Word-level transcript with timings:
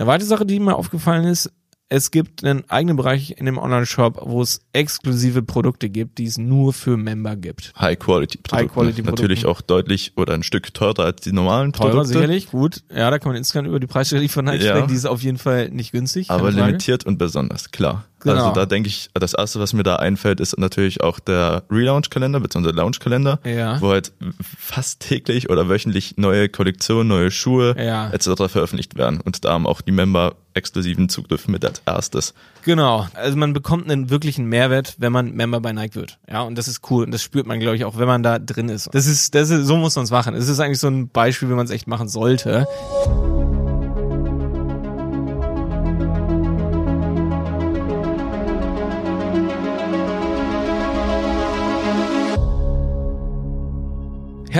Eine 0.00 0.06
weitere 0.06 0.28
Sache, 0.28 0.46
die 0.46 0.58
mir 0.60 0.76
aufgefallen 0.76 1.26
ist, 1.26 1.52
es 1.92 2.12
gibt 2.12 2.44
einen 2.44 2.62
eigenen 2.70 2.96
Bereich 2.96 3.34
in 3.36 3.46
dem 3.46 3.58
Online-Shop, 3.58 4.20
wo 4.24 4.40
es 4.42 4.60
exklusive 4.72 5.42
Produkte 5.42 5.90
gibt, 5.90 6.18
die 6.18 6.24
es 6.24 6.38
nur 6.38 6.72
für 6.72 6.96
Member 6.96 7.34
gibt. 7.34 7.72
High-Quality-Produkte. 7.78 8.56
High-Quality-Produkte. 8.56 9.22
Natürlich 9.22 9.44
auch 9.46 9.60
deutlich 9.60 10.12
oder 10.16 10.34
ein 10.34 10.44
Stück 10.44 10.72
teurer 10.72 11.00
als 11.04 11.20
die 11.22 11.32
normalen 11.32 11.72
Teurer 11.72 11.90
Produkte. 11.90 12.12
sicherlich, 12.14 12.50
gut. 12.50 12.82
Ja, 12.94 13.10
da 13.10 13.18
kann 13.18 13.30
man 13.30 13.36
insgesamt 13.36 13.66
über 13.66 13.80
die 13.80 13.88
Preisstelle 13.88 14.28
von 14.28 14.44
Nike 14.44 14.62
Ja. 14.64 14.70
sprechen. 14.76 14.88
Die 14.88 14.94
ist 14.94 15.06
auf 15.06 15.20
jeden 15.22 15.38
Fall 15.38 15.68
nicht 15.70 15.90
günstig. 15.92 16.30
Aber 16.30 16.50
limitiert 16.52 17.04
und 17.04 17.18
besonders, 17.18 17.72
klar. 17.72 18.04
Genau. 18.22 18.34
Also 18.34 18.52
da 18.52 18.66
denke 18.66 18.88
ich, 18.88 19.08
das 19.14 19.32
erste, 19.32 19.60
was 19.60 19.72
mir 19.72 19.82
da 19.82 19.96
einfällt, 19.96 20.40
ist 20.40 20.58
natürlich 20.58 21.02
auch 21.02 21.18
der 21.20 21.62
Relaunch-Kalender 21.70 22.38
bzw. 22.38 22.70
Launch-Kalender, 22.70 23.40
Ja. 23.44 23.80
wo 23.80 23.90
halt 23.90 24.12
fast 24.58 25.00
täglich 25.00 25.48
oder 25.50 25.68
wöchentlich 25.70 26.18
neue 26.18 26.48
Kollektionen, 26.50 27.08
neue 27.08 27.30
Schuhe 27.30 27.74
Ja. 27.78 28.10
etc. 28.10 28.48
veröffentlicht 28.48 28.96
werden. 28.96 29.20
Und 29.22 29.44
da 29.44 29.52
haben 29.54 29.66
auch 29.66 29.80
die 29.80 29.92
Member 29.92 30.34
exklusiven 30.60 31.08
Zugriff 31.08 31.48
mit 31.48 31.64
als 31.64 31.82
erstes. 31.86 32.34
Genau. 32.62 33.06
Also 33.14 33.36
man 33.36 33.52
bekommt 33.52 33.90
einen 33.90 34.10
wirklichen 34.10 34.44
Mehrwert, 34.44 34.94
wenn 34.98 35.12
man 35.12 35.32
Member 35.32 35.60
bei 35.60 35.72
Nike 35.72 35.96
wird. 35.96 36.18
Ja, 36.30 36.42
und 36.42 36.56
das 36.56 36.68
ist 36.68 36.88
cool. 36.90 37.04
Und 37.04 37.10
das 37.12 37.22
spürt 37.22 37.46
man, 37.46 37.58
glaube 37.58 37.76
ich, 37.76 37.84
auch, 37.84 37.98
wenn 37.98 38.06
man 38.06 38.22
da 38.22 38.38
drin 38.38 38.68
ist. 38.68 38.88
Das 38.92 39.06
ist, 39.06 39.34
das 39.34 39.50
ist, 39.50 39.66
so 39.66 39.76
muss 39.76 39.96
man 39.96 40.04
es 40.04 40.10
machen. 40.10 40.34
Es 40.34 40.48
ist 40.48 40.60
eigentlich 40.60 40.78
so 40.78 40.88
ein 40.88 41.08
Beispiel, 41.08 41.48
wie 41.48 41.54
man 41.54 41.64
es 41.64 41.72
echt 41.72 41.86
machen 41.86 42.08
sollte. 42.08 42.66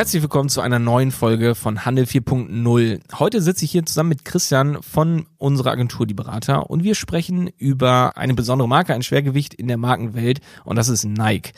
Herzlich 0.01 0.23
willkommen 0.23 0.49
zu 0.49 0.63
einer 0.63 0.79
neuen 0.79 1.11
Folge 1.11 1.55
von 1.55 1.85
Handel 1.85 2.07
4.0. 2.07 3.01
Heute 3.19 3.43
sitze 3.43 3.67
ich 3.67 3.71
hier 3.71 3.85
zusammen 3.85 4.09
mit 4.09 4.25
Christian 4.25 4.83
von 4.83 5.27
unserer 5.37 5.73
Agentur 5.73 6.07
Die 6.07 6.15
Berater 6.15 6.71
und 6.71 6.85
wir 6.85 6.95
sprechen 6.95 7.51
über 7.59 8.17
eine 8.17 8.33
besondere 8.33 8.67
Marke, 8.67 8.95
ein 8.95 9.03
Schwergewicht 9.03 9.53
in 9.53 9.69
der 9.69 9.77
Markenwelt 9.77 10.41
und 10.65 10.77
das 10.77 10.89
ist 10.89 11.05
Nike. 11.05 11.53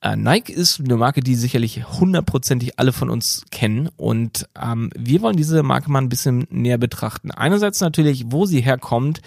Äh, 0.00 0.16
Nike 0.16 0.54
ist 0.54 0.80
eine 0.80 0.96
Marke, 0.96 1.20
die 1.20 1.34
sicherlich 1.34 1.86
hundertprozentig 1.86 2.78
alle 2.78 2.94
von 2.94 3.10
uns 3.10 3.44
kennen 3.50 3.90
und 3.98 4.48
ähm, 4.58 4.88
wir 4.96 5.20
wollen 5.20 5.36
diese 5.36 5.62
Marke 5.62 5.90
mal 5.90 6.00
ein 6.00 6.08
bisschen 6.08 6.46
näher 6.48 6.78
betrachten. 6.78 7.30
Einerseits 7.30 7.82
natürlich, 7.82 8.24
wo 8.28 8.46
sie 8.46 8.62
herkommt 8.62 9.20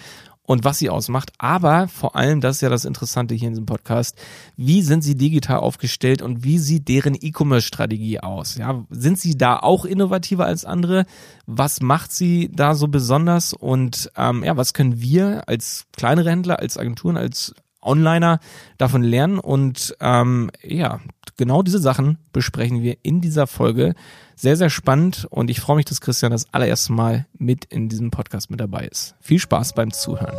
und 0.50 0.64
was 0.64 0.80
sie 0.80 0.90
ausmacht, 0.90 1.30
aber 1.38 1.86
vor 1.86 2.16
allem, 2.16 2.40
das 2.40 2.56
ist 2.56 2.62
ja 2.62 2.68
das 2.68 2.84
Interessante 2.84 3.36
hier 3.36 3.46
in 3.46 3.52
diesem 3.54 3.66
Podcast, 3.66 4.20
wie 4.56 4.82
sind 4.82 5.02
sie 5.02 5.14
digital 5.14 5.58
aufgestellt 5.58 6.22
und 6.22 6.42
wie 6.42 6.58
sieht 6.58 6.88
deren 6.88 7.14
E-Commerce-Strategie 7.14 8.18
aus? 8.18 8.56
Ja, 8.56 8.84
sind 8.90 9.16
sie 9.20 9.38
da 9.38 9.60
auch 9.60 9.84
innovativer 9.84 10.46
als 10.46 10.64
andere? 10.64 11.06
Was 11.46 11.80
macht 11.80 12.10
sie 12.10 12.50
da 12.52 12.74
so 12.74 12.88
besonders? 12.88 13.52
Und 13.52 14.10
ähm, 14.16 14.42
ja, 14.42 14.56
was 14.56 14.74
können 14.74 15.00
wir 15.00 15.48
als 15.48 15.86
kleinere 15.96 16.30
Händler, 16.30 16.58
als 16.58 16.76
Agenturen, 16.76 17.16
als 17.16 17.54
Onliner 17.80 18.40
davon 18.76 19.04
lernen? 19.04 19.38
Und 19.38 19.94
ähm, 20.00 20.50
ja, 20.64 20.98
genau 21.40 21.62
diese 21.62 21.78
Sachen 21.78 22.18
besprechen 22.34 22.82
wir 22.82 22.98
in 23.02 23.22
dieser 23.22 23.46
Folge. 23.46 23.94
Sehr, 24.36 24.58
sehr 24.58 24.68
spannend 24.68 25.26
und 25.30 25.48
ich 25.48 25.58
freue 25.58 25.76
mich, 25.76 25.86
dass 25.86 26.02
Christian 26.02 26.32
das 26.32 26.52
allererste 26.52 26.92
Mal 26.92 27.26
mit 27.38 27.64
in 27.64 27.88
diesem 27.88 28.10
Podcast 28.10 28.50
mit 28.50 28.60
dabei 28.60 28.86
ist. 28.86 29.14
Viel 29.22 29.38
Spaß 29.38 29.72
beim 29.72 29.90
Zuhören. 29.90 30.36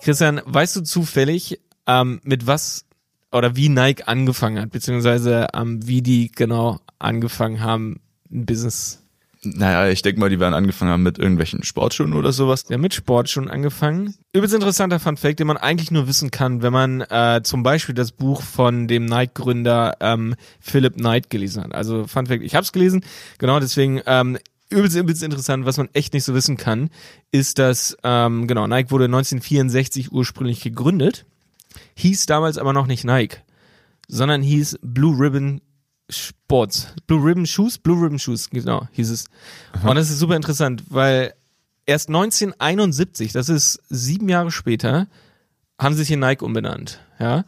Christian, 0.00 0.40
weißt 0.46 0.76
du 0.76 0.80
zufällig, 0.80 1.60
ähm, 1.86 2.20
mit 2.24 2.46
was 2.46 2.86
oder 3.32 3.54
wie 3.54 3.68
Nike 3.68 4.04
angefangen 4.08 4.58
hat, 4.62 4.70
beziehungsweise 4.70 5.48
ähm, 5.52 5.86
wie 5.86 6.00
die 6.00 6.32
genau 6.32 6.80
angefangen 6.98 7.60
haben, 7.60 8.00
ein 8.32 8.46
Business 8.46 9.02
Naja, 9.54 9.88
ich 9.88 10.02
denke 10.02 10.20
mal, 10.20 10.28
die 10.28 10.40
werden 10.40 10.54
angefangen 10.54 10.90
haben 10.90 11.02
mit 11.02 11.18
irgendwelchen 11.18 11.62
Sportschuhen 11.62 12.12
oder 12.12 12.32
sowas. 12.32 12.64
ja, 12.68 12.78
mit 12.78 12.94
Sport 12.94 13.30
schon 13.30 13.48
angefangen. 13.48 14.14
Übelst 14.32 14.54
interessanter 14.54 14.98
Fun 14.98 15.16
Fact, 15.16 15.38
den 15.38 15.46
man 15.46 15.56
eigentlich 15.56 15.90
nur 15.90 16.08
wissen 16.08 16.30
kann, 16.30 16.62
wenn 16.62 16.72
man 16.72 17.00
äh, 17.02 17.40
zum 17.42 17.62
Beispiel 17.62 17.94
das 17.94 18.12
Buch 18.12 18.42
von 18.42 18.88
dem 18.88 19.04
Nike-Gründer 19.04 19.96
ähm, 20.00 20.34
Philip 20.60 20.94
Knight 20.96 21.30
gelesen 21.30 21.62
hat. 21.62 21.74
Also 21.74 22.06
Fun 22.06 22.26
Fact, 22.26 22.42
ich 22.42 22.54
habe 22.54 22.64
es 22.64 22.72
gelesen, 22.72 23.04
genau 23.38 23.60
deswegen 23.60 24.00
ähm, 24.06 24.38
übelst, 24.68 24.96
übelst 24.96 25.22
interessant, 25.22 25.64
was 25.64 25.76
man 25.76 25.88
echt 25.92 26.12
nicht 26.12 26.24
so 26.24 26.34
wissen 26.34 26.56
kann, 26.56 26.90
ist, 27.30 27.58
dass 27.58 27.96
ähm, 28.02 28.46
genau 28.46 28.66
Nike 28.66 28.90
wurde 28.90 29.04
1964 29.04 30.12
ursprünglich 30.12 30.60
gegründet, 30.62 31.24
hieß 31.94 32.26
damals 32.26 32.58
aber 32.58 32.72
noch 32.72 32.86
nicht 32.86 33.04
Nike, 33.04 33.38
sondern 34.08 34.42
hieß 34.42 34.78
Blue 34.82 35.18
Ribbon 35.18 35.60
Sports. 36.08 36.88
Blue 37.06 37.22
Ribbon 37.24 37.46
Shoes? 37.46 37.78
Blue 37.78 38.00
Ribbon 38.02 38.18
Shoes, 38.18 38.50
genau, 38.50 38.86
hieß 38.92 39.10
es. 39.10 39.26
Und 39.82 39.96
das 39.96 40.10
ist 40.10 40.18
super 40.18 40.36
interessant, 40.36 40.84
weil 40.88 41.34
erst 41.84 42.08
1971, 42.08 43.32
das 43.32 43.48
ist 43.48 43.80
sieben 43.88 44.28
Jahre 44.28 44.50
später, 44.50 45.08
haben 45.78 45.94
sie 45.94 46.02
sich 46.02 46.12
in 46.12 46.20
Nike 46.20 46.42
umbenannt, 46.42 47.00
ja. 47.18 47.44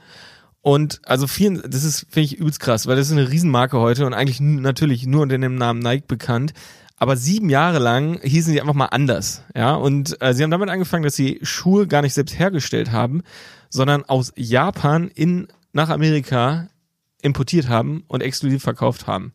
Und 0.61 1.01
also 1.05 1.27
vielen, 1.27 1.63
das 1.71 1.85
ist, 1.85 2.07
finde 2.11 2.27
ich, 2.27 2.39
übelst 2.39 2.61
krass, 2.61 2.87
weil 2.87 2.97
das 2.97 3.07
ist 3.07 3.13
eine 3.13 3.31
Riesenmarke 3.31 3.79
heute 3.79 4.05
und 4.05 4.13
eigentlich 4.13 4.41
natürlich 4.41 5.07
nur 5.07 5.23
unter 5.23 5.39
dem 5.39 5.55
Namen 5.55 5.81
Nike 5.81 6.07
bekannt. 6.07 6.53
Aber 6.97 7.17
sieben 7.17 7.49
Jahre 7.49 7.79
lang 7.79 8.21
hießen 8.23 8.53
sie 8.53 8.61
einfach 8.61 8.75
mal 8.75 8.87
anders, 8.87 9.43
ja. 9.55 9.75
Und 9.75 10.21
äh, 10.21 10.35
sie 10.35 10.43
haben 10.43 10.51
damit 10.51 10.69
angefangen, 10.69 11.05
dass 11.05 11.15
sie 11.15 11.39
Schuhe 11.43 11.87
gar 11.87 12.03
nicht 12.03 12.15
selbst 12.15 12.39
hergestellt 12.39 12.91
haben, 12.91 13.23
sondern 13.71 14.05
aus 14.05 14.33
Japan 14.37 15.09
in 15.15 15.47
nach 15.73 15.91
Amerika 15.91 16.69
importiert 17.23 17.69
haben 17.69 18.05
und 18.09 18.23
exklusiv 18.23 18.63
verkauft 18.63 19.07
haben. 19.07 19.33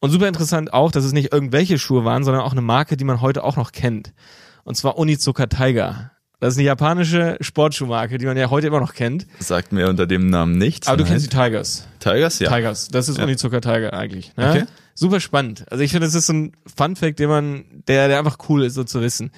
Und 0.00 0.10
super 0.10 0.26
interessant 0.28 0.72
auch, 0.72 0.90
dass 0.90 1.04
es 1.04 1.12
nicht 1.12 1.32
irgendwelche 1.32 1.78
Schuhe 1.78 2.04
waren, 2.04 2.24
sondern 2.24 2.42
auch 2.42 2.52
eine 2.52 2.60
Marke, 2.60 2.96
die 2.96 3.04
man 3.04 3.20
heute 3.20 3.44
auch 3.44 3.56
noch 3.56 3.72
kennt. 3.72 4.12
Und 4.64 4.76
zwar 4.76 4.98
Onizuka 4.98 5.46
Tiger. 5.46 6.10
Das 6.40 6.54
ist 6.54 6.58
eine 6.58 6.66
japanische 6.66 7.36
Sportschuhmarke, 7.40 8.18
die 8.18 8.26
man 8.26 8.36
ja 8.36 8.50
heute 8.50 8.66
immer 8.66 8.80
noch 8.80 8.94
kennt. 8.94 9.28
Sagt 9.38 9.72
mir 9.72 9.88
unter 9.88 10.06
dem 10.08 10.28
Namen 10.28 10.58
nichts. 10.58 10.88
Aber 10.88 10.96
du 10.96 11.04
kennst 11.04 11.26
die 11.26 11.36
Tigers. 11.36 11.86
Tigers? 12.00 12.40
Ja. 12.40 12.52
Tigers. 12.52 12.88
Das 12.88 13.08
ist 13.08 13.18
Ja. 13.18 13.24
Onizuka 13.24 13.60
Tiger 13.60 13.92
eigentlich. 13.92 14.36
Ne? 14.36 14.50
Okay. 14.50 14.64
Super 14.94 15.20
spannend. 15.20 15.64
Also 15.70 15.84
ich 15.84 15.92
finde, 15.92 16.08
das 16.08 16.16
ist 16.16 16.26
so 16.26 16.32
ein 16.32 16.52
Fun 16.66 16.96
Fact, 16.96 17.20
den 17.20 17.28
man, 17.28 17.64
der, 17.86 18.08
der 18.08 18.18
einfach 18.18 18.38
cool 18.48 18.64
ist, 18.64 18.74
so 18.74 18.82
zu 18.82 19.00
wissen. 19.00 19.30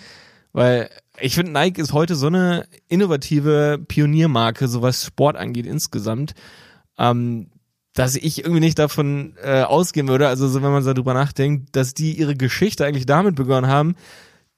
Weil 0.55 0.89
ich 1.21 1.35
finde, 1.35 1.53
Nike 1.53 1.79
ist 1.81 1.93
heute 1.93 2.15
so 2.15 2.29
eine 2.29 2.67
innovative 2.89 3.79
Pioniermarke, 3.87 4.67
so 4.67 4.81
was 4.81 5.05
Sport 5.05 5.37
angeht 5.37 5.67
insgesamt, 5.67 6.35
ähm, 6.99 7.51
dass 7.95 8.17
ich 8.17 8.41
irgendwie 8.41 8.61
nicht 8.61 8.79
davon 8.79 9.35
äh, 9.43 9.63
ausgehen 9.63 10.09
würde, 10.09 10.29
also 10.29 10.49
so, 10.49 10.63
wenn 10.63 10.73
man 10.73 10.83
so 10.83 10.93
drüber 10.93 11.15
nachdenkt, 11.15 11.75
dass 11.77 11.95
die 11.95 12.13
ihre 12.19 12.35
Geschichte 12.35 12.85
eigentlich 12.85 13.07
damit 13.07 13.37
begonnen 13.37 13.69
haben, 13.69 13.95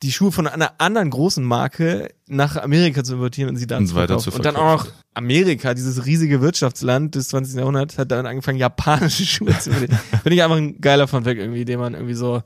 die 0.03 0.13
Schuhe 0.13 0.33
von 0.33 0.47
einer 0.47 0.73
anderen 0.79 1.09
großen 1.11 1.45
Marke 1.45 2.09
nach 2.27 2.57
Amerika 2.57 3.03
zu 3.03 3.15
importieren 3.15 3.51
und 3.51 3.57
sie 3.57 3.67
dann 3.67 3.83
Und 3.83 3.87
zu 3.89 3.95
verkaufen. 3.95 4.33
Und 4.35 4.45
dann 4.45 4.57
auch 4.57 4.85
noch. 4.85 4.93
Amerika, 5.15 5.73
dieses 5.73 6.05
riesige 6.05 6.43
Wirtschaftsland 6.43 7.15
des 7.15 7.29
20. 7.29 7.57
Jahrhunderts, 7.57 7.97
hat 7.97 8.11
dann 8.11 8.27
angefangen, 8.27 8.59
japanische 8.59 9.25
Schuhe 9.27 9.59
zu 9.59 9.71
importieren. 9.71 9.99
Finde 10.23 10.35
ich 10.35 10.43
einfach 10.43 10.57
ein 10.57 10.81
geiler 10.81 11.09
Funfact 11.09 11.39
irgendwie, 11.39 11.65
den 11.65 11.79
man 11.79 11.95
irgendwie 11.95 12.15
so, 12.15 12.43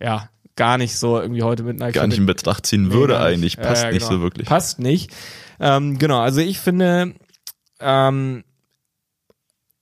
ja, 0.00 0.28
gar 0.56 0.78
nicht 0.78 0.96
so 0.96 1.20
irgendwie 1.20 1.42
heute 1.42 1.64
mit 1.64 1.80
Nike 1.80 1.94
Gar 1.94 2.06
nicht 2.06 2.18
in. 2.18 2.26
Betracht 2.26 2.66
ziehen 2.66 2.88
Nee, 2.88 2.94
würde 2.94 3.14
nicht. 3.14 3.22
eigentlich. 3.22 3.54
Ja, 3.54 3.62
Passt 3.62 3.82
ja, 3.84 3.90
nicht 3.90 4.06
genau. 4.08 4.12
so 4.18 4.22
wirklich. 4.22 4.46
Passt 4.48 4.78
nicht. 4.78 5.10
Ähm, 5.58 5.98
genau, 5.98 6.20
also 6.20 6.40
ich 6.40 6.60
finde, 6.60 7.14
ähm, 7.80 8.44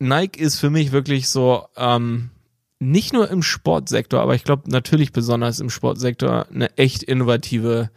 Nike 0.03 0.41
ist 0.41 0.59
für 0.59 0.71
mich 0.71 0.93
wirklich 0.93 1.29
so, 1.29 1.65
ähm, 1.77 2.31
nicht 2.79 3.13
nur 3.13 3.31
im 3.31 3.43
Sportsektor, 3.43 4.21
aber 4.21 4.35
ich 4.35 4.43
glaube 4.45 4.65
natürlich 4.71 5.13
besonders 5.13 5.61
im 5.61 5.71
Sportsektor 5.71 6.47
eine 6.53 6.77
echt 6.77 7.03
innovative 7.05 7.91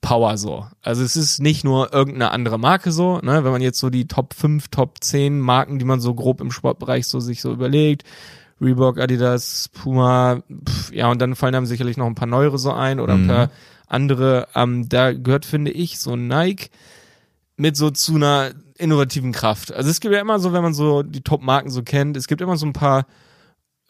Power 0.00 0.36
so. 0.38 0.66
Also 0.80 1.04
es 1.04 1.16
ist 1.16 1.38
nicht 1.40 1.64
nur 1.64 1.92
irgendeine 1.92 2.30
andere 2.32 2.58
Marke 2.58 2.90
so, 2.92 3.18
ne, 3.20 3.44
wenn 3.44 3.52
man 3.52 3.62
jetzt 3.62 3.78
so 3.78 3.90
die 3.90 4.08
Top 4.08 4.34
5, 4.34 4.68
Top 4.68 4.96
10 5.00 5.38
Marken, 5.38 5.78
die 5.78 5.84
man 5.84 6.00
so 6.00 6.14
grob 6.14 6.40
im 6.40 6.50
Sportbereich 6.50 7.06
so 7.06 7.20
sich 7.20 7.40
so 7.40 7.52
überlegt, 7.52 8.04
Reebok, 8.60 8.98
Adidas, 8.98 9.68
Puma, 9.72 10.42
pff, 10.66 10.92
ja, 10.92 11.10
und 11.10 11.20
dann 11.20 11.34
fallen 11.34 11.54
einem 11.54 11.66
sicherlich 11.66 11.96
noch 11.96 12.06
ein 12.06 12.14
paar 12.14 12.28
neuere 12.28 12.58
so 12.58 12.72
ein 12.72 13.00
oder 13.00 13.14
ein 13.14 13.22
Mhm. 13.22 13.26
paar 13.28 13.50
andere. 13.86 14.48
Ähm, 14.54 14.88
da 14.88 15.12
gehört, 15.12 15.44
finde 15.44 15.72
ich, 15.72 15.98
so 15.98 16.16
Nike 16.16 16.70
mit 17.56 17.76
so 17.76 17.90
zu 17.90 18.14
einer 18.14 18.52
innovativen 18.78 19.32
Kraft. 19.32 19.72
Also 19.72 19.90
es 19.90 20.00
gibt 20.00 20.14
ja 20.14 20.20
immer 20.20 20.38
so, 20.38 20.52
wenn 20.52 20.62
man 20.62 20.74
so 20.74 21.02
die 21.02 21.20
Top-Marken 21.22 21.70
so 21.70 21.82
kennt, 21.82 22.16
es 22.16 22.26
gibt 22.26 22.40
immer 22.40 22.56
so 22.56 22.66
ein 22.66 22.72
paar 22.72 23.06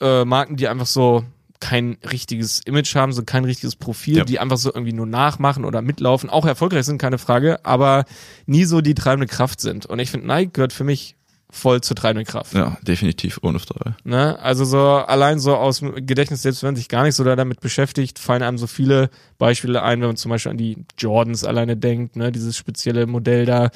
äh, 0.00 0.24
Marken, 0.24 0.56
die 0.56 0.68
einfach 0.68 0.86
so 0.86 1.24
kein 1.60 1.96
richtiges 2.10 2.60
Image 2.64 2.96
haben, 2.96 3.12
so 3.12 3.22
kein 3.22 3.44
richtiges 3.44 3.76
Profil, 3.76 4.18
Ja. 4.18 4.24
die 4.24 4.40
einfach 4.40 4.56
so 4.56 4.70
irgendwie 4.74 4.92
nur 4.92 5.06
nachmachen 5.06 5.64
oder 5.64 5.80
mitlaufen, 5.80 6.28
auch 6.28 6.44
erfolgreich 6.44 6.84
sind, 6.84 6.98
keine 6.98 7.18
Frage, 7.18 7.64
aber 7.64 8.04
nie 8.46 8.64
so 8.64 8.80
die 8.80 8.94
treibende 8.94 9.28
Kraft 9.28 9.60
sind. 9.60 9.86
Und 9.86 10.00
ich 10.00 10.10
finde, 10.10 10.26
Nike 10.26 10.52
gehört 10.54 10.72
für 10.72 10.82
mich 10.82 11.14
voll 11.54 11.82
zur 11.82 11.94
treibenden 11.94 12.26
Kraft. 12.26 12.54
Ja, 12.54 12.78
definitiv, 12.82 13.38
ohne 13.42 13.58
Frage. 13.60 13.94
Ne? 14.04 14.38
Also 14.40 14.64
so 14.64 14.80
allein 14.80 15.38
so 15.38 15.54
aus 15.54 15.80
dem 15.80 15.94
Gedächtnis, 16.06 16.42
selbst 16.42 16.62
wenn 16.62 16.68
man 16.68 16.76
sich 16.76 16.88
gar 16.88 17.04
nicht 17.04 17.14
so 17.14 17.22
da 17.24 17.36
damit 17.36 17.60
beschäftigt, 17.60 18.18
fallen 18.18 18.42
einem 18.42 18.58
so 18.58 18.66
viele 18.66 19.10
Beispiele 19.38 19.82
ein, 19.82 20.00
wenn 20.00 20.08
man 20.08 20.16
zum 20.16 20.30
Beispiel 20.30 20.50
an 20.50 20.56
die 20.58 20.84
Jordans 20.98 21.44
alleine 21.44 21.76
denkt, 21.76 22.16
ne? 22.16 22.32
dieses 22.32 22.56
spezielle 22.56 23.06
Modell 23.06 23.44
da. 23.46 23.70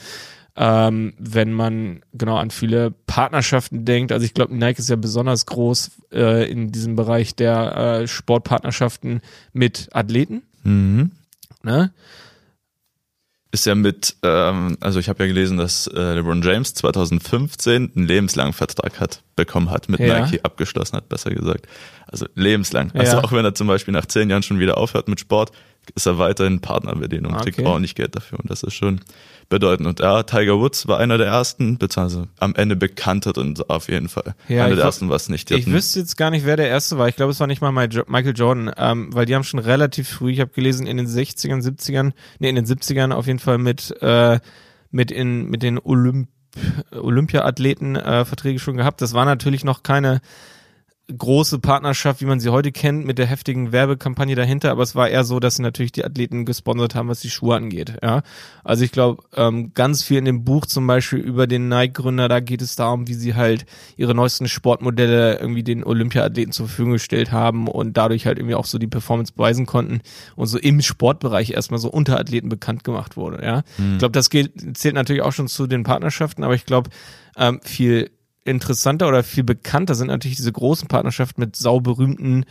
Ähm, 0.56 1.12
wenn 1.19 1.53
man 1.53 2.00
genau 2.14 2.37
an 2.37 2.50
viele 2.50 2.91
Partnerschaften 3.06 3.85
denkt, 3.85 4.11
also 4.11 4.25
ich 4.25 4.32
glaube, 4.32 4.56
Nike 4.56 4.79
ist 4.79 4.88
ja 4.88 4.97
besonders 4.97 5.44
groß 5.47 5.91
äh, 6.12 6.50
in 6.50 6.73
diesem 6.73 6.97
Bereich 6.97 7.35
der 7.35 7.76
äh, 7.76 8.08
Sportpartnerschaften 8.08 9.20
mit 9.53 9.88
Athleten. 9.93 10.43
Mhm. 10.64 11.11
ne? 11.62 11.93
ist 13.56 13.64
ja 13.64 13.75
mit, 13.75 14.17
ähm, 14.23 14.76
also 14.81 15.00
ich 15.00 15.08
habe 15.08 15.23
ja 15.23 15.29
gelesen, 15.29 15.56
dass 15.56 15.87
äh, 15.87 16.14
LeBron 16.14 16.43
James 16.43 16.75
2015 16.75 17.93
einen 17.97 18.06
lebenslangen 18.06 18.53
Vertrag 18.53 19.00
hat, 19.00 19.23
bekommen 19.35 19.70
hat, 19.70 19.88
mit 19.88 20.00
Ja. 20.00 20.20
Nike 20.20 20.41
abgeschlossen 20.43 20.97
hat, 20.97 21.08
besser 21.08 21.31
gesagt. 21.31 21.67
Also 22.06 22.26
lebenslang. 22.35 22.93
Also 22.94 23.17
Ja. 23.17 23.25
auch 23.25 23.32
wenn 23.32 23.44
er 23.44 23.55
zum 23.55 23.67
Beispiel 23.67 23.93
nach 23.93 24.06
zehn 24.06 24.31
Jahren 24.31 24.43
schon 24.43 24.58
wieder 24.61 24.79
aufhört 24.79 25.08
mit 25.08 25.19
Sport, 25.20 25.50
ist 25.94 26.06
er 26.06 26.19
weiterhin 26.19 26.61
Partner 26.61 26.94
bei 26.97 27.06
denen 27.06 27.26
und 27.26 27.37
kriegt 27.43 27.58
Okay. 27.58 27.67
ordentlich 27.69 27.94
Geld 27.94 28.17
dafür. 28.17 28.41
Und 28.41 28.50
das 28.50 28.62
ist 28.64 28.75
schon 28.75 29.00
bedeutend. 29.49 29.87
Und 29.87 30.00
ja, 30.00 30.25
Tiger 30.25 30.58
Woods 30.58 30.88
war 30.88 30.99
einer 30.99 31.17
der 31.17 31.29
ersten, 31.29 31.79
beziehungsweise 31.79 32.26
am 32.41 32.55
Ende 32.56 32.75
bekannteren 32.75 33.55
auf 33.69 33.88
jeden 33.88 34.08
Fall. 34.08 34.35
Ja, 34.49 34.64
einer 34.64 34.75
der 34.75 34.85
ersten 34.85 35.08
war 35.08 35.14
es 35.17 35.29
nicht. 35.29 35.49
Ich 35.53 35.67
wüsste 35.70 36.00
jetzt 36.00 36.17
gar 36.17 36.31
nicht, 36.31 36.44
wer 36.44 36.56
der 36.56 36.69
erste 36.69 36.99
war. 36.99 37.08
Ich 37.08 37.14
glaube, 37.14 37.31
es 37.31 37.38
war 37.38 37.47
nicht 37.47 37.61
mal 37.61 37.70
Michael 37.70 38.35
Jordan, 38.37 38.73
ähm, 38.76 39.14
weil 39.14 39.26
die 39.26 39.35
haben 39.37 39.44
schon 39.44 39.61
relativ 39.61 40.08
früh, 40.08 40.32
ich 40.32 40.41
habe 40.41 40.50
gelesen, 40.53 40.87
in 40.88 40.97
den 40.97 41.06
60ern, 41.06 41.62
70ern, 41.62 42.12
nee, 42.41 42.49
in 42.49 42.56
den 42.56 42.67
70ern 42.67 43.12
auf 43.12 43.26
jeden 43.29 43.38
Fall 43.38 43.58
mit, 43.58 43.94
äh, 44.03 44.41
mit, 44.91 45.12
in, 45.12 45.49
mit 45.50 45.62
den 45.62 45.79
Olymp 45.79 46.29
Olympia-Athleten 46.91 47.97
äh, 47.97 48.25
Verträge 48.25 48.58
schon 48.58 48.76
gehabt. 48.76 49.00
Das 49.03 49.12
war 49.12 49.25
natürlich 49.25 49.62
noch 49.64 49.82
keine 49.82 50.20
große 51.08 51.61
Partnerschaft, 51.61 52.20
wie 52.20 52.25
man 52.26 52.41
sie 52.41 52.49
heute 52.49 52.73
kennt, 52.73 53.06
mit 53.06 53.19
der 53.19 53.26
heftigen 53.26 53.70
Werbekampagne 53.70 54.35
dahinter, 54.35 54.73
aber 54.73 54.82
es 54.82 54.97
war 54.97 55.08
eher 55.08 55.23
so, 55.23 55.38
dass 55.38 55.55
sie 55.55 55.62
natürlich 55.62 55.93
die 55.93 56.05
Athleten 56.05 56.44
gesponsert 56.44 56.97
haben, 56.97 57.08
was 57.08 57.20
die 57.20 57.31
Schuhe 57.31 57.55
angeht. 57.55 57.99
Ja, 58.03 58.23
also 58.64 58.85
ich 58.85 58.91
glaube, 58.91 59.23
ähm, 59.35 59.73
ganz 59.73 60.03
viel 60.03 60.19
in 60.19 60.25
dem 60.25 60.44
Buch 60.44 60.67
zum 60.67 60.87
Beispiel 60.87 61.20
über 61.20 61.47
den 61.47 61.69
Nike-Gründer, 61.69 62.29
da 62.29 62.41
geht 62.41 62.61
es 62.61 62.75
darum, 62.75 63.06
wie 63.06 63.14
sie 63.14 63.37
halt 63.37 63.67
ihre 63.97 64.17
neuesten 64.17 64.49
Sportmodelle 64.49 65.38
irgendwie 65.38 65.62
den 65.62 65.85
Olympia-Athleten 65.85 66.50
zur 66.50 66.67
Verfügung 66.67 66.94
gestellt 66.94 67.31
haben 67.31 67.69
und 67.69 67.97
dadurch 67.97 68.26
halt 68.26 68.38
irgendwie 68.38 68.56
auch 68.56 68.67
so 68.67 68.79
die 68.79 68.88
Performance 68.88 69.32
beweisen 69.32 69.67
konnten 69.67 70.00
und 70.35 70.49
so 70.49 70.58
im 70.58 70.82
Sportbereich 70.82 71.50
erstmal 71.50 71.79
so 71.79 71.88
unter 71.88 72.19
Athleten 72.19 72.49
bekannt 72.49 72.82
gemacht 72.82 73.17
wurde. 73.17 73.44
Ja, 73.44 73.62
ich 73.79 73.99
glaube, 73.99 74.12
das 74.12 74.29
gilt, 74.29 74.76
zählt 74.76 74.97
natürlich 74.97 75.23
auch 75.23 75.32
schon 75.32 75.47
zu 75.47 75.69
den 75.69 75.85
Partnerschaften, 75.85 76.43
aber 76.43 76.55
ich 76.55 76.67
glaube, 76.67 76.91
ähm, 77.37 77.61
viel 77.62 78.11
interessanter 78.46 79.08
oder 79.08 79.22
viel 79.22 79.44
bekannter 79.44 79.94
sind 79.94 80.08
natürlich 80.08 80.37
diese 80.37 80.52
großen 80.52 80.88
Partnerschaften 80.88 81.40
mit 81.40 81.56
sauberühmten 81.56 82.44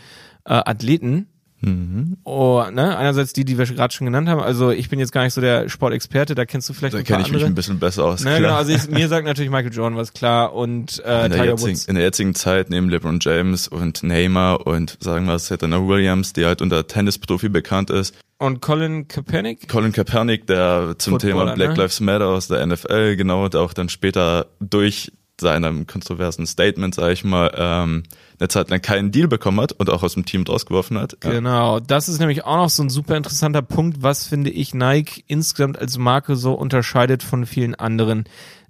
äh, 0.45 0.53
Athleten. 0.53 1.27
Mhm. 1.62 2.18
Oh, 2.25 2.63
ne? 2.71 2.95
Einerseits 2.97 3.33
die, 3.33 3.44
die 3.45 3.57
wir 3.57 3.65
gerade 3.65 3.94
schon 3.94 4.06
genannt 4.06 4.27
haben. 4.30 4.42
Also 4.42 4.71
ich 4.71 4.89
bin 4.89 5.00
jetzt 5.00 5.12
gar 5.12 5.24
nicht 5.24 5.33
so 5.33 5.42
der 5.42 5.68
Sportexperte, 5.68 6.36
da 6.36 6.45
kennst 6.45 6.69
du 6.69 6.74
vielleicht 6.74 6.94
Da 6.94 7.01
kenne 7.01 7.21
ich 7.21 7.27
mich 7.27 7.36
andere. 7.38 7.51
ein 7.51 7.56
bisschen 7.56 7.80
besser 7.80 8.06
aus. 8.06 8.24
ne, 8.24 8.38
genau, 8.38 8.56
also 8.56 8.71
ich, 8.71 8.88
mir 8.89 9.07
sagt 9.07 9.25
natürlich 9.25 9.50
Michael 9.50 9.74
Jordan 9.74 9.97
was 9.97 10.13
klar 10.13 10.53
und 10.53 11.03
äh, 11.03 11.25
in, 11.25 11.31
der 11.31 11.39
Tiger 11.39 11.45
jetzigen, 11.51 11.71
Woods. 11.71 11.86
in 11.86 11.95
der 11.95 12.03
jetzigen 12.03 12.36
Zeit 12.36 12.69
neben 12.69 12.89
LeBron 12.89 13.19
James 13.21 13.68
und 13.68 14.03
Neymar 14.03 14.68
und 14.68 14.97
sagen 15.00 15.25
wir 15.25 15.39
Serena 15.39 15.88
Williams, 15.88 16.33
die 16.33 16.45
halt 16.45 16.62
unter 16.62 16.86
Tennisprofi 16.86 17.50
bekannt 17.50 17.89
ist, 17.89 18.13
Und 18.38 18.62
Colin 18.62 19.07
Kaepernick? 19.07 19.68
Colin 19.68 19.92
Kaepernick, 19.94 20.45
der 20.45 20.95
zum 21.00 21.13
Footballer, 21.13 21.45
Thema 21.45 21.56
Black 21.56 21.69
ne? 21.69 21.83
Lives 21.83 22.00
Matter 22.01 22.27
aus 22.27 22.47
der 22.47 22.63
NFL, 22.65 23.15
genau, 23.15 23.47
der 23.47 23.62
auch 23.62 23.74
dann 23.74 23.89
später 23.89 24.47
durch 24.59 25.12
seinem 25.39 25.87
kontroversen 25.87 26.45
Statement, 26.45 26.95
sage 26.95 27.13
ich 27.13 27.23
mal, 27.23 27.51
ähm, 27.55 28.03
eine 28.39 28.47
Zeit 28.47 28.69
lang 28.69 28.81
keinen 28.81 29.11
Deal 29.11 29.27
bekommen 29.27 29.59
hat 29.61 29.73
und 29.73 29.89
auch 29.89 30.03
aus 30.03 30.13
dem 30.13 30.25
Team 30.25 30.43
rausgeworfen 30.43 30.97
hat. 30.97 31.17
Ja. 31.23 31.31
Genau, 31.31 31.79
das 31.79 32.09
ist 32.09 32.19
nämlich 32.19 32.45
auch 32.45 32.57
noch 32.57 32.69
so 32.69 32.83
ein 32.83 32.89
super 32.89 33.17
interessanter 33.17 33.61
Punkt, 33.61 34.01
was 34.01 34.27
finde 34.27 34.49
ich 34.49 34.73
Nike 34.73 35.23
insgesamt 35.27 35.77
als 35.79 35.97
Marke 35.97 36.35
so 36.35 36.53
unterscheidet 36.53 37.23
von 37.23 37.45
vielen 37.45 37.75
anderen. 37.75 38.25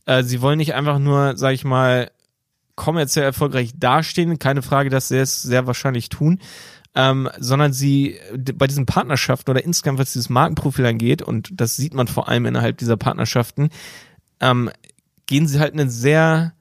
Äh, 0.05 0.23
sie 0.23 0.41
wollen 0.41 0.57
nicht 0.57 0.73
einfach 0.73 0.99
nur, 0.99 1.37
sag 1.37 1.53
ich 1.53 1.65
mal, 1.65 2.09
kommerziell 2.75 3.25
erfolgreich 3.25 3.71
dastehen, 3.77 4.39
keine 4.39 4.61
Frage, 4.61 4.89
dass 4.89 5.07
sie 5.07 5.17
es 5.17 5.41
sehr 5.41 5.65
wahrscheinlich 5.65 6.09
tun, 6.09 6.39
ähm, 6.93 7.29
sondern 7.39 7.73
sie 7.73 8.17
bei 8.55 8.67
diesen 8.67 8.85
Partnerschaften 8.85 9.51
oder 9.51 9.63
insgesamt, 9.63 9.99
was 9.99 10.13
dieses 10.13 10.29
Markenprofil 10.29 10.85
angeht, 10.85 11.21
und 11.21 11.49
das 11.53 11.75
sieht 11.75 11.93
man 11.93 12.07
vor 12.07 12.27
allem 12.27 12.45
innerhalb 12.45 12.77
dieser 12.77 12.97
Partnerschaften, 12.97 13.69
ähm, 14.39 14.69
gehen 15.25 15.47
sie 15.47 15.59
halt 15.59 15.73
einen 15.73 15.89
sehr 15.89 16.53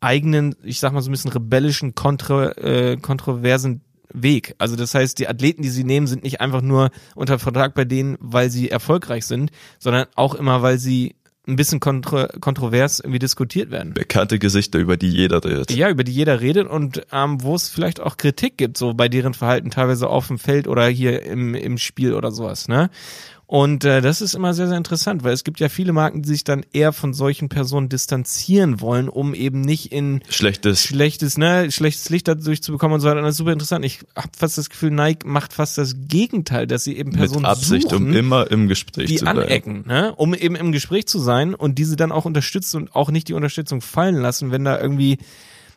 eigenen, 0.00 0.54
ich 0.62 0.80
sag 0.80 0.92
mal 0.92 1.02
so 1.02 1.10
ein 1.10 1.12
bisschen 1.12 1.32
rebellischen, 1.32 1.94
kontro, 1.94 2.44
äh, 2.50 2.96
kontroversen 2.96 3.82
Weg. 4.12 4.54
Also 4.58 4.76
das 4.76 4.94
heißt, 4.94 5.18
die 5.18 5.28
Athleten, 5.28 5.62
die 5.62 5.68
sie 5.68 5.84
nehmen, 5.84 6.06
sind 6.06 6.22
nicht 6.22 6.40
einfach 6.40 6.62
nur 6.62 6.90
unter 7.14 7.38
Vertrag 7.38 7.74
bei 7.74 7.84
denen, 7.84 8.16
weil 8.20 8.50
sie 8.50 8.70
erfolgreich 8.70 9.26
sind, 9.26 9.50
sondern 9.78 10.06
auch 10.14 10.34
immer, 10.34 10.62
weil 10.62 10.78
sie 10.78 11.14
ein 11.46 11.56
bisschen 11.56 11.80
kontro 11.80 12.26
kontrovers 12.40 13.00
irgendwie 13.00 13.18
diskutiert 13.18 13.70
werden. 13.70 13.94
Bekannte 13.94 14.38
Gesichter, 14.38 14.78
über 14.78 14.96
die 14.96 15.08
jeder 15.08 15.42
redet. 15.42 15.70
Ja, 15.70 15.88
über 15.88 16.04
die 16.04 16.12
jeder 16.12 16.40
redet 16.40 16.68
und 16.68 17.06
ähm, 17.10 17.42
wo 17.42 17.54
es 17.54 17.68
vielleicht 17.68 18.00
auch 18.00 18.18
Kritik 18.18 18.58
gibt, 18.58 18.76
so 18.76 18.92
bei 18.92 19.08
deren 19.08 19.32
Verhalten 19.34 19.70
teilweise 19.70 20.08
auf 20.08 20.28
dem 20.28 20.38
Feld 20.38 20.68
oder 20.68 20.86
hier 20.88 21.22
im, 21.22 21.54
im 21.54 21.78
Spiel 21.78 22.12
oder 22.12 22.30
sowas, 22.30 22.68
ne? 22.68 22.90
Und 23.50 23.86
äh, 23.86 24.02
das 24.02 24.20
ist 24.20 24.34
immer 24.34 24.52
sehr, 24.52 24.68
sehr 24.68 24.76
interessant, 24.76 25.24
weil 25.24 25.32
es 25.32 25.42
gibt 25.42 25.58
ja 25.58 25.70
viele 25.70 25.94
Marken, 25.94 26.20
die 26.20 26.28
sich 26.28 26.44
dann 26.44 26.66
eher 26.74 26.92
von 26.92 27.14
solchen 27.14 27.48
Personen 27.48 27.88
distanzieren 27.88 28.82
wollen, 28.82 29.08
um 29.08 29.32
eben 29.32 29.62
nicht 29.62 29.90
in 29.90 30.20
Schlechtes 30.28 30.82
schlechtes, 30.82 31.38
ne, 31.38 31.72
schlechtes 31.72 32.10
Licht 32.10 32.28
dadurch 32.28 32.62
zu 32.62 32.72
bekommen 32.72 32.92
und 32.92 33.00
so 33.00 33.08
weiter. 33.08 33.20
Und 33.20 33.24
das 33.24 33.36
ist 33.36 33.38
super 33.38 33.54
interessant. 33.54 33.86
Ich 33.86 34.00
habe 34.14 34.28
fast 34.36 34.58
das 34.58 34.68
Gefühl, 34.68 34.90
Nike 34.90 35.26
macht 35.26 35.54
fast 35.54 35.78
das 35.78 35.96
Gegenteil, 36.08 36.66
dass 36.66 36.84
sie 36.84 36.94
eben 36.98 37.08
mit 37.08 37.20
Personen 37.20 37.46
Absicht, 37.46 37.88
suchen, 37.88 38.08
um 38.08 38.12
immer 38.12 38.50
im 38.50 38.68
Gespräch 38.68 39.06
die 39.06 39.16
zu 39.16 39.24
bleiben. 39.24 39.40
anecken, 39.40 39.84
ne, 39.86 40.12
um 40.14 40.34
eben 40.34 40.54
im 40.54 40.70
Gespräch 40.70 41.06
zu 41.06 41.18
sein 41.18 41.54
und 41.54 41.78
diese 41.78 41.96
dann 41.96 42.12
auch 42.12 42.26
unterstützen 42.26 42.82
und 42.82 42.94
auch 42.94 43.10
nicht 43.10 43.28
die 43.28 43.34
Unterstützung 43.34 43.80
fallen 43.80 44.16
lassen, 44.16 44.50
wenn 44.50 44.64
da 44.64 44.78
irgendwie 44.78 45.16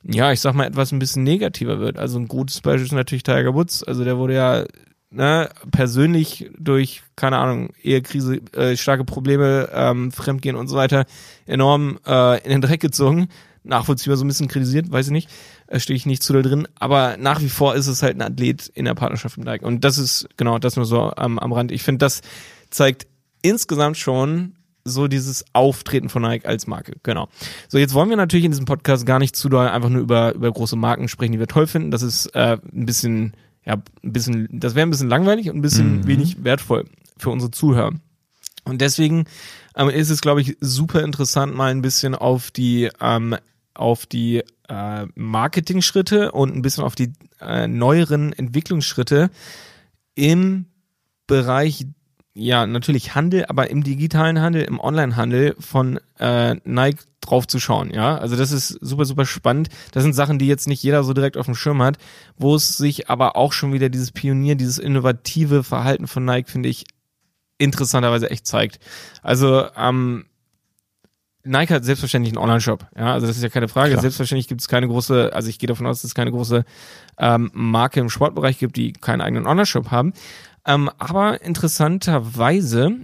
ja, 0.03 0.31
ich 0.33 0.41
sag 0.41 0.55
mal, 0.55 0.65
etwas 0.65 0.91
ein 0.91 0.99
bisschen 0.99 1.23
negativer 1.23 1.79
wird. 1.79 1.97
Also 1.97 2.19
ein 2.19 2.27
gutes 2.27 2.59
Beispiel 2.59 2.85
ist 2.85 2.91
natürlich 2.91 3.23
Tiger 3.23 3.53
Woods. 3.53 3.83
Also 3.83 4.03
der 4.03 4.17
wurde 4.17 4.33
ja 4.33 4.65
ne, 5.11 5.49
persönlich 5.71 6.49
durch, 6.57 7.03
keine 7.15 7.37
Ahnung, 7.37 7.69
Ehekrise, 7.83 8.41
äh, 8.53 8.75
starke 8.75 9.03
Probleme, 9.03 9.69
ähm, 9.73 10.11
Fremdgehen 10.11 10.55
und 10.55 10.67
so 10.67 10.75
weiter 10.75 11.05
enorm 11.45 11.99
äh, 12.07 12.43
in 12.43 12.49
den 12.49 12.61
Dreck 12.61 12.81
gezogen. 12.81 13.27
Nachvollziehbar 13.63 14.17
so 14.17 14.25
ein 14.25 14.27
bisschen 14.27 14.47
kritisiert, 14.47 14.91
weiß 14.91 15.07
ich 15.07 15.11
nicht. 15.11 15.29
Äh, 15.67 15.79
Stehe 15.79 15.95
ich 15.95 16.07
nicht 16.07 16.23
zu 16.23 16.33
da 16.33 16.41
drin. 16.41 16.67
Aber 16.75 17.17
nach 17.17 17.41
wie 17.41 17.49
vor 17.49 17.75
ist 17.75 17.87
es 17.87 18.01
halt 18.01 18.15
ein 18.15 18.21
Athlet 18.23 18.67
in 18.69 18.85
der 18.85 18.95
Partnerschaft 18.95 19.37
mit 19.37 19.45
Nike. 19.45 19.63
Und 19.63 19.83
das 19.83 19.99
ist, 19.99 20.27
genau, 20.37 20.57
das 20.57 20.77
nur 20.77 20.85
so 20.85 21.11
am, 21.15 21.37
am 21.37 21.53
Rand. 21.53 21.71
Ich 21.71 21.83
finde, 21.83 21.99
das 21.99 22.21
zeigt 22.71 23.05
insgesamt 23.43 23.97
schon 23.97 24.55
so 24.83 25.07
dieses 25.07 25.45
Auftreten 25.53 26.09
von 26.09 26.23
Nike 26.23 26.47
als 26.47 26.65
Marke. 26.65 26.93
Genau. 27.03 27.27
So, 27.67 27.77
jetzt 27.77 27.93
wollen 27.93 28.09
wir 28.09 28.17
natürlich 28.17 28.45
in 28.45 28.51
diesem 28.51 28.65
Podcast 28.65 29.05
gar 29.05 29.19
nicht 29.19 29.35
zu 29.35 29.47
doll 29.47 29.67
einfach 29.67 29.89
nur 29.89 30.01
über, 30.01 30.33
über 30.33 30.51
große 30.51 30.75
Marken 30.75 31.07
sprechen, 31.07 31.33
die 31.33 31.39
wir 31.39 31.47
toll 31.47 31.67
finden. 31.67 31.91
Das 31.91 32.01
ist 32.01 32.27
äh, 32.35 32.57
ein 32.73 32.85
bisschen, 32.87 33.33
ja, 33.65 33.75
ein 33.75 34.13
bisschen, 34.13 34.47
das 34.51 34.75
wäre 34.75 34.87
ein 34.87 34.89
bisschen 34.89 35.09
langweilig 35.09 35.49
und 35.49 35.57
ein 35.57 35.61
bisschen 35.61 36.01
Mhm. 36.01 36.07
wenig 36.07 36.43
wertvoll 36.43 36.85
für 37.17 37.29
unsere 37.29 37.51
Zuhörer. 37.51 37.93
Und 38.63 38.81
deswegen 38.81 39.25
ähm, 39.75 39.89
ist 39.89 40.09
es, 40.09 40.21
glaube 40.21 40.41
ich, 40.41 40.57
super 40.59 41.03
interessant, 41.03 41.55
mal 41.55 41.71
ein 41.71 41.81
bisschen 41.81 42.15
auf 42.15 42.51
die, 42.51 42.89
ähm, 42.99 43.35
auf 43.73 44.05
die 44.05 44.43
äh, 44.69 45.05
Marketing-Schritte 45.15 46.31
und 46.31 46.55
ein 46.55 46.61
bisschen 46.61 46.83
auf 46.83 46.95
die 46.95 47.13
äh, 47.39 47.67
neueren 47.67 48.33
Entwicklungsschritte 48.33 49.29
im 50.15 50.65
Bereich 51.27 51.85
ja, 52.33 52.65
natürlich 52.65 53.13
Handel, 53.13 53.45
aber 53.45 53.69
im 53.69 53.83
digitalen 53.83 54.39
Handel, 54.39 54.61
im 54.61 54.79
Online-Handel 54.79 55.55
von 55.59 55.99
äh, 56.17 56.55
Nike 56.63 57.03
drauf 57.19 57.45
zu 57.45 57.59
schauen, 57.59 57.91
ja. 57.91 58.17
Also 58.17 58.35
das 58.35 58.51
ist 58.51 58.69
super, 58.81 59.05
super 59.05 59.25
spannend. 59.25 59.69
Das 59.91 60.03
sind 60.03 60.13
Sachen, 60.13 60.39
die 60.39 60.47
jetzt 60.47 60.67
nicht 60.67 60.81
jeder 60.81 61.03
so 61.03 61.13
direkt 61.13 61.37
auf 61.37 61.45
dem 61.45 61.55
Schirm 61.55 61.81
hat, 61.81 61.97
wo 62.37 62.55
es 62.55 62.77
sich 62.77 63.09
aber 63.09 63.35
auch 63.35 63.51
schon 63.51 63.73
wieder 63.73 63.89
dieses 63.89 64.11
Pionier, 64.11 64.55
dieses 64.55 64.77
innovative 64.77 65.63
Verhalten 65.63 66.07
von 66.07 66.23
Nike, 66.23 66.49
finde 66.49 66.69
ich, 66.69 66.85
interessanterweise 67.57 68.31
echt 68.31 68.47
zeigt. 68.47 68.79
Also, 69.21 69.65
ähm, 69.75 70.25
Nike 71.43 71.73
hat 71.73 71.83
selbstverständlich 71.83 72.33
einen 72.33 72.43
Online-Shop, 72.43 72.85
ja, 72.95 73.13
also 73.13 73.27
das 73.27 73.35
ist 73.35 73.43
ja 73.43 73.49
keine 73.49 73.67
Frage. 73.67 73.91
Klar. 73.91 74.01
Selbstverständlich 74.01 74.47
gibt 74.47 74.61
es 74.61 74.67
keine 74.67 74.87
große, 74.87 75.31
also 75.33 75.49
ich 75.49 75.57
gehe 75.57 75.67
davon 75.67 75.87
aus, 75.87 76.01
dass 76.01 76.09
es 76.09 76.15
keine 76.15 76.31
große 76.31 76.63
ähm, 77.17 77.49
Marke 77.53 77.99
im 77.99 78.09
Sportbereich 78.09 78.59
gibt, 78.59 78.77
die 78.77 78.93
keinen 78.93 79.21
eigenen 79.21 79.47
Online-Shop 79.47 79.89
haben. 79.89 80.13
Ähm, 80.65 80.89
aber 80.97 81.41
interessanterweise, 81.41 82.97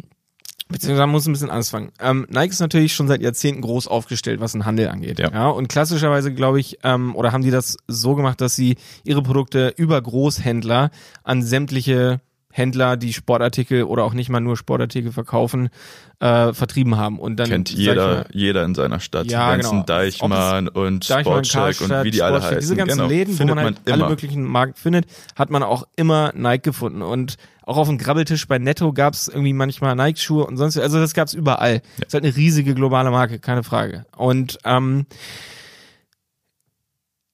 beziehungsweise 0.68 1.02
man 1.02 1.10
muss 1.10 1.28
ein 1.28 1.34
bisschen 1.34 1.50
anfangen. 1.50 1.92
Ähm, 2.00 2.28
Nike 2.30 2.52
ist 2.52 2.60
natürlich 2.60 2.94
schon 2.94 3.08
seit 3.08 3.22
Jahrzehnten 3.22 3.62
groß 3.62 3.88
aufgestellt, 3.88 4.40
was 4.40 4.52
den 4.52 4.66
Handel 4.66 4.90
angeht. 4.90 5.20
Ja. 5.20 5.32
Ja. 5.32 5.48
und 5.50 5.68
klassischerweise 5.70 6.34
glaube 6.34 6.60
ich, 6.60 6.80
ähm, 6.84 7.16
oder 7.16 7.32
haben 7.32 7.44
die 7.44 7.52
das 7.52 7.78
so 7.88 8.16
gemacht, 8.16 8.42
dass 8.42 8.56
sie 8.56 8.78
ihre 9.04 9.24
Produkte 9.24 9.74
über 9.76 10.02
Großhändler 10.02 10.92
an 11.24 11.42
sämtliche 11.44 12.22
Händler, 12.58 12.98
die 12.98 13.14
Sportartikel 13.14 13.84
oder 13.84 14.04
auch 14.04 14.14
nicht 14.14 14.30
mal 14.30 14.40
nur 14.40 14.58
Sportartikel 14.58 15.12
verkaufen, 15.12 15.70
äh, 16.20 16.54
vertrieben 16.54 16.98
haben. 16.98 17.20
Und 17.20 17.38
dann 17.38 17.50
Kennt 17.50 17.70
jeder, 17.70 18.08
mal, 18.08 18.26
jeder 18.32 18.66
in 18.66 18.76
seiner 18.76 19.00
Stadt. 19.00 19.28
Ja, 19.28 19.52
Benson, 19.52 19.72
genau. 19.72 19.86
Deichmann 19.86 20.68
und 20.68 21.06
Sportcheck 21.06 21.82
und 21.82 22.04
wie 22.04 22.12
die 22.12 22.22
alle 22.22 22.42
heißen. 22.42 22.60
Diese 22.60 22.76
ganzen 22.76 22.98
genau. 22.98 23.10
Läden, 23.10 23.34
wo 23.34 23.38
Findet 23.38 23.56
man 23.56 23.66
halt 23.66 23.78
alle 23.86 23.96
immer. 23.96 24.10
möglichen 24.10 24.44
Markt 24.44 24.80
findet, 24.80 25.06
hat 25.36 25.50
man 25.50 25.64
auch 25.64 25.88
immer 25.96 26.32
Nike 26.36 26.64
gefunden. 26.64 27.02
Und 27.02 27.38
auch 27.64 27.78
auf 27.78 27.88
dem 27.88 27.98
Grabbeltisch 27.98 28.48
bei 28.48 28.58
Netto 28.58 28.94
gab's 28.94 29.28
irgendwie 29.28 29.54
manchmal 29.54 29.96
Nike-Schuhe 29.96 30.46
und 30.46 30.58
sonst, 30.58 30.78
also 30.78 31.00
das 31.00 31.14
gab's 31.14 31.34
überall. 31.34 31.82
Ist 31.98 32.14
halt 32.14 32.24
eine 32.24 32.36
riesige 32.36 32.74
globale 32.74 33.12
Marke, 33.12 33.40
keine 33.40 33.64
Frage. 33.64 34.06
Und 34.16 34.58
ähm, 34.64 35.06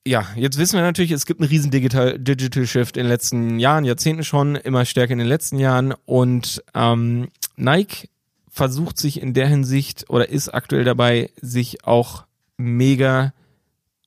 ja, 0.06 0.26
jetzt 0.36 0.58
wissen 0.58 0.76
wir 0.76 0.82
natürlich, 0.82 1.12
es 1.12 1.26
gibt 1.26 1.40
einen 1.40 1.48
riesen 1.48 1.70
Digital, 1.70 2.18
Digital 2.18 2.66
Shift 2.66 2.96
in 2.96 3.04
den 3.04 3.08
letzten 3.08 3.58
Jahren, 3.58 3.84
Jahrzehnten 3.84 4.24
schon, 4.24 4.54
immer 4.56 4.84
stärker 4.84 5.12
in 5.12 5.18
den 5.18 5.28
letzten 5.28 5.58
Jahren. 5.58 5.94
Und 6.04 6.62
ähm, 6.74 7.28
Nike 7.56 8.10
versucht 8.50 8.98
sich 8.98 9.20
in 9.20 9.32
der 9.32 9.48
Hinsicht 9.48 10.10
oder 10.10 10.28
ist 10.28 10.50
aktuell 10.50 10.84
dabei, 10.84 11.30
sich 11.40 11.84
auch 11.86 12.24
mega 12.56 13.32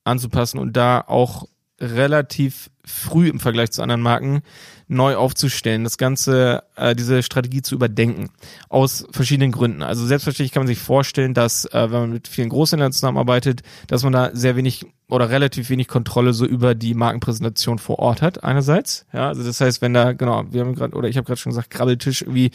anzupassen 0.04 0.60
und 0.60 0.78
da 0.78 1.02
auch 1.02 1.48
relativ 1.80 2.70
früh 2.88 3.30
im 3.30 3.40
Vergleich 3.40 3.72
zu 3.72 3.82
anderen 3.82 4.02
Marken 4.02 4.42
neu 4.88 5.16
aufzustellen, 5.16 5.84
das 5.84 5.98
Ganze, 5.98 6.64
äh, 6.76 6.96
diese 6.96 7.22
Strategie 7.22 7.62
zu 7.62 7.76
überdenken. 7.76 8.30
Aus 8.70 9.06
verschiedenen 9.12 9.52
Gründen. 9.52 9.84
Also 9.84 10.06
selbstverständlich 10.06 10.54
kann 10.54 10.62
man 10.62 10.68
sich 10.68 10.80
vorstellen, 10.80 11.34
dass, 11.34 11.66
äh, 11.66 11.92
wenn 11.92 12.00
man 12.00 12.14
mit 12.14 12.28
vielen 12.28 12.50
Großhändlern 12.50 12.94
zusammenarbeitet, 12.94 13.62
dass 13.88 14.04
man 14.04 14.14
da 14.14 14.30
sehr 14.34 14.56
wenig 14.56 14.86
oder 15.10 15.30
relativ 15.30 15.70
wenig 15.70 15.88
Kontrolle 15.88 16.34
so 16.34 16.46
über 16.46 16.76
die 16.76 16.94
Markenpräsentation 16.94 17.80
vor 17.80 18.00
Ort 18.00 18.22
hat, 18.22 18.44
einerseits. 18.44 19.06
Ja, 19.14 19.28
also 19.30 19.44
das 19.44 19.62
heißt, 19.62 19.82
wenn 19.82 19.94
da, 19.94 20.14
genau, 20.14 20.46
wir 20.52 20.62
haben 20.62 20.76
gerade, 20.76 20.96
oder 20.96 21.08
ich 21.08 21.18
habe 21.18 21.26
gerade 21.26 21.40
schon 21.40 21.52
gesagt, 21.52 21.70
Krabbeltisch 21.70 22.22
irgendwie 22.22 22.52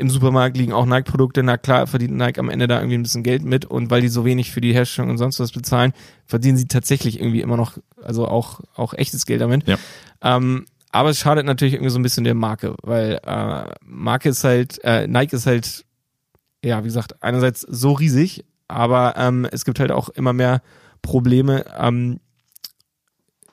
im 0.00 0.08
Supermarkt 0.08 0.56
liegen 0.56 0.72
auch 0.72 0.86
Nike-Produkte, 0.86 1.42
na 1.42 1.58
klar 1.58 1.86
verdient 1.86 2.16
Nike 2.16 2.38
am 2.38 2.48
Ende 2.48 2.66
da 2.66 2.78
irgendwie 2.78 2.96
ein 2.96 3.02
bisschen 3.02 3.22
Geld 3.22 3.44
mit 3.44 3.66
und 3.66 3.90
weil 3.90 4.00
die 4.00 4.08
so 4.08 4.24
wenig 4.24 4.50
für 4.50 4.60
die 4.60 4.72
Herstellung 4.72 5.10
und 5.10 5.18
sonst 5.18 5.38
was 5.38 5.52
bezahlen, 5.52 5.92
verdienen 6.26 6.56
sie 6.56 6.66
tatsächlich 6.66 7.20
irgendwie 7.20 7.42
immer 7.42 7.56
noch, 7.56 7.76
also 8.02 8.26
auch, 8.26 8.60
auch 8.74 8.94
echtes 8.94 9.26
Geld 9.26 9.42
damit. 9.42 9.68
Ja. 9.68 9.76
Ähm, 10.22 10.64
aber 10.90 11.10
es 11.10 11.18
schadet 11.18 11.44
natürlich 11.44 11.74
irgendwie 11.74 11.90
so 11.90 11.98
ein 11.98 12.02
bisschen 12.02 12.24
der 12.24 12.34
Marke, 12.34 12.74
weil 12.82 13.20
äh, 13.24 13.64
Marke 13.84 14.30
ist 14.30 14.42
halt, 14.42 14.82
äh, 14.84 15.06
Nike 15.06 15.36
ist 15.36 15.46
halt, 15.46 15.84
ja, 16.64 16.80
wie 16.80 16.88
gesagt, 16.88 17.22
einerseits 17.22 17.60
so 17.60 17.92
riesig, 17.92 18.44
aber 18.68 19.14
ähm, 19.16 19.46
es 19.52 19.64
gibt 19.64 19.80
halt 19.80 19.92
auch 19.92 20.08
immer 20.08 20.32
mehr 20.32 20.62
Probleme, 21.02 21.64
ähm, 21.78 22.20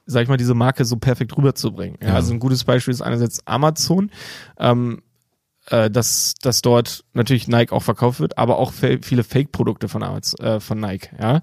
sag 0.05 0.23
ich 0.23 0.29
mal, 0.29 0.37
diese 0.37 0.53
Marke 0.53 0.85
so 0.85 0.95
perfekt 0.95 1.37
rüberzubringen. 1.37 1.97
Ja, 2.01 2.09
Ja. 2.09 2.13
Also 2.15 2.33
ein 2.33 2.39
gutes 2.39 2.63
Beispiel 2.63 2.93
ist 2.93 3.01
einerseits 3.01 3.45
Amazon, 3.45 4.09
ähm, 4.57 5.01
äh, 5.69 5.89
dass, 5.89 6.35
dass 6.41 6.61
dort 6.61 7.03
natürlich 7.13 7.47
Nike 7.47 7.71
auch 7.73 7.83
verkauft 7.83 8.19
wird, 8.19 8.37
aber 8.37 8.57
auch 8.57 8.73
viele 8.73 9.23
Fake-Produkte 9.23 9.89
von, 9.89 10.01
äh, 10.01 10.59
von 10.59 10.79
Nike, 10.79 11.09
ja. 11.19 11.41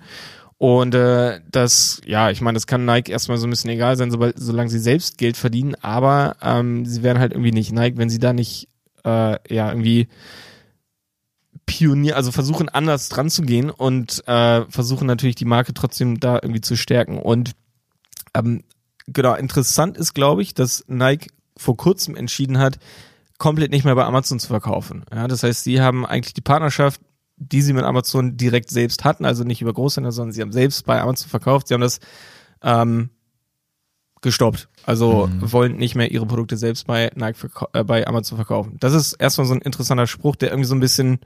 Und 0.57 0.95
äh, 0.95 1.41
das, 1.51 2.01
ja, 2.07 2.31
ich 2.31 2.41
meine, 2.41 2.57
das 2.57 2.67
kann 2.67 2.85
Nike 2.85 3.11
erstmal 3.11 3.39
so 3.39 3.47
ein 3.47 3.51
bisschen 3.51 3.71
egal 3.71 3.97
sein, 3.97 4.11
sobald, 4.11 4.39
solange 4.39 4.71
sie 4.71 4.79
selbst 4.79 5.19
Geld 5.19 5.37
verdienen, 5.37 5.75
aber 5.83 6.37
ähm, 6.41 6.87
sie 6.87 7.03
werden 7.03 7.19
halt 7.19 7.33
irgendwie 7.33 7.53
nicht 7.53 7.73
Nike, 7.73 7.99
wenn 7.99 8.09
sie 8.09 8.21
da 8.21 8.33
nicht 8.33 8.69
äh, 9.05 9.37
ja 9.55 9.69
irgendwie 9.69 10.09
Pionier, 11.67 12.17
also 12.17 12.31
versuchen 12.33 12.69
anders 12.69 13.09
dran 13.09 13.31
zu 13.31 13.43
gehen 13.43 13.71
und 13.71 14.27
äh, 14.29 14.65
versuchen 14.71 15.07
natürlich 15.07 15.37
die 15.37 15.45
Marke 15.45 15.75
trotzdem 15.75 16.21
da 16.21 16.37
irgendwie 16.37 16.61
zu 16.61 16.77
stärken. 16.77 17.19
Und 17.19 17.53
ähm, 18.35 18.65
genau, 19.07 19.35
interessant 19.35 19.97
ist, 19.97 20.15
glaube 20.15 20.43
ich, 20.43 20.55
dass 20.55 20.85
Nike 20.89 21.31
vor 21.57 21.77
kurzem 21.77 22.17
entschieden 22.17 22.59
hat, 22.59 22.79
komplett 23.39 23.71
nicht 23.71 23.85
mehr 23.85 23.95
bei 23.95 24.05
Amazon 24.05 24.39
zu 24.39 24.49
verkaufen. 24.49 25.05
Ja, 25.13 25.29
das 25.29 25.43
heißt, 25.43 25.65
sie 25.65 25.81
haben 25.81 26.07
eigentlich 26.07 26.35
die 26.35 26.41
Partnerschaft, 26.41 27.01
die 27.37 27.63
sie 27.63 27.73
mit 27.73 27.85
Amazon 27.85 28.37
direkt 28.37 28.71
selbst 28.71 29.05
hatten, 29.05 29.25
also 29.25 29.45
nicht 29.45 29.61
über 29.61 29.73
Großhändler, 29.73 30.13
sondern 30.13 30.33
sie 30.33 30.41
haben 30.41 30.53
selbst 30.53 30.87
bei 30.87 31.01
Amazon 31.01 31.29
verkauft. 31.29 31.69
Sie 31.69 31.75
haben 31.75 31.81
das 31.81 31.99
ähm, 32.63 33.11
gestoppt. 34.21 34.69
Also 34.87 35.29
wollen 35.41 35.77
nicht 35.77 35.95
mehr 35.95 36.11
ihre 36.11 36.27
Produkte 36.27 36.57
selbst 36.57 36.87
bei 36.87 37.11
Nike 37.15 37.49
äh, 37.73 37.85
bei 37.85 38.07
Amazon 38.07 38.37
verkaufen. 38.37 38.77
Das 38.81 38.93
ist 38.93 39.15
erstmal 39.15 39.47
so 39.47 39.55
ein 39.55 39.63
interessanter 39.63 40.07
Spruch, 40.07 40.37
der 40.37 40.51
irgendwie 40.51 40.69
so 40.69 40.75
ein 40.75 40.81
bisschen 40.81 41.21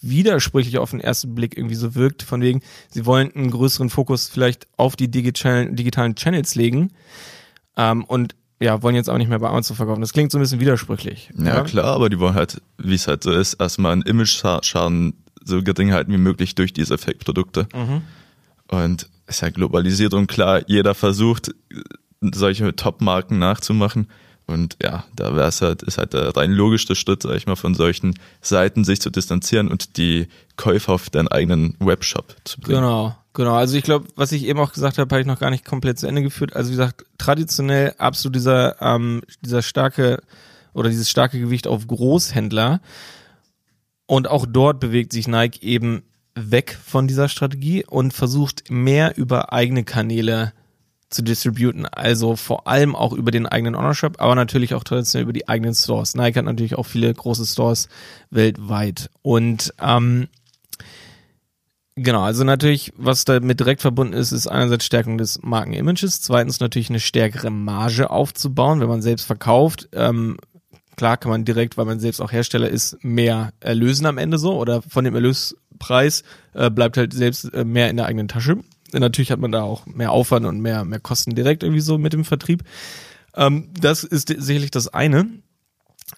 widersprüchlich 0.00 0.78
auf 0.78 0.90
den 0.90 1.00
ersten 1.00 1.34
Blick 1.34 1.56
irgendwie 1.56 1.76
so 1.76 1.94
wirkt, 1.94 2.22
von 2.22 2.40
wegen, 2.42 2.60
sie 2.90 3.06
wollen 3.06 3.34
einen 3.34 3.50
größeren 3.50 3.90
Fokus 3.90 4.28
vielleicht 4.28 4.66
auf 4.76 4.96
die 4.96 5.10
digital, 5.10 5.72
digitalen 5.72 6.14
Channels 6.14 6.54
legen 6.54 6.92
ähm, 7.76 8.04
und 8.04 8.34
ja, 8.64 8.82
wollen 8.82 8.96
jetzt 8.96 9.10
auch 9.10 9.18
nicht 9.18 9.28
mehr 9.28 9.38
bei 9.38 9.48
Amazon 9.48 9.76
verkaufen. 9.76 10.00
Das 10.00 10.12
klingt 10.12 10.32
so 10.32 10.38
ein 10.38 10.40
bisschen 10.40 10.60
widersprüchlich. 10.60 11.30
Ja, 11.38 11.62
klar, 11.62 11.94
aber 11.94 12.08
die 12.08 12.18
wollen 12.18 12.34
halt, 12.34 12.60
wie 12.78 12.94
es 12.94 13.06
halt 13.06 13.22
so 13.22 13.30
ist, 13.30 13.54
erstmal 13.54 13.92
einen 13.92 14.02
Image-Schaden 14.02 15.14
so 15.44 15.62
gering 15.62 15.92
halten 15.92 16.12
wie 16.12 16.18
möglich 16.18 16.54
durch 16.54 16.72
diese 16.72 16.96
Fake-Produkte. 16.98 17.68
Und 18.68 19.08
es 19.26 19.36
ist 19.36 19.40
ja 19.42 19.50
globalisiert 19.50 20.14
und 20.14 20.26
klar, 20.26 20.62
jeder 20.66 20.94
versucht, 20.94 21.54
solche 22.20 22.74
Top-Marken 22.74 23.38
nachzumachen. 23.38 24.08
Und 24.46 24.76
ja, 24.82 25.04
da 25.16 25.34
wäre 25.34 25.48
es 25.48 25.62
halt, 25.62 25.82
ist 25.82 25.96
halt 25.96 26.12
der 26.12 26.36
rein 26.36 26.52
logischste 26.52 26.94
Schritt, 26.94 27.22
sag 27.22 27.36
ich 27.36 27.46
mal, 27.46 27.56
von 27.56 27.74
solchen 27.74 28.18
Seiten 28.42 28.84
sich 28.84 29.00
zu 29.00 29.10
distanzieren 29.10 29.68
und 29.68 29.96
die 29.96 30.28
Käufer 30.56 30.92
auf 30.92 31.08
deinen 31.08 31.28
eigenen 31.28 31.76
Webshop 31.78 32.36
zu 32.44 32.60
bringen. 32.60 32.80
Genau, 32.80 33.16
genau. 33.32 33.54
Also 33.54 33.76
ich 33.76 33.84
glaube, 33.84 34.06
was 34.16 34.32
ich 34.32 34.44
eben 34.44 34.60
auch 34.60 34.72
gesagt 34.72 34.98
habe, 34.98 35.10
habe 35.10 35.20
ich 35.20 35.26
noch 35.26 35.40
gar 35.40 35.50
nicht 35.50 35.64
komplett 35.64 35.98
zu 35.98 36.06
Ende 36.06 36.22
geführt. 36.22 36.54
Also 36.54 36.70
wie 36.70 36.76
gesagt, 36.76 37.06
traditionell 37.16 37.94
absolut 37.96 38.36
dieser, 38.36 38.80
ähm, 38.82 39.22
dieser 39.40 39.62
starke 39.62 40.22
oder 40.74 40.90
dieses 40.90 41.08
starke 41.08 41.40
Gewicht 41.40 41.66
auf 41.66 41.86
Großhändler. 41.86 42.80
Und 44.06 44.28
auch 44.28 44.44
dort 44.46 44.80
bewegt 44.80 45.12
sich 45.12 45.26
Nike 45.26 45.62
eben 45.62 46.02
weg 46.34 46.76
von 46.84 47.08
dieser 47.08 47.28
Strategie 47.28 47.86
und 47.86 48.12
versucht 48.12 48.70
mehr 48.70 49.16
über 49.16 49.52
eigene 49.52 49.84
Kanäle 49.84 50.52
zu 51.10 51.22
distributen. 51.22 51.86
Also 51.86 52.36
vor 52.36 52.66
allem 52.66 52.94
auch 52.96 53.12
über 53.12 53.30
den 53.30 53.46
eigenen 53.46 53.74
Online-Shop, 53.74 54.20
aber 54.20 54.34
natürlich 54.34 54.74
auch 54.74 54.84
traditionell 54.84 55.24
über 55.24 55.32
die 55.32 55.48
eigenen 55.48 55.74
Stores. 55.74 56.14
Nike 56.14 56.38
hat 56.38 56.44
natürlich 56.44 56.76
auch 56.76 56.86
viele 56.86 57.12
große 57.12 57.46
Stores 57.46 57.88
weltweit. 58.30 59.10
Und 59.22 59.72
ähm, 59.80 60.28
Genau, 61.96 62.22
also 62.22 62.42
natürlich, 62.42 62.92
was 62.96 63.24
damit 63.24 63.60
direkt 63.60 63.80
verbunden 63.80 64.14
ist, 64.14 64.32
ist 64.32 64.48
einerseits 64.48 64.84
Stärkung 64.84 65.16
des 65.16 65.40
Markenimages, 65.42 66.20
zweitens 66.20 66.58
natürlich 66.58 66.90
eine 66.90 66.98
stärkere 66.98 67.50
Marge 67.50 68.10
aufzubauen, 68.10 68.80
wenn 68.80 68.88
man 68.88 69.00
selbst 69.00 69.26
verkauft. 69.26 69.88
Ähm, 69.92 70.36
klar 70.96 71.16
kann 71.16 71.30
man 71.30 71.44
direkt, 71.44 71.76
weil 71.76 71.84
man 71.84 72.00
selbst 72.00 72.20
auch 72.20 72.32
Hersteller 72.32 72.68
ist, 72.68 72.96
mehr 73.04 73.52
erlösen 73.60 74.06
am 74.06 74.18
Ende 74.18 74.38
so 74.38 74.58
oder 74.58 74.82
von 74.82 75.04
dem 75.04 75.14
Erlöspreis 75.14 76.24
äh, 76.54 76.68
bleibt 76.68 76.96
halt 76.96 77.12
selbst 77.12 77.44
äh, 77.54 77.64
mehr 77.64 77.90
in 77.90 77.96
der 77.96 78.06
eigenen 78.06 78.26
Tasche. 78.26 78.58
Natürlich 79.00 79.30
hat 79.30 79.40
man 79.40 79.52
da 79.52 79.62
auch 79.62 79.86
mehr 79.86 80.12
Aufwand 80.12 80.46
und 80.46 80.60
mehr, 80.60 80.84
mehr 80.84 81.00
Kosten 81.00 81.34
direkt 81.34 81.62
irgendwie 81.62 81.80
so 81.80 81.98
mit 81.98 82.12
dem 82.12 82.24
Vertrieb. 82.24 82.64
Ähm, 83.36 83.70
das 83.78 84.04
ist 84.04 84.28
sicherlich 84.28 84.70
das 84.70 84.88
eine. 84.88 85.26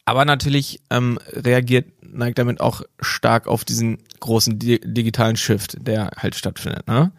Aber 0.05 0.25
natürlich 0.25 0.81
ähm, 0.91 1.19
reagiert 1.33 1.87
Nike 2.03 2.35
damit 2.35 2.61
auch 2.61 2.83
stark 3.01 3.47
auf 3.47 3.65
diesen 3.65 3.99
großen 4.21 4.59
di 4.59 4.81
digitalen 4.81 5.37
Shift, 5.37 5.77
der 5.81 6.11
halt 6.17 6.35
stattfindet. 6.35 6.87
Ne? 6.87 7.13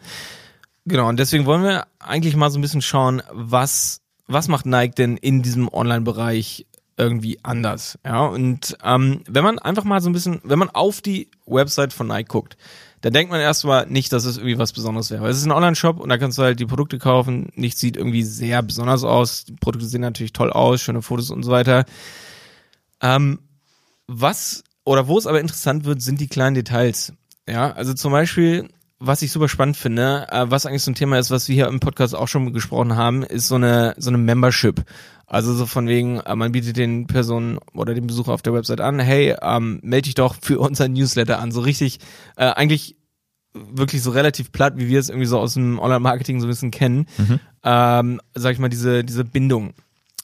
Genau, 0.84 1.08
und 1.08 1.18
deswegen 1.18 1.46
wollen 1.46 1.62
wir 1.62 1.86
eigentlich 1.98 2.36
mal 2.36 2.50
so 2.50 2.58
ein 2.58 2.62
bisschen 2.62 2.82
schauen, 2.82 3.22
was, 3.30 4.00
was 4.26 4.48
macht 4.48 4.66
Nike 4.66 4.94
denn 4.94 5.16
in 5.16 5.42
diesem 5.42 5.68
Online-Bereich 5.68 6.66
irgendwie 6.98 7.38
anders. 7.42 7.98
Ja, 8.04 8.26
und 8.26 8.76
ähm, 8.84 9.22
wenn 9.28 9.44
man 9.44 9.58
einfach 9.58 9.84
mal 9.84 10.00
so 10.00 10.10
ein 10.10 10.12
bisschen, 10.12 10.40
wenn 10.42 10.58
man 10.58 10.70
auf 10.70 11.00
die 11.00 11.30
Website 11.46 11.92
von 11.92 12.08
Nike 12.08 12.28
guckt, 12.28 12.56
da 13.00 13.10
denkt 13.10 13.30
man 13.30 13.40
erstmal 13.40 13.86
nicht, 13.86 14.12
dass 14.12 14.24
es 14.24 14.38
irgendwie 14.38 14.58
was 14.58 14.72
Besonderes 14.72 15.10
wäre. 15.10 15.22
Weil 15.22 15.30
es 15.30 15.38
ist 15.38 15.44
ein 15.44 15.52
Online-Shop 15.52 16.00
und 16.00 16.08
da 16.08 16.18
kannst 16.18 16.36
du 16.36 16.42
halt 16.42 16.58
die 16.58 16.66
Produkte 16.66 16.98
kaufen. 16.98 17.50
Nichts 17.54 17.80
sieht 17.80 17.96
irgendwie 17.96 18.24
sehr 18.24 18.60
besonders 18.62 19.04
aus. 19.04 19.44
Die 19.44 19.52
Produkte 19.52 19.86
sehen 19.86 20.00
natürlich 20.00 20.32
toll 20.32 20.50
aus, 20.50 20.80
schöne 20.80 21.00
Fotos 21.02 21.30
und 21.30 21.44
so 21.44 21.52
weiter. 21.52 21.84
Ähm, 23.00 23.38
was 24.08 24.64
oder 24.84 25.06
wo 25.06 25.18
es 25.18 25.26
aber 25.26 25.40
interessant 25.40 25.84
wird, 25.84 26.02
sind 26.02 26.20
die 26.20 26.26
kleinen 26.26 26.54
Details. 26.54 27.12
Ja, 27.48 27.72
also 27.72 27.94
zum 27.94 28.10
Beispiel, 28.10 28.68
was 29.00 29.22
ich 29.22 29.30
super 29.30 29.48
spannend 29.48 29.76
finde, 29.76 30.26
äh, 30.30 30.46
was 30.48 30.66
eigentlich 30.66 30.82
so 30.82 30.90
ein 30.90 30.96
Thema 30.96 31.18
ist, 31.18 31.30
was 31.30 31.48
wir 31.48 31.54
hier 31.54 31.68
im 31.68 31.80
Podcast 31.80 32.14
auch 32.14 32.28
schon 32.28 32.52
gesprochen 32.52 32.96
haben, 32.96 33.22
ist 33.22 33.48
so 33.48 33.54
eine 33.54 33.94
so 33.96 34.10
eine 34.10 34.18
Membership. 34.18 34.84
Also 35.26 35.52
so 35.54 35.66
von 35.66 35.86
wegen, 35.86 36.20
äh, 36.20 36.34
man 36.34 36.52
bietet 36.52 36.78
den 36.78 37.06
Personen 37.06 37.58
oder 37.74 37.94
den 37.94 38.06
Besucher 38.06 38.32
auf 38.32 38.42
der 38.42 38.54
Website 38.54 38.80
an, 38.80 38.98
hey, 38.98 39.36
ähm, 39.42 39.78
melde 39.82 40.06
dich 40.06 40.14
doch 40.14 40.36
für 40.40 40.58
unser 40.58 40.88
Newsletter 40.88 41.38
an. 41.38 41.52
So 41.52 41.60
richtig, 41.60 41.98
äh, 42.36 42.46
eigentlich 42.46 42.96
wirklich 43.52 44.02
so 44.02 44.10
relativ 44.10 44.52
platt, 44.52 44.74
wie 44.76 44.88
wir 44.88 44.98
es 44.98 45.10
irgendwie 45.10 45.26
so 45.26 45.38
aus 45.38 45.54
dem 45.54 45.78
Online-Marketing 45.78 46.40
so 46.40 46.46
ein 46.46 46.50
bisschen 46.50 46.70
kennen. 46.70 47.06
Ähm, 47.62 48.20
sag 48.34 48.52
ich 48.52 48.58
mal, 48.58 48.68
diese, 48.68 49.04
diese 49.04 49.24
Bindung. 49.24 49.74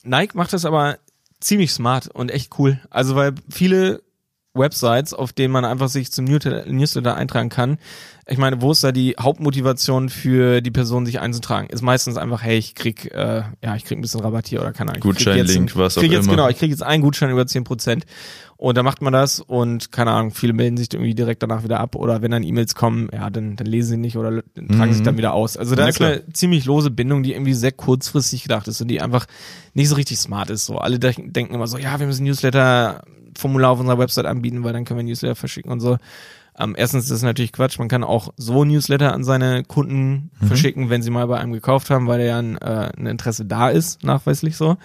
Nike 0.03 0.35
macht 0.35 0.53
das 0.53 0.65
aber 0.65 0.97
ziemlich 1.39 1.71
smart 1.71 2.07
und 2.07 2.31
echt 2.31 2.57
cool. 2.57 2.79
Also 2.89 3.15
weil 3.15 3.33
viele 3.49 4.01
Websites, 4.55 5.13
auf 5.13 5.33
denen 5.33 5.51
man 5.51 5.65
einfach 5.65 5.89
sich 5.89 6.11
zum 6.11 6.25
Newsletter 6.25 7.15
eintragen 7.15 7.49
kann. 7.49 7.77
Ich 8.27 8.39
meine, 8.39 8.59
wo 8.59 8.71
ist 8.71 8.83
da 8.83 8.91
die 8.91 9.15
Hauptmotivation 9.19 10.09
für 10.09 10.61
die 10.61 10.71
Person, 10.71 11.05
sich 11.05 11.19
einzutragen? 11.19 11.67
Ist 11.69 11.83
meistens 11.83 12.17
einfach, 12.17 12.41
hey, 12.41 12.57
ich 12.57 12.73
krieg, 12.73 13.13
äh, 13.13 13.43
ja, 13.63 13.75
ich 13.75 13.85
krieg 13.85 13.99
ein 13.99 14.01
bisschen 14.01 14.21
Rabatt 14.21 14.47
hier 14.47 14.61
oder 14.61 14.71
keine 14.73 14.91
Ahnung. 14.91 15.01
Gutscheinlink, 15.01 15.75
was 15.75 15.95
auch 15.97 16.01
krieg 16.01 16.11
jetzt, 16.11 16.25
immer. 16.25 16.33
Genau, 16.35 16.49
ich 16.49 16.57
krieg 16.57 16.71
jetzt 16.71 16.81
einen 16.81 17.03
Gutschein 17.03 17.29
über 17.29 17.43
10%. 17.43 18.01
Und 18.57 18.77
da 18.77 18.83
macht 18.83 19.01
man 19.03 19.11
das 19.13 19.41
und 19.41 19.91
keine 19.91 20.11
Ahnung, 20.11 20.31
viele 20.31 20.53
melden 20.53 20.77
sich 20.77 20.91
irgendwie 20.91 21.13
direkt 21.13 21.43
danach 21.43 21.63
wieder 21.63 21.79
ab 21.79 21.93
oder 21.95 22.21
wenn 22.21 22.31
dann 22.31 22.41
E-Mails 22.41 22.73
kommen, 22.73 23.09
ja, 23.13 23.29
dann, 23.29 23.57
dann 23.57 23.67
lesen 23.67 23.89
sie 23.89 23.97
nicht 23.97 24.15
oder 24.17 24.41
tragen 24.55 24.93
sich 24.93 25.03
dann 25.03 25.17
wieder 25.17 25.33
aus. 25.33 25.57
Also 25.57 25.75
da 25.75 25.83
Ja, 25.83 25.89
ist 25.89 25.97
klar. 25.97 26.11
eine 26.13 26.33
ziemlich 26.33 26.63
lose 26.65 26.89
Bindung, 26.89 27.21
die 27.21 27.33
irgendwie 27.33 27.53
sehr 27.53 27.73
kurzfristig 27.73 28.43
gedacht 28.43 28.67
ist 28.69 28.79
und 28.81 28.87
die 28.87 29.01
einfach 29.01 29.25
nicht 29.73 29.89
so 29.89 29.95
richtig 29.95 30.17
smart 30.19 30.49
ist. 30.49 30.65
So 30.65 30.77
alle 30.77 30.99
denk- 30.99 31.33
denken 31.33 31.53
immer 31.53 31.67
so, 31.67 31.77
ja, 31.77 31.99
wir 31.99 32.07
müssen 32.07 32.23
Newsletter 32.23 33.03
Formular 33.37 33.71
auf 33.71 33.81
unserer 33.81 33.99
Website 33.99 34.25
anbieten, 34.25 34.63
weil 34.63 34.71
dann 34.71 34.85
können 34.85 34.99
wir 34.99 35.03
Newsletter 35.03 35.35
verschicken 35.35 35.69
und 35.69 35.81
so. 35.81 35.97
Ähm, 36.57 36.73
erstens 36.77 37.05
ist 37.05 37.11
das 37.11 37.21
natürlich 37.21 37.51
Quatsch, 37.51 37.79
man 37.79 37.89
kann 37.89 38.03
auch 38.03 38.33
so 38.37 38.63
Newsletter 38.63 39.13
an 39.13 39.23
seine 39.23 39.63
Kunden 39.63 40.31
mhm. 40.39 40.47
verschicken, 40.47 40.89
wenn 40.89 41.01
sie 41.01 41.09
mal 41.09 41.27
bei 41.27 41.37
einem 41.37 41.51
gekauft 41.51 41.89
haben, 41.89 42.07
weil 42.07 42.21
ja 42.21 42.39
ein, 42.39 42.57
äh, 42.57 42.91
ein 42.97 43.07
Interesse 43.07 43.45
da 43.45 43.69
ist, 43.69 44.03
nachweislich 44.03 44.55
so. 44.55 44.77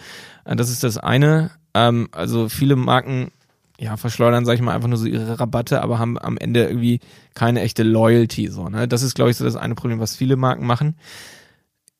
Äh, 0.45 0.57
das 0.57 0.71
ist 0.71 0.83
das 0.83 0.99
eine. 0.99 1.51
Ähm, 1.75 2.09
also 2.13 2.49
viele 2.49 2.75
Marken 2.75 3.31
ja, 3.79 3.97
verschleudern, 3.97 4.45
sag 4.45 4.55
ich 4.55 4.61
mal, 4.61 4.75
einfach 4.75 4.89
nur 4.89 4.99
so 4.99 5.07
ihre 5.07 5.41
Rabatte, 5.41 5.81
aber 5.81 5.99
haben 5.99 6.19
am 6.19 6.37
Ende 6.37 6.65
irgendwie 6.65 7.01
keine 7.35 7.63
echte 7.63 7.83
Loyalty. 7.83 8.49
So, 8.49 8.69
ne? 8.69 8.87
Das 8.87 9.03
ist, 9.03 9.15
glaube 9.15 9.31
ich, 9.31 9.39
so 9.39 9.45
das 9.45 9.57
eine 9.57 9.75
Problem, 9.75 10.01
was 10.01 10.17
viele 10.17 10.37
Marken 10.37 10.67
machen. 10.67 10.97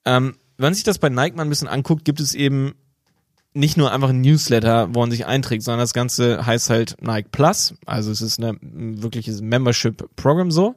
Ähm, 0.05 0.35
wenn 0.59 0.67
man 0.67 0.75
sich 0.75 0.85
das 0.85 0.99
bei 0.99 1.09
Nike 1.09 1.37
mal 1.37 1.45
ein 1.45 1.49
bisschen 1.49 1.69
anguckt, 1.69 2.05
gibt 2.05 2.21
es 2.21 2.35
eben 2.35 2.75
nicht 3.53 3.77
nur 3.77 3.93
einfach 3.93 4.11
ein 4.11 4.21
Newsletter, 4.21 4.89
wo 4.93 5.01
man 5.01 5.11
sich 5.11 5.27
einträgt, 5.27 5.63
sondern 5.63 5.81
das 5.81 5.93
Ganze 5.93 6.47
heißt 6.47 6.71
halt 6.71 6.97
Nike 7.01 7.31
Plus. 7.33 7.75
Also 7.85 8.11
es 8.11 8.21
ist 8.21 8.39
ein 8.39 9.03
wirkliches 9.03 9.41
Membership-Programm 9.41 10.51
so. 10.51 10.77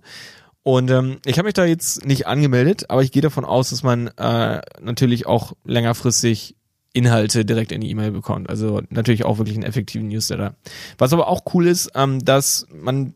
Und 0.63 0.89
ähm, 0.89 1.17
ich 1.25 1.37
habe 1.37 1.47
mich 1.47 1.53
da 1.53 1.65
jetzt 1.65 2.05
nicht 2.05 2.25
angemeldet, 2.25 2.89
aber 2.89 3.03
ich 3.03 3.11
gehe 3.11 3.21
davon 3.21 3.45
aus, 3.45 3.69
dass 3.69 3.83
man 3.83 4.07
äh, 4.17 4.61
natürlich 4.81 5.25
auch 5.27 5.53
längerfristig 5.65 6.55
Inhalte 6.93 7.43
direkt 7.43 7.71
in 7.71 7.81
die 7.81 7.89
E-Mail 7.89 8.11
bekommt. 8.11 8.49
Also 8.49 8.81
natürlich 8.89 9.25
auch 9.25 9.39
wirklich 9.39 9.57
einen 9.57 9.65
effektiven 9.65 10.07
Newsletter. 10.07 10.55
Was 10.97 11.11
aber 11.11 11.27
auch 11.27 11.41
cool 11.53 11.67
ist, 11.67 11.91
ähm, 11.95 12.23
dass 12.23 12.65
man 12.71 13.13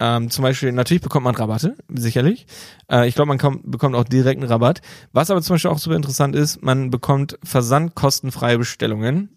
ähm, 0.00 0.30
zum 0.30 0.42
Beispiel, 0.42 0.72
natürlich 0.72 1.02
bekommt 1.02 1.24
man 1.24 1.34
Rabatte, 1.34 1.76
sicherlich. 1.88 2.46
Äh, 2.90 3.06
ich 3.06 3.14
glaube, 3.14 3.28
man 3.28 3.38
kommt, 3.38 3.70
bekommt 3.70 3.94
auch 3.94 4.04
direkt 4.04 4.40
einen 4.40 4.50
Rabatt. 4.50 4.80
Was 5.12 5.30
aber 5.30 5.42
zum 5.42 5.54
Beispiel 5.54 5.70
auch 5.70 5.78
super 5.78 5.94
interessant 5.94 6.34
ist, 6.34 6.62
man 6.62 6.90
bekommt 6.90 7.38
versandkostenfreie 7.44 8.56
Bestellungen 8.56 9.28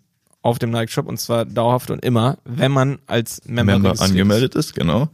auf 0.42 0.60
dem 0.60 0.72
Nike 0.72 0.92
Shop 0.92 1.08
und 1.08 1.20
zwar 1.20 1.44
dauerhaft 1.46 1.92
und 1.92 2.04
immer, 2.04 2.38
wenn 2.46 2.72
man 2.72 3.00
als 3.08 3.42
Member, 3.46 3.74
Member 3.74 4.02
angemeldet 4.02 4.56
ist, 4.56 4.74
genau. 4.74 5.10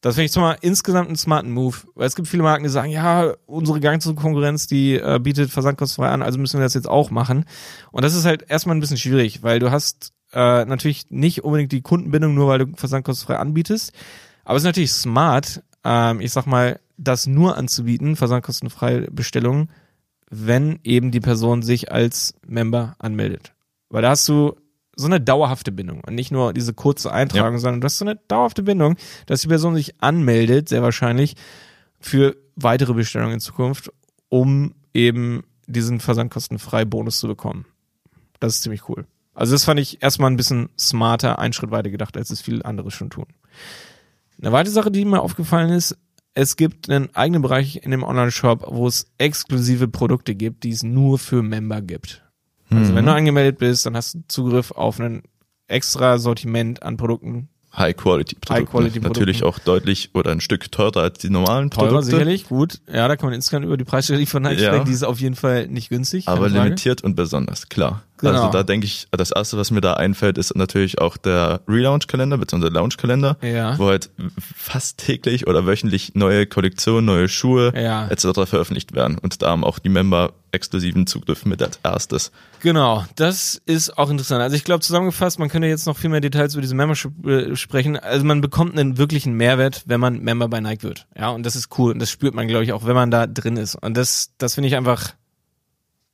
Das 0.00 0.14
finde 0.14 0.26
ich 0.26 0.32
zwar 0.32 0.62
insgesamt 0.62 1.08
einen 1.08 1.16
smarten 1.16 1.50
Move, 1.52 1.76
weil 1.94 2.06
es 2.06 2.14
gibt 2.14 2.28
viele 2.28 2.42
Marken, 2.42 2.64
die 2.64 2.70
sagen, 2.70 2.90
ja, 2.90 3.32
unsere 3.46 3.80
ganze 3.80 4.14
Konkurrenz, 4.14 4.66
die 4.66 4.96
äh, 4.96 5.18
bietet 5.22 5.50
versandkostenfrei 5.50 6.10
an, 6.10 6.22
also 6.22 6.38
müssen 6.38 6.58
wir 6.58 6.64
das 6.64 6.74
jetzt 6.74 6.88
auch 6.88 7.10
machen. 7.10 7.44
Und 7.90 8.04
das 8.04 8.14
ist 8.14 8.24
halt 8.24 8.44
erstmal 8.48 8.76
ein 8.76 8.80
bisschen 8.80 8.98
schwierig, 8.98 9.42
weil 9.42 9.60
du 9.60 9.70
hast 9.70 10.12
äh, 10.32 10.64
natürlich 10.64 11.10
nicht 11.10 11.44
unbedingt 11.44 11.72
die 11.72 11.80
Kundenbindung, 11.80 12.34
nur 12.34 12.48
weil 12.48 12.58
du 12.58 12.66
versandkostenfrei 12.74 13.36
anbietest. 13.36 13.92
Aber 14.44 14.56
es 14.56 14.62
ist 14.62 14.66
natürlich 14.66 14.92
smart, 14.92 15.62
ähm, 15.84 16.20
ich 16.20 16.32
sag 16.32 16.46
mal, 16.46 16.80
das 16.96 17.26
nur 17.26 17.56
anzubieten, 17.56 18.16
versandkostenfreie 18.16 19.10
Bestellungen, 19.10 19.70
wenn 20.30 20.78
eben 20.84 21.10
die 21.10 21.20
Person 21.20 21.62
sich 21.62 21.90
als 21.92 22.34
Member 22.46 22.96
anmeldet. 22.98 23.52
Weil 23.88 24.02
da 24.02 24.10
hast 24.10 24.28
du 24.28 24.56
so 24.96 25.06
eine 25.06 25.20
dauerhafte 25.20 25.72
Bindung 25.72 26.02
und 26.04 26.14
nicht 26.14 26.30
nur 26.30 26.52
diese 26.52 26.72
kurze 26.72 27.12
Eintragung, 27.12 27.54
ja. 27.54 27.58
sondern 27.58 27.80
du 27.80 27.86
hast 27.86 27.98
so 27.98 28.04
eine 28.04 28.16
dauerhafte 28.28 28.62
Bindung, 28.62 28.96
dass 29.26 29.42
die 29.42 29.48
Person 29.48 29.74
sich 29.74 30.00
anmeldet, 30.00 30.68
sehr 30.68 30.82
wahrscheinlich, 30.82 31.34
für 32.00 32.36
weitere 32.54 32.94
Bestellungen 32.94 33.34
in 33.34 33.40
Zukunft, 33.40 33.90
um 34.28 34.74
eben 34.92 35.42
diesen 35.66 36.00
versandkostenfrei 36.00 36.84
Bonus 36.84 37.18
zu 37.18 37.26
bekommen. 37.26 37.66
Das 38.38 38.54
ist 38.54 38.62
ziemlich 38.62 38.88
cool. 38.88 39.06
Also 39.34 39.52
das 39.52 39.64
fand 39.64 39.80
ich 39.80 40.02
erstmal 40.02 40.30
ein 40.30 40.36
bisschen 40.36 40.68
smarter, 40.78 41.38
einen 41.38 41.52
Schritt 41.52 41.70
weiter 41.72 41.90
gedacht, 41.90 42.16
als 42.16 42.30
es 42.30 42.40
viele 42.40 42.64
andere 42.64 42.90
schon 42.90 43.10
tun. 43.10 43.26
Eine 44.40 44.52
weitere 44.52 44.72
Sache, 44.72 44.90
die 44.90 45.04
mir 45.04 45.20
aufgefallen 45.20 45.70
ist, 45.70 45.96
es 46.34 46.56
gibt 46.56 46.90
einen 46.90 47.14
eigenen 47.14 47.42
Bereich 47.42 47.76
in 47.82 47.90
dem 47.92 48.02
Online-Shop, 48.02 48.66
wo 48.68 48.86
es 48.88 49.06
exklusive 49.18 49.88
Produkte 49.88 50.34
gibt, 50.34 50.64
die 50.64 50.70
es 50.70 50.82
nur 50.82 51.18
für 51.18 51.42
Member 51.42 51.80
gibt. 51.80 52.22
Also 52.70 52.92
mhm. 52.92 52.96
wenn 52.96 53.06
du 53.06 53.12
angemeldet 53.12 53.58
bist, 53.58 53.86
dann 53.86 53.96
hast 53.96 54.14
du 54.14 54.24
Zugriff 54.26 54.72
auf 54.72 54.98
ein 54.98 55.22
extra 55.68 56.18
Sortiment 56.18 56.82
an 56.82 56.96
Produkten, 56.96 57.48
High-Quality-Produkte. 57.76 58.54
High 58.54 58.68
-Quality 58.68 59.02
Natürlich 59.02 59.42
auch 59.42 59.58
deutlich 59.58 60.10
oder 60.14 60.30
ein 60.30 60.40
Stück 60.40 60.70
teurer 60.70 61.02
als 61.02 61.18
die 61.18 61.30
normalen 61.30 61.70
teurer, 61.70 61.88
Produkte. 61.88 62.10
sicherlich, 62.10 62.48
gut. 62.48 62.80
Ja, 62.86 63.08
da 63.08 63.16
kann 63.16 63.28
man 63.28 63.34
insgesamt 63.34 63.66
über 63.66 63.76
die 63.76 63.84
Preisstrategie 63.84 64.26
von 64.26 64.42
Nike 64.42 64.60
ja. 64.60 64.68
sprechen. 64.68 64.84
Die 64.86 64.92
ist 64.92 65.02
auf 65.02 65.20
jeden 65.20 65.34
Fall 65.34 65.66
nicht 65.66 65.88
günstig. 65.88 66.28
Aber 66.28 66.48
limitiert 66.48 67.02
und 67.02 67.16
besonders, 67.16 67.68
klar. 67.68 68.02
Genau. 68.18 68.32
Also 68.32 68.48
da 68.50 68.62
denke 68.62 68.86
ich, 68.86 69.08
das 69.10 69.32
erste, 69.32 69.56
was 69.56 69.70
mir 69.70 69.80
da 69.80 69.94
einfällt, 69.94 70.38
ist 70.38 70.54
natürlich 70.56 71.00
auch 71.00 71.16
der 71.16 71.60
Relaunch-Kalender 71.68 72.38
bzw. 72.38 72.68
Launch-Kalender, 72.68 73.36
ja. 73.42 73.78
wo 73.78 73.88
halt 73.88 74.10
fast 74.38 74.98
täglich 74.98 75.46
oder 75.46 75.66
wöchentlich 75.66 76.14
neue 76.14 76.46
Kollektionen, 76.46 77.04
neue 77.04 77.28
Schuhe 77.28 77.72
ja. 77.76 78.06
etc. 78.08 78.46
veröffentlicht 78.46 78.94
werden. 78.94 79.18
Und 79.18 79.42
da 79.42 79.50
haben 79.50 79.64
auch 79.64 79.78
die 79.78 79.88
Member 79.88 80.32
exklusiven 80.52 81.06
Zugriff 81.06 81.44
mit 81.44 81.60
als 81.62 81.80
erstes. 81.82 82.30
Genau, 82.60 83.04
das 83.16 83.60
ist 83.66 83.98
auch 83.98 84.08
interessant. 84.08 84.40
Also 84.40 84.56
ich 84.56 84.64
glaube 84.64 84.80
zusammengefasst, 84.80 85.38
man 85.38 85.48
könnte 85.48 85.66
jetzt 85.66 85.86
noch 85.86 85.98
viel 85.98 86.10
mehr 86.10 86.20
Details 86.20 86.54
über 86.54 86.62
diese 86.62 86.76
Membership 86.76 87.26
äh, 87.26 87.56
sprechen. 87.56 87.98
Also 87.98 88.24
man 88.24 88.40
bekommt 88.40 88.78
einen 88.78 88.96
wirklichen 88.96 89.34
Mehrwert, 89.34 89.82
wenn 89.86 90.00
man 90.00 90.20
Member 90.20 90.48
bei 90.48 90.60
Nike 90.60 90.84
wird. 90.84 91.06
Ja, 91.18 91.30
und 91.30 91.44
das 91.44 91.56
ist 91.56 91.76
cool 91.78 91.92
und 91.92 91.98
das 91.98 92.10
spürt 92.10 92.34
man 92.34 92.46
glaube 92.46 92.64
ich 92.64 92.72
auch, 92.72 92.86
wenn 92.86 92.94
man 92.94 93.10
da 93.10 93.26
drin 93.26 93.56
ist. 93.56 93.74
Und 93.74 93.96
das 93.96 94.30
das 94.38 94.54
finde 94.54 94.68
ich 94.68 94.76
einfach 94.76 95.14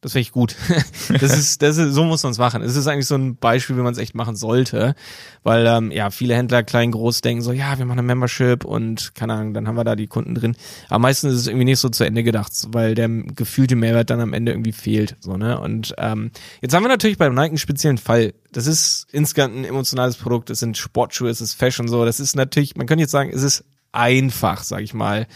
das 0.00 0.12
finde 0.12 0.22
ich 0.22 0.32
gut. 0.32 0.56
das 1.20 1.36
ist, 1.36 1.60
das 1.60 1.76
ist, 1.76 1.92
so 1.92 2.04
muss 2.04 2.22
man 2.22 2.32
es 2.32 2.38
machen. 2.38 2.62
Es 2.62 2.74
ist 2.74 2.86
eigentlich 2.86 3.06
so 3.06 3.16
ein 3.16 3.36
Beispiel, 3.36 3.76
wie 3.76 3.82
man 3.82 3.92
es 3.92 3.98
echt 3.98 4.14
machen 4.14 4.34
sollte. 4.34 4.94
Weil, 5.42 5.66
ähm, 5.66 5.90
ja, 5.90 6.10
viele 6.10 6.34
Händler 6.34 6.62
klein, 6.62 6.90
groß 6.90 7.20
denken 7.20 7.42
so, 7.42 7.52
ja, 7.52 7.78
wir 7.78 7.84
machen 7.84 7.98
eine 7.98 8.06
Membership 8.06 8.64
und 8.64 9.14
keine 9.14 9.34
Ahnung, 9.34 9.52
dann 9.52 9.68
haben 9.68 9.76
wir 9.76 9.84
da 9.84 9.96
die 9.96 10.06
Kunden 10.06 10.34
drin. 10.34 10.56
Aber 10.88 11.00
meistens 11.00 11.34
ist 11.34 11.40
es 11.40 11.46
irgendwie 11.48 11.66
nicht 11.66 11.80
so 11.80 11.90
zu 11.90 12.04
Ende 12.04 12.22
gedacht, 12.22 12.52
weil 12.68 12.94
der 12.94 13.08
gefühlte 13.08 13.76
Mehrwert 13.76 14.08
dann 14.08 14.20
am 14.20 14.32
Ende 14.32 14.52
irgendwie 14.52 14.72
fehlt. 14.72 15.16
So, 15.20 15.36
ne? 15.36 15.60
Und 15.60 15.94
ähm, 15.98 16.30
jetzt 16.62 16.74
haben 16.74 16.82
wir 16.82 16.88
natürlich 16.88 17.18
beim 17.18 17.34
Nike 17.34 17.50
einen 17.50 17.58
speziellen 17.58 17.98
Fall. 17.98 18.32
Das 18.52 18.66
ist 18.66 19.06
insgesamt 19.12 19.54
ein 19.54 19.64
emotionales 19.64 20.16
Produkt, 20.16 20.48
es 20.48 20.60
sind 20.60 20.78
Sportschuhe, 20.78 21.28
es 21.28 21.42
ist 21.42 21.54
Fashion 21.54 21.88
so. 21.88 22.06
Das 22.06 22.20
ist 22.20 22.36
natürlich, 22.36 22.74
man 22.74 22.86
könnte 22.86 23.02
jetzt 23.02 23.12
sagen, 23.12 23.30
es 23.34 23.42
ist 23.42 23.64
einfach, 23.92 24.62
sag 24.62 24.80
ich 24.80 24.94
mal, 24.94 25.26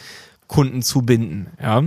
Kunden 0.47 0.83
zu 0.83 1.03
binden. 1.03 1.49
Ja. 1.61 1.85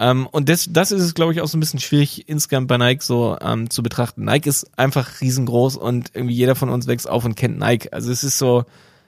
Ähm, 0.00 0.26
und 0.26 0.48
das, 0.48 0.66
das 0.70 0.92
ist 0.92 1.02
es, 1.02 1.14
glaube 1.14 1.32
ich, 1.32 1.42
auch 1.42 1.46
so 1.46 1.58
ein 1.58 1.60
bisschen 1.60 1.78
schwierig 1.78 2.26
insgesamt 2.26 2.68
bei 2.68 2.78
Nike 2.78 3.02
so 3.02 3.36
ähm, 3.40 3.68
zu 3.68 3.82
betrachten. 3.82 4.24
Nike 4.24 4.48
ist 4.48 4.66
einfach 4.78 5.20
riesengroß 5.20 5.76
und 5.76 6.10
irgendwie 6.14 6.34
jeder 6.34 6.54
von 6.54 6.70
uns 6.70 6.86
wächst 6.86 7.08
auf 7.08 7.26
und 7.26 7.36
kennt 7.36 7.58
Nike. 7.58 7.92
Also 7.92 8.10
es 8.10 8.24
ist 8.24 8.38
so, 8.38 8.64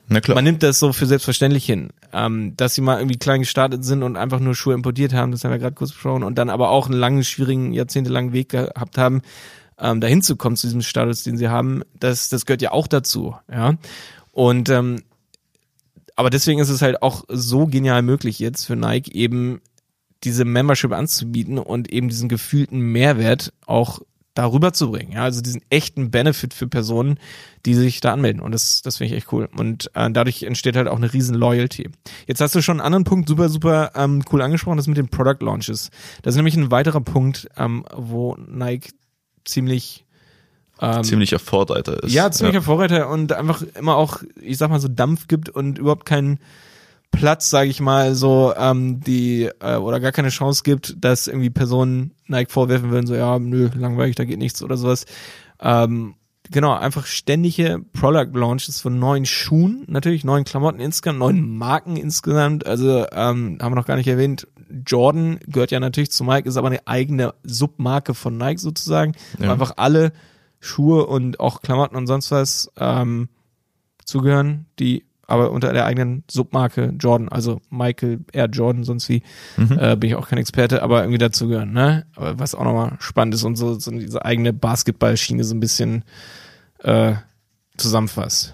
man 0.08 0.44
nimmt 0.44 0.62
das 0.62 0.78
so 0.78 0.92
für 0.92 1.06
selbstverständlich 1.06 1.64
hin. 1.64 1.90
Ähm, 2.12 2.52
dass 2.58 2.74
sie 2.74 2.82
mal 2.82 2.98
irgendwie 2.98 3.16
klein 3.16 3.40
gestartet 3.40 3.84
sind 3.86 4.02
und 4.02 4.18
einfach 4.18 4.38
nur 4.38 4.54
Schuhe 4.54 4.74
importiert 4.74 5.14
haben, 5.14 5.32
das 5.32 5.44
haben 5.44 5.50
wir 5.50 5.58
gerade 5.58 5.74
kurz 5.74 5.92
besprochen, 5.92 6.24
und 6.24 6.36
dann 6.36 6.50
aber 6.50 6.68
auch 6.68 6.86
einen 6.86 6.98
langen, 6.98 7.24
schwierigen, 7.24 7.72
jahrzehntelangen 7.72 8.34
Weg 8.34 8.50
gehabt 8.50 8.98
haben, 8.98 9.22
ähm, 9.78 10.02
dahin 10.02 10.20
zu 10.20 10.36
kommen 10.36 10.56
zu 10.56 10.66
diesem 10.66 10.82
Status, 10.82 11.22
den 11.22 11.38
sie 11.38 11.48
haben, 11.48 11.82
das, 11.98 12.28
das 12.28 12.44
gehört 12.44 12.60
ja 12.60 12.72
auch 12.72 12.86
dazu, 12.86 13.34
ja. 13.50 13.78
Und 14.30 14.68
ähm, 14.68 15.02
aber 16.16 16.28
deswegen 16.28 16.60
ist 16.60 16.68
es 16.68 16.82
halt 16.82 17.02
auch 17.02 17.24
so 17.28 17.66
genial 17.66 18.02
möglich 18.02 18.38
jetzt 18.38 18.66
für 18.66 18.76
Nike 18.76 19.14
eben 19.14 19.62
diese 20.24 20.44
Membership 20.44 20.92
anzubieten 20.92 21.58
und 21.58 21.92
eben 21.92 22.08
diesen 22.08 22.28
gefühlten 22.28 22.80
Mehrwert 22.80 23.52
auch 23.66 24.00
darüber 24.34 24.72
zu 24.72 24.90
bringen. 24.90 25.12
Ja, 25.12 25.24
also 25.24 25.40
diesen 25.42 25.62
echten 25.68 26.10
Benefit 26.10 26.54
für 26.54 26.66
Personen, 26.66 27.18
die 27.66 27.74
sich 27.74 28.00
da 28.00 28.12
anmelden. 28.12 28.40
Und 28.40 28.52
das, 28.52 28.82
das 28.82 28.96
finde 28.96 29.12
ich 29.12 29.18
echt 29.18 29.32
cool. 29.32 29.48
Und 29.56 29.90
äh, 29.94 30.10
dadurch 30.10 30.42
entsteht 30.42 30.76
halt 30.76 30.88
auch 30.88 30.96
eine 30.96 31.12
riesen 31.12 31.34
Loyalty. 31.34 31.90
Jetzt 32.26 32.40
hast 32.40 32.54
du 32.54 32.62
schon 32.62 32.80
einen 32.80 32.86
anderen 32.86 33.04
Punkt 33.04 33.28
super, 33.28 33.48
super 33.48 33.92
ähm, 33.94 34.22
cool 34.32 34.40
angesprochen, 34.42 34.78
das 34.78 34.86
mit 34.86 34.96
den 34.96 35.08
Product 35.08 35.44
Launches. 35.44 35.90
Das 36.22 36.32
ist 36.32 36.36
nämlich 36.36 36.56
ein 36.56 36.70
weiterer 36.70 37.02
Punkt, 37.02 37.48
ähm, 37.58 37.84
wo 37.94 38.36
Nike 38.36 38.92
ziemlich 39.44 40.06
ähm, 40.80 41.04
ziemlicher 41.04 41.38
Vorreiter 41.38 42.02
ist. 42.02 42.12
Ja, 42.12 42.30
ziemlicher 42.30 42.58
ja. 42.58 42.64
Vorreiter 42.64 43.08
und 43.08 43.32
einfach 43.32 43.62
immer 43.78 43.96
auch, 43.96 44.22
ich 44.40 44.58
sag 44.58 44.70
mal 44.70 44.80
so 44.80 44.88
Dampf 44.88 45.28
gibt 45.28 45.48
und 45.48 45.78
überhaupt 45.78 46.06
keinen 46.06 46.40
Platz, 47.12 47.50
sage 47.50 47.70
ich 47.70 47.80
mal, 47.80 48.16
so 48.16 48.52
ähm, 48.56 49.00
die 49.00 49.48
äh, 49.60 49.76
oder 49.76 50.00
gar 50.00 50.10
keine 50.10 50.30
Chance 50.30 50.62
gibt, 50.64 50.96
dass 51.04 51.28
irgendwie 51.28 51.50
Personen 51.50 52.12
Nike 52.26 52.50
vorwerfen 52.50 52.90
würden, 52.90 53.06
so 53.06 53.14
ja, 53.14 53.38
nö, 53.38 53.70
langweilig, 53.76 54.16
da 54.16 54.24
geht 54.24 54.38
nichts 54.38 54.62
oder 54.62 54.76
sowas. 54.76 55.04
Ähm, 55.60 56.14
genau, 56.50 56.74
einfach 56.74 57.06
ständige 57.06 57.84
Product 57.92 58.30
Launches 58.32 58.80
von 58.80 58.98
neuen 58.98 59.26
Schuhen, 59.26 59.84
natürlich 59.86 60.24
neuen 60.24 60.44
Klamotten 60.44 60.80
insgesamt, 60.80 61.20
neuen 61.20 61.56
Marken 61.56 61.96
insgesamt. 61.96 62.66
Also 62.66 63.06
ähm, 63.12 63.58
haben 63.60 63.72
wir 63.72 63.76
noch 63.76 63.86
gar 63.86 63.96
nicht 63.96 64.08
erwähnt. 64.08 64.48
Jordan 64.86 65.38
gehört 65.46 65.70
ja 65.70 65.80
natürlich 65.80 66.10
zu 66.10 66.24
Nike, 66.24 66.48
ist 66.48 66.56
aber 66.56 66.68
eine 66.68 66.86
eigene 66.86 67.34
Submarke 67.44 68.14
von 68.14 68.38
Nike 68.38 68.58
sozusagen. 68.58 69.12
Ja. 69.38 69.52
Einfach 69.52 69.74
alle 69.76 70.12
Schuhe 70.60 71.06
und 71.06 71.40
auch 71.40 71.60
Klamotten 71.60 71.96
und 71.96 72.06
sonst 72.06 72.30
was 72.30 72.72
ähm, 72.78 73.28
zugehören, 74.04 74.66
die 74.78 75.04
aber 75.32 75.50
unter 75.50 75.72
der 75.72 75.86
eigenen 75.86 76.24
Submarke 76.30 76.92
Jordan, 76.98 77.30
also 77.30 77.62
Michael 77.70 78.20
Air 78.32 78.50
Jordan, 78.50 78.84
sonst 78.84 79.08
wie, 79.08 79.22
mhm. 79.56 79.78
äh, 79.80 79.96
bin 79.96 80.10
ich 80.10 80.16
auch 80.16 80.28
kein 80.28 80.38
Experte, 80.38 80.82
aber 80.82 81.00
irgendwie 81.00 81.16
dazugehören, 81.16 81.72
ne? 81.72 82.04
Aber 82.14 82.38
was 82.38 82.54
auch 82.54 82.64
nochmal 82.64 82.96
spannend 82.98 83.34
ist 83.34 83.42
und 83.42 83.56
so, 83.56 83.78
so 83.78 83.90
diese 83.90 84.22
eigene 84.26 84.52
Basketballschiene 84.52 85.42
so 85.42 85.54
ein 85.54 85.60
bisschen 85.60 86.04
äh, 86.80 87.14
zusammenfasst. 87.78 88.52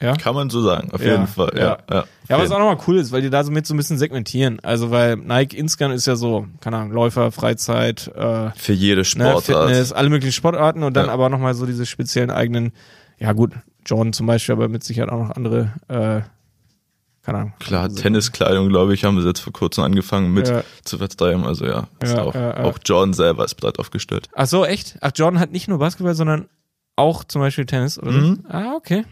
Ja? 0.00 0.14
Kann 0.14 0.34
man 0.34 0.48
so 0.48 0.62
sagen, 0.62 0.90
auf 0.92 1.04
ja, 1.04 1.12
jeden 1.12 1.26
Fall. 1.26 1.52
Ja, 1.54 1.60
ja. 1.60 1.78
ja. 1.90 2.04
ja 2.30 2.38
was 2.38 2.50
auch 2.50 2.58
nochmal 2.58 2.78
cool 2.86 2.96
ist, 2.96 3.12
weil 3.12 3.20
die 3.20 3.28
da 3.28 3.44
so 3.44 3.52
mit 3.52 3.66
so 3.66 3.74
ein 3.74 3.76
bisschen 3.76 3.98
segmentieren. 3.98 4.60
Also 4.62 4.90
weil 4.90 5.16
Nike 5.16 5.58
Inscan 5.58 5.90
ist 5.90 6.06
ja 6.06 6.16
so, 6.16 6.46
keine 6.62 6.78
Ahnung, 6.78 6.92
Läufer, 6.92 7.32
Freizeit, 7.32 8.10
äh, 8.16 8.48
für 8.56 8.72
jede 8.72 9.00
ne, 9.00 9.04
Sportart. 9.04 9.48
Ne, 9.48 9.66
Fitness, 9.66 9.92
alle 9.92 10.08
möglichen 10.08 10.32
Sportarten 10.32 10.84
und 10.84 10.96
dann 10.96 11.08
ja. 11.08 11.12
aber 11.12 11.28
nochmal 11.28 11.52
so 11.52 11.66
diese 11.66 11.84
speziellen 11.84 12.30
eigenen, 12.30 12.72
ja 13.18 13.34
gut, 13.34 13.52
Jordan 13.90 14.12
zum 14.12 14.26
Beispiel, 14.26 14.54
aber 14.54 14.68
mit 14.68 14.84
Sicherheit 14.84 15.10
auch 15.10 15.18
noch 15.18 15.30
andere 15.36 15.72
äh, 15.88 16.22
keine 17.22 17.38
Ahnung. 17.38 17.52
Klar, 17.58 17.82
Also, 17.84 18.00
Tenniskleidung, 18.00 18.70
glaube 18.70 18.94
ich, 18.94 19.04
haben 19.04 19.20
sie 19.20 19.26
jetzt 19.26 19.40
vor 19.40 19.52
kurzem 19.52 19.84
angefangen 19.84 20.32
mit 20.32 20.48
Ja. 20.48 20.62
zu 20.84 20.96
vertreiben. 20.96 21.44
Also 21.44 21.66
ja, 21.66 21.86
ist 22.02 22.14
Ja, 22.14 22.22
auch, 22.22 22.34
ja. 22.34 22.64
auch 22.64 22.78
Jordan 22.84 23.12
selber 23.12 23.44
ist 23.44 23.56
breit 23.56 23.78
aufgestellt. 23.78 24.28
Ach 24.34 24.46
so, 24.46 24.64
echt? 24.64 24.96
Ach, 25.02 25.10
Jordan 25.14 25.38
hat 25.38 25.52
nicht 25.52 25.68
nur 25.68 25.78
Basketball, 25.78 26.14
sondern 26.14 26.48
auch 26.96 27.24
zum 27.24 27.42
Beispiel 27.42 27.66
Tennis, 27.66 27.98
oder? 27.98 28.10
Mhm. 28.12 28.36
so? 28.36 28.48
Ah, 28.48 28.72
okay. 28.74 29.04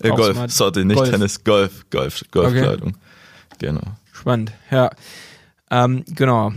Äh, 0.00 0.08
Golf, 0.10 0.34
smart. 0.34 0.50
sorry, 0.50 0.84
nicht 0.86 0.96
Golf. 0.96 1.10
Tennis, 1.10 1.44
Golf, 1.44 1.84
Golf, 1.90 2.24
Golfkleidung. 2.30 2.96
Genau. 3.58 3.82
Spannend, 4.12 4.52
ja. 4.70 4.90
Ähm, 5.70 6.04
genau. 6.06 6.52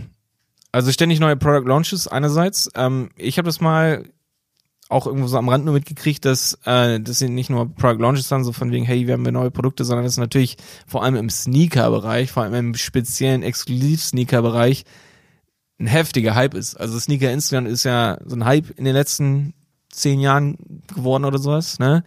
Also 0.72 0.92
ständig 0.92 1.20
neue 1.20 1.36
Product 1.36 1.66
Launches 1.68 2.08
einerseits. 2.08 2.70
Ähm, 2.74 3.10
ich 3.16 3.36
habe 3.38 3.46
das 3.46 3.60
mal 3.60 4.04
auch 4.90 5.06
irgendwo 5.06 5.28
so 5.28 5.38
am 5.38 5.48
Rand 5.48 5.64
nur 5.64 5.74
mitgekriegt, 5.74 6.24
dass 6.24 6.58
äh, 6.64 7.00
das 7.00 7.18
sind 7.20 7.34
nicht 7.34 7.48
nur 7.48 7.68
Product 7.74 8.00
Launches 8.02 8.28
dann 8.28 8.44
so 8.44 8.52
von 8.52 8.72
wegen, 8.72 8.84
hey, 8.84 9.06
wir 9.06 9.14
haben 9.14 9.24
wir 9.24 9.32
neue 9.32 9.50
Produkte, 9.50 9.84
sondern 9.84 10.04
das 10.04 10.14
ist 10.14 10.18
natürlich 10.18 10.56
vor 10.86 11.02
allem 11.04 11.14
im 11.16 11.30
Sneaker-Bereich, 11.30 12.32
vor 12.32 12.42
allem 12.42 12.54
im 12.54 12.74
speziellen 12.74 13.42
Exklusiv-Sneaker-Bereich 13.42 14.84
ein 15.78 15.86
heftiger 15.86 16.34
Hype 16.34 16.54
ist. 16.54 16.74
Also 16.78 16.98
Sneaker 16.98 17.30
insgesamt 17.32 17.68
ist 17.68 17.84
ja 17.84 18.18
so 18.26 18.36
ein 18.36 18.44
Hype 18.44 18.70
in 18.78 18.84
den 18.84 18.94
letzten 18.94 19.54
zehn 19.90 20.20
Jahren 20.20 20.56
geworden 20.94 21.24
oder 21.24 21.38
sowas, 21.38 21.78
ne? 21.78 22.04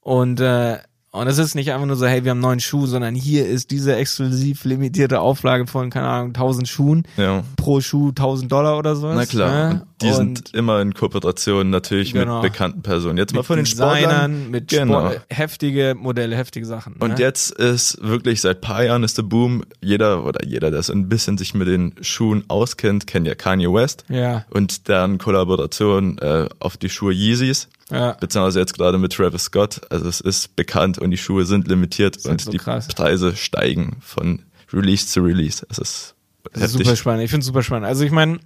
Und 0.00 0.40
äh, 0.40 0.78
und 1.12 1.26
es 1.26 1.38
ist 1.38 1.56
nicht 1.56 1.72
einfach 1.72 1.86
nur 1.86 1.96
so, 1.96 2.06
hey, 2.06 2.22
wir 2.22 2.30
haben 2.30 2.38
neuen 2.38 2.60
Schuh, 2.60 2.86
sondern 2.86 3.16
hier 3.16 3.44
ist 3.44 3.72
diese 3.72 3.96
exklusiv 3.96 4.64
limitierte 4.64 5.20
Auflage 5.20 5.66
von, 5.66 5.90
keine 5.90 6.06
Ahnung, 6.06 6.28
1000 6.28 6.68
Schuhen, 6.68 7.02
Ja. 7.16 7.42
pro 7.56 7.80
Schuh 7.80 8.10
1000 8.10 8.50
Dollar 8.50 8.78
oder 8.78 8.94
sowas. 8.94 9.16
Na 9.16 9.26
klar, 9.26 9.74
Ne? 9.74 9.86
Und 10.02 10.08
die 10.08 10.14
sind 10.14 10.54
immer 10.54 10.80
in 10.80 10.94
Kooperation 10.94 11.70
natürlich 11.70 12.12
Genau. 12.12 12.42
mit 12.42 12.52
bekannten 12.52 12.82
Personen. 12.82 13.18
Jetzt 13.18 13.32
mal 13.34 13.40
mit 13.40 13.46
von 13.46 13.56
den 13.56 13.66
Sportlern. 13.66 14.00
Designern, 14.00 14.50
mit 14.50 14.68
Genau. 14.68 15.10
Sport, 15.10 15.20
heftige 15.30 15.94
Modelle, 15.98 16.36
heftige 16.36 16.66
Sachen. 16.66 16.94
Und 16.94 17.10
ne? 17.14 17.18
jetzt 17.18 17.50
ist 17.52 17.98
wirklich 18.02 18.40
seit 18.40 18.60
paar 18.60 18.82
Jahren 18.84 19.02
ist 19.04 19.18
der 19.18 19.22
Boom, 19.24 19.64
jeder 19.80 20.24
oder 20.24 20.44
jeder, 20.46 20.70
der 20.70 20.82
so 20.82 20.92
ein 20.92 21.08
bisschen 21.08 21.38
sich 21.38 21.54
mit 21.54 21.68
den 21.68 21.94
Schuhen 22.00 22.44
auskennt, 22.48 23.06
kennt 23.06 23.26
ja 23.26 23.34
Kanye 23.34 23.72
West 23.72 24.04
Ja, 24.08 24.44
und 24.50 24.88
deren 24.88 25.18
Kollaboration 25.18 26.18
äh, 26.18 26.48
auf 26.58 26.76
die 26.76 26.88
Schuhe 26.88 27.12
Yeezys, 27.12 27.68
ja. 27.90 28.12
beziehungsweise 28.12 28.60
jetzt 28.60 28.74
gerade 28.76 28.98
mit 28.98 29.12
Travis 29.12 29.44
Scott. 29.44 29.80
Also 29.90 30.08
es 30.08 30.20
ist 30.20 30.56
bekannt 30.56 30.98
und 30.98 31.10
die 31.10 31.18
Schuhe 31.18 31.44
sind 31.44 31.68
limitiert 31.68 32.16
ist 32.16 32.26
und 32.26 32.40
so 32.40 32.50
die 32.50 32.58
krass. 32.58 32.88
Preise 32.88 33.36
steigen 33.36 33.98
von 34.00 34.42
Release 34.72 35.06
zu 35.08 35.20
Release. 35.20 35.66
Es 35.68 35.78
ist 35.78 36.14
Das 36.52 36.62
ist 36.62 36.62
heftig. 36.72 36.86
super 36.86 36.96
spannend. 36.96 37.24
Ich 37.24 37.30
finde 37.30 37.40
es 37.42 37.46
super 37.46 37.62
spannend. 37.62 37.86
Also 37.86 38.04
ich 38.04 38.12
meine, 38.12 38.38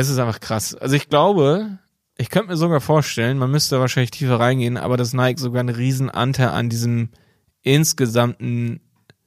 es 0.00 0.08
ist 0.08 0.18
einfach 0.18 0.40
krass. 0.40 0.74
Also 0.74 0.96
ich 0.96 1.08
glaube, 1.08 1.78
ich 2.16 2.30
könnte 2.30 2.48
mir 2.48 2.56
sogar 2.56 2.80
vorstellen, 2.80 3.38
man 3.38 3.50
müsste 3.50 3.78
wahrscheinlich 3.80 4.10
tiefer 4.10 4.40
reingehen, 4.40 4.76
aber 4.76 4.96
dass 4.96 5.12
Nike 5.12 5.38
sogar 5.40 5.60
einen 5.60 5.74
riesen 5.74 6.08
Anteil 6.10 6.48
an 6.48 6.68
diesem 6.68 7.10
insgesamten 7.62 8.80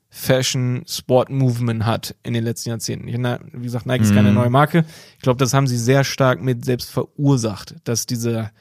Fashion-Sport-Movement 0.10 1.86
hat 1.86 2.16
in 2.24 2.34
den 2.34 2.44
letzten 2.44 2.70
Jahrzehnten. 2.70 3.08
Wie 3.08 3.64
gesagt, 3.64 3.86
Nike 3.86 4.04
ist 4.04 4.14
keine 4.14 4.30
Mhm. 4.30 4.36
neue 4.36 4.50
Marke. 4.50 4.86
Ich 5.18 5.22
glaube, 5.24 5.38
das 5.38 5.54
haben 5.54 5.68
sie 5.68 5.78
sehr 5.78 6.04
stark 6.04 6.42
mit 6.42 6.64
selbst 6.66 6.90
verursacht, 6.92 7.76
dass 7.84 8.06
diese, 8.06 8.52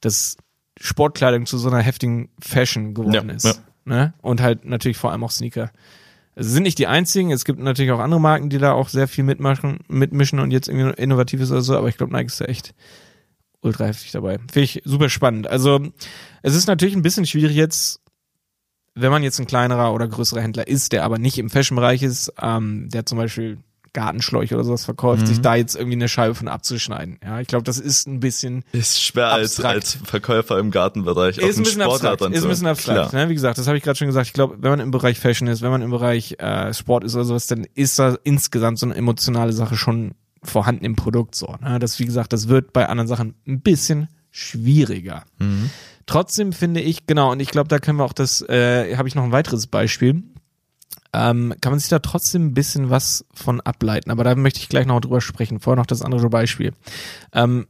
dass 0.00 0.36
Sportkleidung 0.78 1.46
zu 1.46 1.58
so 1.58 1.68
einer 1.68 1.80
heftigen 1.80 2.30
Fashion 2.40 2.94
geworden 2.94 3.28
Ja, 3.30 3.34
ist. 3.34 3.44
ja. 3.44 3.54
Ne? 3.84 4.14
Und 4.22 4.40
halt 4.40 4.64
natürlich 4.64 4.96
vor 4.98 5.12
allem 5.12 5.24
auch 5.24 5.30
Sneaker. 5.30 5.70
Es 6.34 6.46
sind 6.46 6.62
nicht 6.62 6.78
die 6.78 6.86
einzigen, 6.86 7.32
es 7.32 7.44
gibt 7.44 7.58
natürlich 7.58 7.90
auch 7.92 7.98
andere 7.98 8.20
Marken, 8.20 8.50
die 8.50 8.58
da 8.58 8.72
auch 8.72 8.88
sehr 8.88 9.08
viel 9.08 9.24
mitmachen, 9.24 9.80
mitmischen 9.88 10.38
und 10.38 10.50
jetzt 10.50 10.68
irgendwie 10.68 11.00
innovativ 11.00 11.40
ist 11.40 11.50
oder 11.50 11.62
so, 11.62 11.76
aber 11.76 11.88
ich 11.88 11.96
glaube, 11.96 12.12
Nike 12.12 12.28
ist 12.28 12.40
da 12.40 12.44
echt 12.46 12.74
ultra 13.60 13.86
heftig 13.86 14.12
dabei. 14.12 14.38
Finde 14.38 14.62
ich 14.62 14.82
super 14.84 15.08
spannend. 15.08 15.48
Also, 15.48 15.80
es 16.42 16.54
ist 16.54 16.66
natürlich 16.66 16.94
ein 16.94 17.02
bisschen 17.02 17.26
schwierig 17.26 17.56
jetzt, 17.56 18.00
wenn 18.94 19.10
man 19.10 19.22
jetzt 19.22 19.38
ein 19.38 19.46
kleinerer 19.46 19.92
oder 19.92 20.08
größerer 20.08 20.40
Händler 20.40 20.66
ist, 20.66 20.92
der 20.92 21.04
aber 21.04 21.18
nicht 21.18 21.38
im 21.38 21.50
Fashion-Bereich 21.50 22.02
ist, 22.02 22.32
ähm, 22.40 22.88
der 22.90 23.06
zum 23.06 23.18
Beispiel 23.18 23.58
Gartenschläuche 23.92 24.54
oder 24.54 24.64
sowas 24.64 24.84
verkauft, 24.84 25.22
Mhm. 25.22 25.26
sich 25.26 25.40
da 25.40 25.54
jetzt 25.54 25.74
irgendwie 25.74 25.96
eine 25.96 26.08
Scheibe 26.08 26.34
von 26.34 26.48
abzuschneiden. 26.48 27.18
Ja, 27.24 27.40
ich 27.40 27.48
glaube, 27.48 27.64
das 27.64 27.78
ist 27.78 28.06
ein 28.06 28.20
bisschen 28.20 28.64
Ist 28.72 29.02
schwer 29.02 29.32
als, 29.32 29.52
Abstrakt. 29.60 29.74
als 29.74 29.98
Verkäufer 30.04 30.58
im 30.58 30.70
Gartenbereich 30.70 31.38
ist 31.38 31.56
ein 31.58 31.64
bisschen 31.64 31.82
abstrakt. 31.82 32.20
Ist 32.22 32.42
ein 32.42 32.48
bisschen 32.48 32.66
abstrakt. 32.66 33.12
Ne? 33.12 33.28
Wie 33.28 33.34
gesagt, 33.34 33.58
das 33.58 33.66
habe 33.66 33.76
ich 33.76 33.82
gerade 33.82 33.96
schon 33.98 34.06
gesagt. 34.06 34.26
Ich 34.28 34.32
glaube, 34.32 34.56
wenn 34.60 34.70
man 34.70 34.80
im 34.80 34.90
Bereich 34.90 35.18
Fashion 35.18 35.48
ist, 35.48 35.62
wenn 35.62 35.70
man 35.70 35.82
im 35.82 35.90
Bereich 35.90 36.36
äh, 36.38 36.72
Sport 36.74 37.04
ist 37.04 37.14
oder 37.14 37.24
sowas, 37.24 37.46
dann 37.46 37.66
ist 37.74 37.98
da 37.98 38.16
insgesamt 38.24 38.78
so 38.78 38.86
eine 38.86 38.94
emotionale 38.94 39.52
Sache 39.52 39.76
schon 39.76 40.12
vorhanden 40.42 40.84
im 40.84 40.96
Produkt 40.96 41.34
so. 41.34 41.56
Ne? 41.60 41.78
Das, 41.78 41.98
wie 41.98 42.04
gesagt, 42.06 42.32
das 42.32 42.48
wird 42.48 42.72
bei 42.72 42.88
anderen 42.88 43.08
Sachen 43.08 43.34
ein 43.46 43.60
bisschen 43.60 44.08
schwieriger. 44.30 45.24
Mhm. 45.38 45.70
Trotzdem 46.06 46.52
finde 46.52 46.80
ich, 46.80 47.06
genau, 47.06 47.30
und 47.32 47.40
ich 47.40 47.50
glaube, 47.50 47.68
da 47.68 47.78
können 47.78 47.98
wir 47.98 48.04
auch 48.04 48.12
das, 48.12 48.42
äh, 48.48 48.96
habe 48.96 49.06
ich 49.08 49.14
noch 49.14 49.22
ein 49.22 49.32
weiteres 49.32 49.66
Beispiel. 49.66 50.22
Ähm, 51.12 51.54
kann 51.60 51.72
man 51.72 51.80
sich 51.80 51.88
da 51.88 51.98
trotzdem 51.98 52.46
ein 52.46 52.54
bisschen 52.54 52.90
was 52.90 53.24
von 53.34 53.60
ableiten, 53.60 54.10
aber 54.10 54.22
da 54.22 54.34
möchte 54.34 54.60
ich 54.60 54.68
gleich 54.68 54.86
noch 54.86 55.00
drüber 55.00 55.20
sprechen. 55.20 55.58
Vorher 55.58 55.80
noch 55.80 55.86
das 55.86 56.02
andere 56.02 56.28
Beispiel. 56.30 56.72
Ähm, 57.32 57.66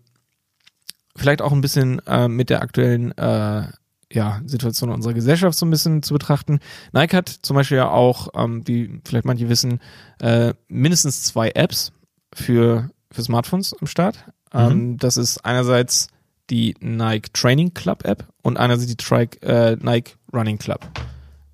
vielleicht 1.16 1.42
auch 1.42 1.53
ein 1.53 1.61
bisschen 1.61 2.00
äh, 2.07 2.29
mit 2.29 2.50
der 2.50 2.62
aktuellen 2.62 3.16
äh, 3.16 3.68
ja, 4.12 4.40
Situation 4.44 4.90
unserer 4.90 5.14
Gesellschaft 5.14 5.57
so 5.57 5.64
ein 5.64 5.70
bisschen 5.70 6.03
zu 6.03 6.14
betrachten. 6.14 6.59
Nike 6.92 7.16
hat 7.16 7.29
zum 7.29 7.55
Beispiel 7.55 7.79
ja 7.79 7.90
auch, 7.90 8.29
ähm, 8.35 8.66
wie 8.66 9.00
vielleicht 9.05 9.24
manche 9.24 9.48
wissen, 9.48 9.81
äh, 10.20 10.55
mindestens 10.68 11.22
zwei 11.22 11.50
Apps 11.50 11.92
für, 12.35 12.90
für 13.11 13.22
Smartphones 13.22 13.74
am 13.81 13.87
Start. 13.87 14.24
Ähm, 14.53 14.98
das 14.98 15.16
ist 15.16 15.44
einerseits 15.44 16.09
die 16.50 16.74
Nike 16.81 17.33
Training 17.33 17.72
Club 17.72 18.05
App 18.05 18.26
und 18.42 18.57
einerseits 18.57 18.88
die 18.88 18.96
Tri 18.96 19.29
äh, 19.42 19.76
Nike 19.76 20.16
Running 20.33 20.59
Club. 20.59 20.81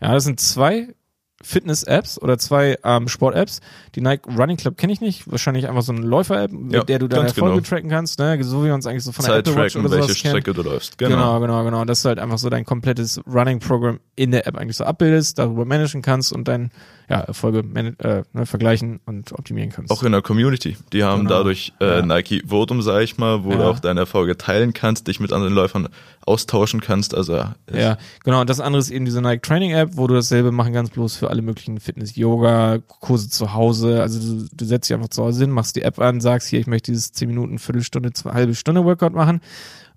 Ja, 0.01 0.13
das 0.13 0.25
sind 0.25 0.41
zwei 0.41 0.95
Fitness-Apps 1.43 2.21
oder 2.21 2.39
zwei 2.39 2.77
ähm, 2.83 3.09
Sport-Apps. 3.09 3.61
Die 3.95 4.01
Nike 4.01 4.27
Running 4.37 4.57
Club 4.57 4.77
kenne 4.77 4.93
ich 4.93 5.01
nicht. 5.01 5.31
Wahrscheinlich 5.31 5.69
einfach 5.69 5.83
so 5.83 5.93
eine 5.93 6.01
Läufer-App, 6.03 6.51
mit 6.51 6.73
Ja, 6.75 6.85
der 6.85 6.99
du 6.99 7.09
deine 7.09 7.29
Erfolge 7.29 7.57
genau. 7.57 7.67
tracken 7.69 7.91
kannst, 7.91 8.19
ne? 8.19 8.43
So 8.43 8.63
wie 8.63 8.67
wir 8.67 8.75
uns 8.75 8.87
eigentlich 8.87 9.05
so 9.05 9.13
von 9.13 9.25
der 9.25 9.35
Zeit 9.35 9.49
Apple 9.49 9.63
Watch 9.63 9.73
tracken, 9.75 9.87
oder 9.87 9.97
sowas 9.97 10.09
welche 10.09 10.23
kennen. 10.23 10.33
Strecke 10.41 10.55
du 10.55 10.63
läufst. 10.63 10.99
Genau. 10.99 11.17
Genau. 11.17 11.41
genau, 11.41 11.65
genau, 11.65 11.85
Dass 11.85 12.03
du 12.03 12.09
halt 12.09 12.19
einfach 12.19 12.39
so 12.39 12.49
dein 12.51 12.65
komplettes 12.65 13.21
Running-Programm 13.27 14.01
in 14.17 14.31
der 14.31 14.47
App 14.47 14.57
eigentlich 14.57 14.77
so 14.77 14.85
abbildest, 14.85 15.39
darüber 15.39 15.65
managen 15.65 16.03
kannst 16.03 16.33
und 16.33 16.49
dein 16.49 16.71
ja, 17.09 17.21
Erfolge 17.21 17.63
man 17.63 17.97
äh, 18.01 18.25
ne, 18.33 18.47
vergleichen 18.47 18.99
und 19.07 19.31
optimieren 19.33 19.71
kannst. 19.71 19.93
Auch 19.93 20.03
in 20.03 20.11
der 20.11 20.23
Community. 20.23 20.77
Die 20.93 21.05
haben 21.05 21.21
Genau. 21.25 21.31
dadurch 21.39 21.73
äh, 21.81 21.99
Ja. 21.99 22.03
Nike 22.07 22.43
Votum, 22.47 22.83
sag 22.83 23.03
ich 23.03 23.17
mal, 23.17 23.45
wo 23.45 23.53
Ja. 23.53 23.59
du 23.59 23.63
auch 23.65 23.79
deine 23.79 24.01
Erfolge 24.01 24.37
teilen 24.37 24.73
kannst, 24.73 25.07
dich 25.07 25.21
mit 25.21 25.33
anderen 25.33 25.55
Läufern 25.55 25.89
austauschen 26.25 26.81
kannst. 26.81 27.15
Also 27.15 27.35
Ja, 27.73 27.99
genau. 28.25 28.41
Und 28.41 28.51
das 28.51 28.59
andere 28.59 28.81
ist 28.81 28.91
eben 28.91 29.05
diese 29.05 29.23
Nike 29.23 29.43
Training 29.43 29.71
App, 29.71 29.91
wo 29.93 30.09
du 30.09 30.15
dasselbe 30.15 30.51
machen 30.51 30.73
kannst, 30.73 30.95
bloß 30.95 31.15
für 31.17 31.26
alle 31.29 31.43
möglichen 31.43 31.81
Fitness, 31.81 32.17
Yoga, 32.17 32.79
Kurse 32.79 33.29
zu 33.29 33.55
Hause. 33.55 34.03
Also 34.03 34.19
du, 34.21 34.49
du 34.53 34.65
setzt 34.65 34.89
dich 34.89 34.95
einfach 34.95 35.09
zu 35.09 35.25
Hause 35.25 35.45
hin, 35.45 35.51
machst 35.51 35.77
die 35.77 35.83
App 35.83 35.99
an, 35.99 36.21
sagst 36.21 36.49
hier, 36.49 36.61
ich 36.61 36.67
möchte 36.67 36.93
dieses 36.93 37.13
10 37.13 37.29
Minuten, 37.29 37.59
Viertelstunde, 37.59 38.11
halbe 38.25 38.55
Stunde 38.55 38.85
Workout 38.85 39.13
machen 39.13 39.41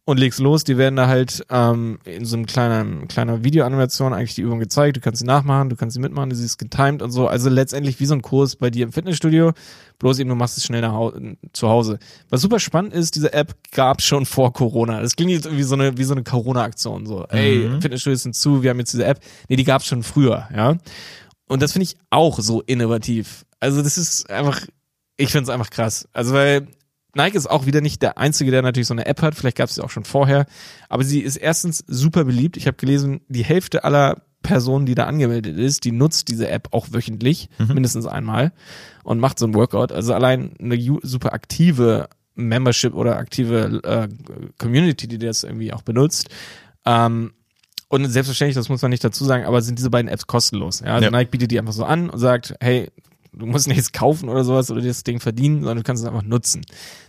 und 0.09 0.17
legst 0.19 0.39
los. 0.39 0.63
Die 0.63 0.77
werden 0.77 0.95
da 0.95 1.07
halt 1.07 1.45
ähm, 1.49 1.99
in 2.03 2.25
so 2.25 2.35
einem 2.35 2.45
kleinen, 2.45 3.07
kleiner 3.07 3.43
Videoanimation 3.43 4.13
eigentlich 4.13 4.35
die 4.35 4.41
Übung 4.41 4.59
gezeigt. 4.59 4.97
Du 4.97 5.01
kannst 5.01 5.19
sie 5.19 5.25
nachmachen, 5.25 5.69
du 5.69 5.75
kannst 5.75 5.93
sie 5.93 5.99
mitmachen, 6.01 6.29
du 6.29 6.35
siehst 6.35 6.57
getimed 6.57 7.01
und 7.01 7.11
so. 7.11 7.27
Also 7.27 7.49
letztendlich 7.49 7.99
wie 7.99 8.05
so 8.05 8.15
ein 8.15 8.21
Kurs 8.21 8.55
bei 8.55 8.69
dir 8.69 8.85
im 8.85 8.91
Fitnessstudio. 8.91 9.53
Bloß 9.99 10.19
eben, 10.19 10.29
du 10.29 10.35
machst 10.35 10.57
es 10.57 10.65
schnell 10.65 10.81
nach 10.81 10.93
Hau 10.93 11.13
zu 11.53 11.69
Hause. 11.69 11.99
Was 12.29 12.41
super 12.41 12.59
spannend 12.59 12.93
ist, 12.93 13.15
diese 13.15 13.33
App 13.33 13.53
gab 13.71 14.01
schon 14.01 14.25
vor 14.25 14.53
Corona. 14.53 15.01
Das 15.01 15.15
klingt 15.15 15.31
jetzt 15.31 15.45
irgendwie 15.45 15.63
so 15.63 15.75
eine, 15.75 15.97
wie 15.97 16.03
so 16.03 16.13
eine 16.13 16.23
Corona-Aktion. 16.23 17.05
So, 17.05 17.25
ey, 17.29 17.67
Mhm. 17.69 17.81
Fitnessstudios 17.81 18.23
sind 18.23 18.35
zu, 18.35 18.63
wir 18.63 18.69
haben 18.71 18.79
jetzt 18.79 18.93
diese 18.93 19.05
App. 19.05 19.19
Nee, 19.47 19.55
die 19.57 19.63
gab's 19.63 19.85
schon 19.85 20.03
früher, 20.03 20.47
ja. 20.55 20.77
Und 21.47 21.61
das 21.61 21.73
finde 21.73 21.83
ich 21.83 21.97
auch 22.09 22.39
so 22.39 22.61
innovativ. 22.61 23.45
Also 23.59 23.81
das 23.81 23.97
ist 23.97 24.29
einfach, 24.29 24.61
ich 25.17 25.31
finde 25.31 25.43
es 25.43 25.49
einfach 25.49 25.69
krass. 25.69 26.07
Also 26.13 26.33
weil 26.33 26.67
Nike 27.15 27.35
ist 27.35 27.49
auch 27.49 27.65
wieder 27.65 27.81
nicht 27.81 28.01
der 28.01 28.17
Einzige, 28.17 28.51
der 28.51 28.61
natürlich 28.61 28.87
so 28.87 28.93
eine 28.93 29.05
App 29.05 29.21
hat. 29.21 29.35
Vielleicht 29.35 29.57
gab 29.57 29.69
es 29.69 29.75
sie 29.75 29.83
auch 29.83 29.89
schon 29.89 30.03
vorher. 30.05 30.45
Aber 30.89 31.03
sie 31.03 31.21
ist 31.21 31.37
erstens 31.37 31.83
super 31.87 32.23
beliebt. 32.23 32.57
Ich 32.57 32.67
habe 32.67 32.77
gelesen, 32.77 33.21
die 33.27 33.43
Hälfte 33.43 33.83
aller 33.83 34.21
Personen, 34.41 34.85
die 34.85 34.95
da 34.95 35.05
angemeldet 35.05 35.57
ist, 35.57 35.83
die 35.83 35.91
nutzt 35.91 36.29
diese 36.29 36.47
App 36.49 36.69
auch 36.71 36.87
wöchentlich, 36.91 37.49
mindestens 37.67 38.05
einmal 38.05 38.53
und 39.03 39.19
macht 39.19 39.37
so 39.37 39.45
ein 39.45 39.53
Workout. 39.53 39.91
Also 39.91 40.13
allein 40.13 40.53
eine 40.59 40.77
super 41.01 41.33
aktive 41.33 42.07
Membership 42.35 42.93
oder 42.93 43.17
aktive 43.17 43.81
äh, 43.83 44.07
Community, 44.57 45.07
die 45.07 45.17
das 45.17 45.43
irgendwie 45.43 45.73
auch 45.73 45.81
benutzt. 45.81 46.29
Ähm, 46.85 47.33
und 47.89 48.05
selbstverständlich, 48.05 48.55
das 48.55 48.69
muss 48.69 48.81
man 48.81 48.91
nicht 48.91 49.03
dazu 49.03 49.25
sagen, 49.25 49.45
aber 49.45 49.61
sind 49.61 49.77
diese 49.79 49.89
beiden 49.89 50.09
Apps 50.09 50.27
kostenlos. 50.27 50.79
Ja? 50.79 50.93
Also 50.95 51.05
Ja. 51.05 51.11
Nike 51.11 51.31
bietet 51.31 51.51
die 51.51 51.59
einfach 51.59 51.73
so 51.73 51.83
an 51.83 52.09
und 52.09 52.19
sagt, 52.19 52.55
hey, 52.61 52.89
du 53.39 53.45
musst 53.45 53.67
nichts 53.67 53.91
kaufen 53.91 54.29
oder 54.29 54.43
sowas 54.43 54.69
oder 54.69 54.81
dir 54.81 54.89
das 54.89 55.03
Ding 55.03 55.19
verdienen, 55.19 55.59
sondern 55.59 55.77
du 55.77 55.83
kannst 55.83 56.03
es 56.03 56.07
einfach 56.09 56.23
nutzen. 56.23 56.61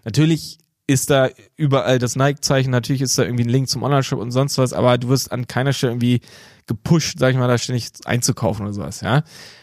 Natürlich 0.04 0.58
ist 0.86 1.10
da 1.10 1.28
überall 1.56 2.00
das 2.00 2.16
Nike-Zeichen, 2.16 2.70
natürlich 2.70 3.02
ist 3.02 3.16
da 3.16 3.22
irgendwie 3.22 3.44
ein 3.44 3.48
Link 3.48 3.68
zum 3.68 3.84
Online-Shop 3.84 4.18
und 4.18 4.32
sonst 4.32 4.58
was, 4.58 4.72
aber 4.72 4.98
du 4.98 5.08
wirst 5.08 5.30
an 5.30 5.46
keiner 5.46 5.72
Stelle 5.72 5.92
irgendwie 5.92 6.20
gepusht, 6.66 7.18
sag 7.20 7.30
ich 7.30 7.36
mal, 7.36 7.46
da 7.46 7.58
ständig 7.58 7.90
einzukaufen 8.06 8.64
oder 8.64 8.72
sowas, 8.72 9.00
ja. 9.00 9.22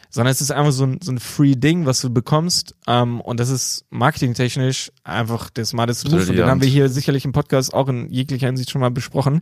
Sondern 0.10 0.32
es 0.32 0.40
ist 0.40 0.52
einfach 0.52 0.72
so 0.72 0.86
ein, 0.86 1.00
so 1.04 1.12
ein 1.12 1.20
Free-Ding, 1.20 1.86
was 1.86 2.00
du 2.00 2.10
bekommst, 2.10 2.76
ähm, 2.88 3.20
und 3.20 3.42
das 3.42 3.50
ist 3.50 3.86
marketingtechnisch 3.90 4.94
einfach 5.04 5.50
der 5.50 5.66
smarteste 5.66 6.10
Move. 6.10 6.22
Und 6.30 6.36
den 6.38 6.46
haben 6.46 6.62
wir 6.62 6.70
hier 6.70 6.88
sicherlich 6.88 7.26
im 7.26 7.34
Podcast 7.34 7.74
auch 7.74 7.90
in 7.90 8.10
jeglicher 8.10 8.48
Hinsicht 8.48 8.70
schon 8.72 8.80
mal 8.80 8.92
besprochen. 8.92 9.42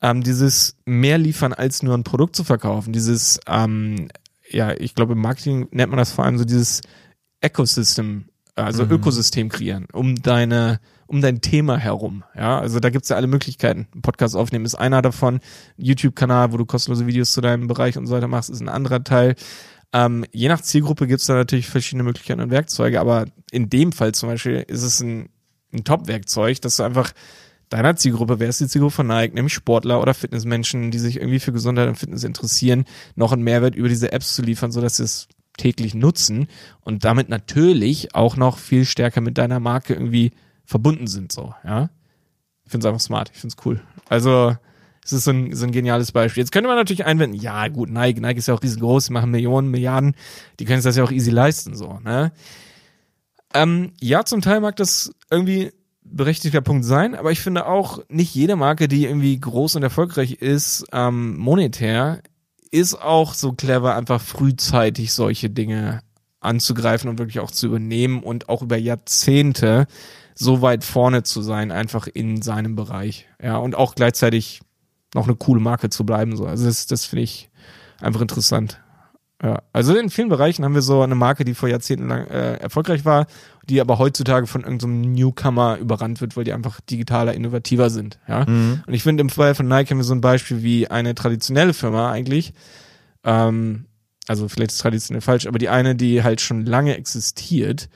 ähm, 0.00 0.22
dieses 0.22 0.76
mehr 0.84 1.18
liefern 1.18 1.52
als 1.52 1.82
nur 1.82 1.94
ein 1.94 2.04
Produkt 2.04 2.36
zu 2.36 2.44
verkaufen, 2.44 2.92
dieses, 2.92 3.40
ähm, 3.46 4.08
ja, 4.50 4.72
ich 4.78 4.94
glaube 4.94 5.12
im 5.14 5.20
Marketing 5.20 5.68
nennt 5.70 5.90
man 5.90 5.98
das 5.98 6.12
vor 6.12 6.24
allem 6.24 6.38
so 6.38 6.44
dieses 6.44 6.82
Ecosystem, 7.40 8.26
also 8.54 8.84
Mhm. 8.84 8.92
Ökosystem 8.92 9.48
kreieren, 9.48 9.86
um 9.92 10.16
deine, 10.16 10.80
um 11.06 11.20
dein 11.20 11.40
Thema 11.40 11.76
herum. 11.78 12.24
Ja, 12.36 12.58
also 12.58 12.80
da 12.80 12.90
gibt's 12.90 13.08
ja 13.08 13.16
alle 13.16 13.26
Möglichkeiten. 13.26 13.86
Ein 13.94 14.02
Podcast 14.02 14.34
aufnehmen 14.36 14.64
ist 14.64 14.74
einer 14.74 15.02
davon, 15.02 15.40
YouTube-Kanal, 15.76 16.52
wo 16.52 16.56
du 16.56 16.66
kostenlose 16.66 17.06
Videos 17.06 17.32
zu 17.32 17.40
deinem 17.40 17.66
Bereich 17.68 17.96
und 17.96 18.06
so 18.06 18.14
weiter 18.14 18.28
machst, 18.28 18.50
ist 18.50 18.60
ein 18.60 18.68
anderer 18.68 19.04
Teil. 19.04 19.36
Ähm, 19.92 20.24
je 20.32 20.48
nach 20.48 20.60
Zielgruppe 20.60 21.06
gibt's 21.06 21.26
da 21.26 21.34
natürlich 21.34 21.68
verschiedene 21.68 22.02
Möglichkeiten 22.02 22.40
und 22.42 22.50
Werkzeuge, 22.50 23.00
aber 23.00 23.26
in 23.50 23.70
dem 23.70 23.92
Fall 23.92 24.12
zum 24.12 24.28
Beispiel 24.28 24.64
ist 24.68 24.82
es 24.82 25.00
ein, 25.00 25.30
ein 25.72 25.84
Top-Werkzeug, 25.84 26.60
dass 26.60 26.76
du 26.76 26.82
einfach 26.82 27.12
deiner 27.68 27.96
Zielgruppe, 27.96 28.40
wer 28.40 28.48
ist 28.48 28.60
die 28.60 28.68
Zielgruppe 28.68 28.96
von 28.96 29.06
Nike, 29.06 29.34
nämlich 29.34 29.54
Sportler 29.54 30.00
oder 30.00 30.14
Fitnessmenschen, 30.14 30.90
die 30.90 30.98
sich 30.98 31.16
irgendwie 31.16 31.40
für 31.40 31.52
Gesundheit 31.52 31.88
und 31.88 31.96
Fitness 31.96 32.24
interessieren, 32.24 32.84
noch 33.14 33.32
einen 33.32 33.42
Mehrwert 33.42 33.74
über 33.74 33.88
diese 33.88 34.12
Apps 34.12 34.34
zu 34.34 34.42
liefern, 34.42 34.72
sodass 34.72 34.96
sie 34.96 35.04
es 35.04 35.28
täglich 35.56 35.94
nutzen 35.94 36.46
und 36.80 37.04
damit 37.04 37.28
natürlich 37.28 38.14
auch 38.14 38.36
noch 38.36 38.58
viel 38.58 38.84
stärker 38.84 39.20
mit 39.20 39.38
deiner 39.38 39.60
Marke 39.60 39.94
irgendwie 39.94 40.32
verbunden 40.64 41.06
sind, 41.06 41.32
so, 41.32 41.54
ja. 41.64 41.90
Ich 42.64 42.70
finde 42.70 42.86
es 42.86 42.88
einfach 42.88 43.04
smart, 43.04 43.30
ich 43.32 43.40
finde 43.40 43.54
es 43.58 43.64
cool. 43.64 43.80
Also, 44.08 44.54
es 45.04 45.12
ist 45.12 45.24
so 45.24 45.30
ein, 45.30 45.54
so 45.54 45.64
ein 45.64 45.72
geniales 45.72 46.12
Beispiel. 46.12 46.42
Jetzt 46.42 46.52
könnte 46.52 46.68
man 46.68 46.76
natürlich 46.76 47.06
einwenden, 47.06 47.34
ja 47.34 47.68
gut, 47.68 47.88
Nike, 47.88 48.20
Nike 48.20 48.38
ist 48.38 48.48
ja 48.48 48.54
auch 48.54 48.62
riesengroß, 48.62 49.06
die 49.06 49.12
machen 49.12 49.30
Millionen, 49.30 49.70
Milliarden, 49.70 50.14
die 50.60 50.64
können 50.64 50.80
sich 50.80 50.88
das 50.88 50.96
ja 50.96 51.04
auch 51.04 51.10
easy 51.10 51.30
leisten, 51.30 51.74
so, 51.74 51.98
ne? 52.04 52.32
Ähm, 53.54 53.92
ja, 54.00 54.24
zum 54.24 54.42
Teil 54.42 54.60
mag 54.60 54.76
das 54.76 55.10
irgendwie 55.30 55.72
berechtigter 56.10 56.60
Punkt 56.60 56.84
sein, 56.84 57.14
aber 57.14 57.32
ich 57.32 57.40
finde 57.40 57.66
auch, 57.66 58.00
nicht 58.08 58.34
jede 58.34 58.56
Marke, 58.56 58.88
die 58.88 59.04
irgendwie 59.04 59.38
groß 59.38 59.76
und 59.76 59.82
erfolgreich 59.82 60.32
ist, 60.32 60.84
ähm, 60.92 61.36
monetär, 61.36 62.22
ist 62.70 63.00
auch 63.00 63.34
so 63.34 63.52
clever, 63.52 63.94
einfach 63.94 64.20
frühzeitig 64.20 65.12
solche 65.12 65.50
Dinge 65.50 66.02
anzugreifen 66.40 67.08
und 67.10 67.18
wirklich 67.18 67.40
auch 67.40 67.50
zu 67.50 67.66
übernehmen 67.66 68.22
und 68.22 68.48
auch 68.48 68.62
über 68.62 68.76
Jahrzehnte 68.76 69.86
so 70.34 70.62
weit 70.62 70.84
vorne 70.84 71.24
zu 71.24 71.42
sein, 71.42 71.72
einfach 71.72 72.06
in 72.06 72.42
seinem 72.42 72.76
Bereich. 72.76 73.26
Ja, 73.42 73.56
und 73.56 73.74
auch 73.74 73.94
gleichzeitig 73.94 74.60
noch 75.14 75.26
eine 75.26 75.36
coole 75.36 75.60
Marke 75.60 75.90
zu 75.90 76.06
bleiben. 76.06 76.36
So. 76.36 76.46
Also 76.46 76.66
das, 76.66 76.86
das 76.86 77.06
finde 77.06 77.24
ich 77.24 77.50
einfach 78.00 78.20
interessant. 78.20 78.80
Ja, 79.42 79.62
also 79.72 79.96
in 79.96 80.10
vielen 80.10 80.28
Bereichen 80.30 80.64
haben 80.64 80.74
wir 80.74 80.82
so 80.82 81.00
eine 81.00 81.14
Marke, 81.14 81.44
die 81.44 81.54
vor 81.54 81.68
Jahrzehnten 81.68 82.08
lang 82.08 82.26
äh, 82.26 82.54
erfolgreich 82.56 83.04
war, 83.04 83.26
die 83.68 83.80
aber 83.80 83.98
heutzutage 83.98 84.48
von 84.48 84.62
irgendeinem 84.62 85.12
Newcomer 85.12 85.76
überrannt 85.78 86.20
wird, 86.20 86.36
weil 86.36 86.42
die 86.44 86.52
einfach 86.52 86.80
digitaler, 86.80 87.34
innovativer 87.34 87.88
sind. 87.90 88.18
Ja, 88.26 88.44
Mhm. 88.48 88.82
und 88.86 88.94
ich 88.94 89.04
finde 89.04 89.20
im 89.20 89.28
Fall 89.30 89.54
von 89.54 89.68
Nike 89.68 89.90
haben 89.90 89.98
wir 89.98 90.04
so 90.04 90.14
ein 90.14 90.20
Beispiel 90.20 90.62
wie 90.64 90.88
eine 90.88 91.14
traditionelle 91.14 91.72
Firma 91.72 92.10
eigentlich. 92.10 92.52
Ähm, 93.24 93.84
also 94.26 94.48
vielleicht 94.48 94.72
ist 94.72 94.78
traditionell 94.78 95.20
falsch, 95.20 95.46
aber 95.46 95.58
die 95.58 95.68
eine, 95.68 95.94
die 95.94 96.22
halt 96.22 96.40
schon 96.40 96.66
lange 96.66 96.96
existiert, 96.96 97.88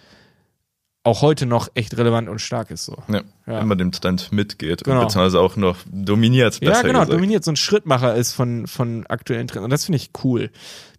auch 1.04 1.20
heute 1.22 1.46
noch 1.46 1.68
echt 1.74 1.96
relevant 1.96 2.28
und 2.28 2.38
stark 2.40 2.70
ist 2.70 2.84
so. 2.84 3.02
Ja, 3.08 3.22
Ja. 3.46 3.60
immer 3.60 3.74
dem 3.74 3.90
Trend 3.90 4.30
mitgeht 4.30 4.84
Genau. 4.84 5.00
und 5.00 5.06
beziehungsweise 5.06 5.40
auch 5.40 5.56
noch 5.56 5.78
dominiert. 5.90 6.60
Ja, 6.62 6.80
genau, 6.82 7.00
gesagt. 7.00 7.12
dominiert 7.12 7.42
so 7.44 7.50
ein 7.50 7.56
Schrittmacher 7.56 8.14
ist 8.14 8.32
von, 8.32 8.66
von 8.68 9.04
aktuellen 9.08 9.48
Trends. 9.48 9.64
Und 9.64 9.70
das 9.70 9.84
finde 9.86 9.96
ich 9.96 10.10
cool. 10.22 10.50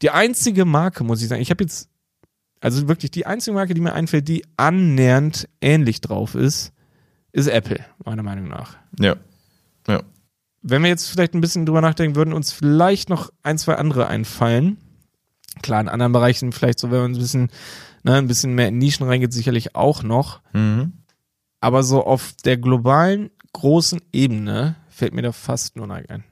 Die 0.02 0.10
einzige 0.10 0.66
Marke, 0.66 1.04
muss 1.06 1.22
ich 1.22 1.30
sagen, 1.30 1.42
ich 1.42 1.50
habe 1.52 1.64
jetzt, 1.64 1.88
also 2.60 2.88
wirklich 2.90 3.12
die 3.12 3.26
einzige 3.26 3.56
Marke, 3.56 3.74
die 3.74 3.82
mir 3.82 3.94
einfällt, 3.94 4.28
die 4.28 4.44
annähernd 4.58 5.48
ähnlich 5.62 6.02
drauf 6.02 6.36
ist, 6.36 6.74
ist 7.32 7.48
Apple, 7.48 7.80
meiner 8.04 8.24
Meinung 8.24 8.50
nach. 8.50 8.76
Ja, 9.00 9.16
ja. 9.88 10.04
Wenn 10.62 10.82
wir 10.82 10.90
jetzt 10.90 11.10
vielleicht 11.10 11.34
ein 11.34 11.42
bisschen 11.42 11.66
drüber 11.66 11.82
nachdenken, 11.82 12.16
würden 12.16 12.34
uns 12.34 12.52
vielleicht 12.52 13.10
noch 13.10 13.32
ein, 13.42 13.58
zwei 13.58 13.76
andere 13.76 14.08
einfallen. 14.08 14.78
Klar, 15.62 15.82
in 15.82 15.90
anderen 15.90 16.12
Bereichen 16.12 16.52
vielleicht 16.52 16.80
so, 16.80 16.92
wenn 16.92 17.02
man 17.02 17.12
ein 17.14 17.20
bisschen, 17.20 17.50
ne, 18.04 18.16
ein 18.16 18.28
bisschen 18.28 18.56
mehr 18.56 18.68
in 18.70 18.78
Nischen 18.78 19.06
reingeht, 19.06 19.34
sicherlich 19.34 19.76
auch 19.76 20.04
noch. 20.04 20.42
Mhm. 20.54 20.94
Aber 21.62 21.84
so 21.84 22.04
auf 22.04 22.34
der 22.44 22.58
globalen, 22.58 23.30
großen 23.54 24.02
Ebene 24.12 24.76
fällt 24.90 25.14
mir 25.14 25.22
da 25.22 25.32
fast 25.32 25.76
nur 25.76 25.88
Nike 25.88 26.10
ein. 26.10 26.24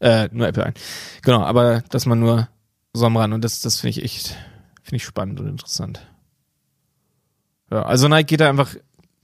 Äh, 0.00 0.28
nur 0.32 0.46
Apple 0.46 0.64
ein. 0.64 0.74
Genau, 1.22 1.42
aber 1.42 1.82
dass 1.90 2.06
man 2.06 2.20
nur 2.20 2.48
so 2.92 3.06
am 3.06 3.16
Rand 3.16 3.34
und 3.34 3.44
das, 3.44 3.60
das 3.60 3.80
finde 3.80 3.98
ich 3.98 4.04
echt, 4.04 4.36
finde 4.82 4.96
ich 4.96 5.04
spannend 5.04 5.40
und 5.40 5.48
interessant. 5.48 6.06
Ja, 7.70 7.82
also 7.82 8.08
Nike 8.08 8.26
geht 8.26 8.40
da 8.40 8.48
einfach 8.48 8.74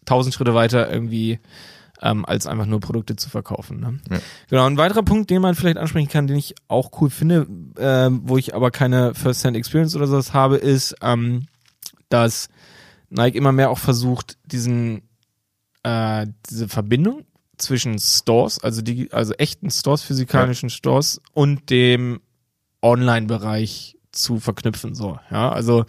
tausend 0.04 0.34
Schritte 0.34 0.54
weiter 0.54 0.90
irgendwie, 0.90 1.40
ähm, 2.02 2.24
als 2.24 2.46
einfach 2.46 2.66
nur 2.66 2.80
Produkte 2.80 3.16
zu 3.16 3.28
verkaufen. 3.28 3.80
Ne? 3.80 4.00
Ja. 4.10 4.18
Genau, 4.50 4.66
ein 4.66 4.76
weiterer 4.76 5.02
Punkt, 5.02 5.30
den 5.30 5.42
man 5.42 5.54
vielleicht 5.54 5.78
ansprechen 5.78 6.08
kann, 6.08 6.26
den 6.26 6.36
ich 6.36 6.54
auch 6.68 6.90
cool 7.00 7.10
finde, 7.10 7.46
ähm, 7.78 8.22
wo 8.24 8.36
ich 8.36 8.54
aber 8.54 8.70
keine 8.70 9.14
First-Hand-Experience 9.14 9.96
oder 9.96 10.06
sowas 10.06 10.32
habe, 10.32 10.56
ist, 10.56 10.94
ähm, 11.02 11.46
dass 12.08 12.48
Nike 13.10 13.36
immer 13.36 13.52
mehr 13.52 13.70
auch 13.70 13.78
versucht, 13.78 14.36
diesen 14.44 15.02
äh, 15.86 16.26
diese 16.50 16.68
Verbindung 16.68 17.24
zwischen 17.58 17.98
Stores, 17.98 18.62
also 18.62 18.82
die, 18.82 19.12
also 19.12 19.32
echten 19.34 19.70
Stores, 19.70 20.02
physikalischen 20.02 20.68
Stores 20.68 21.20
und 21.32 21.70
dem 21.70 22.20
Online-Bereich 22.82 23.95
zu 24.16 24.40
verknüpfen. 24.40 24.94
So, 24.94 25.18
ja, 25.30 25.50
also 25.50 25.84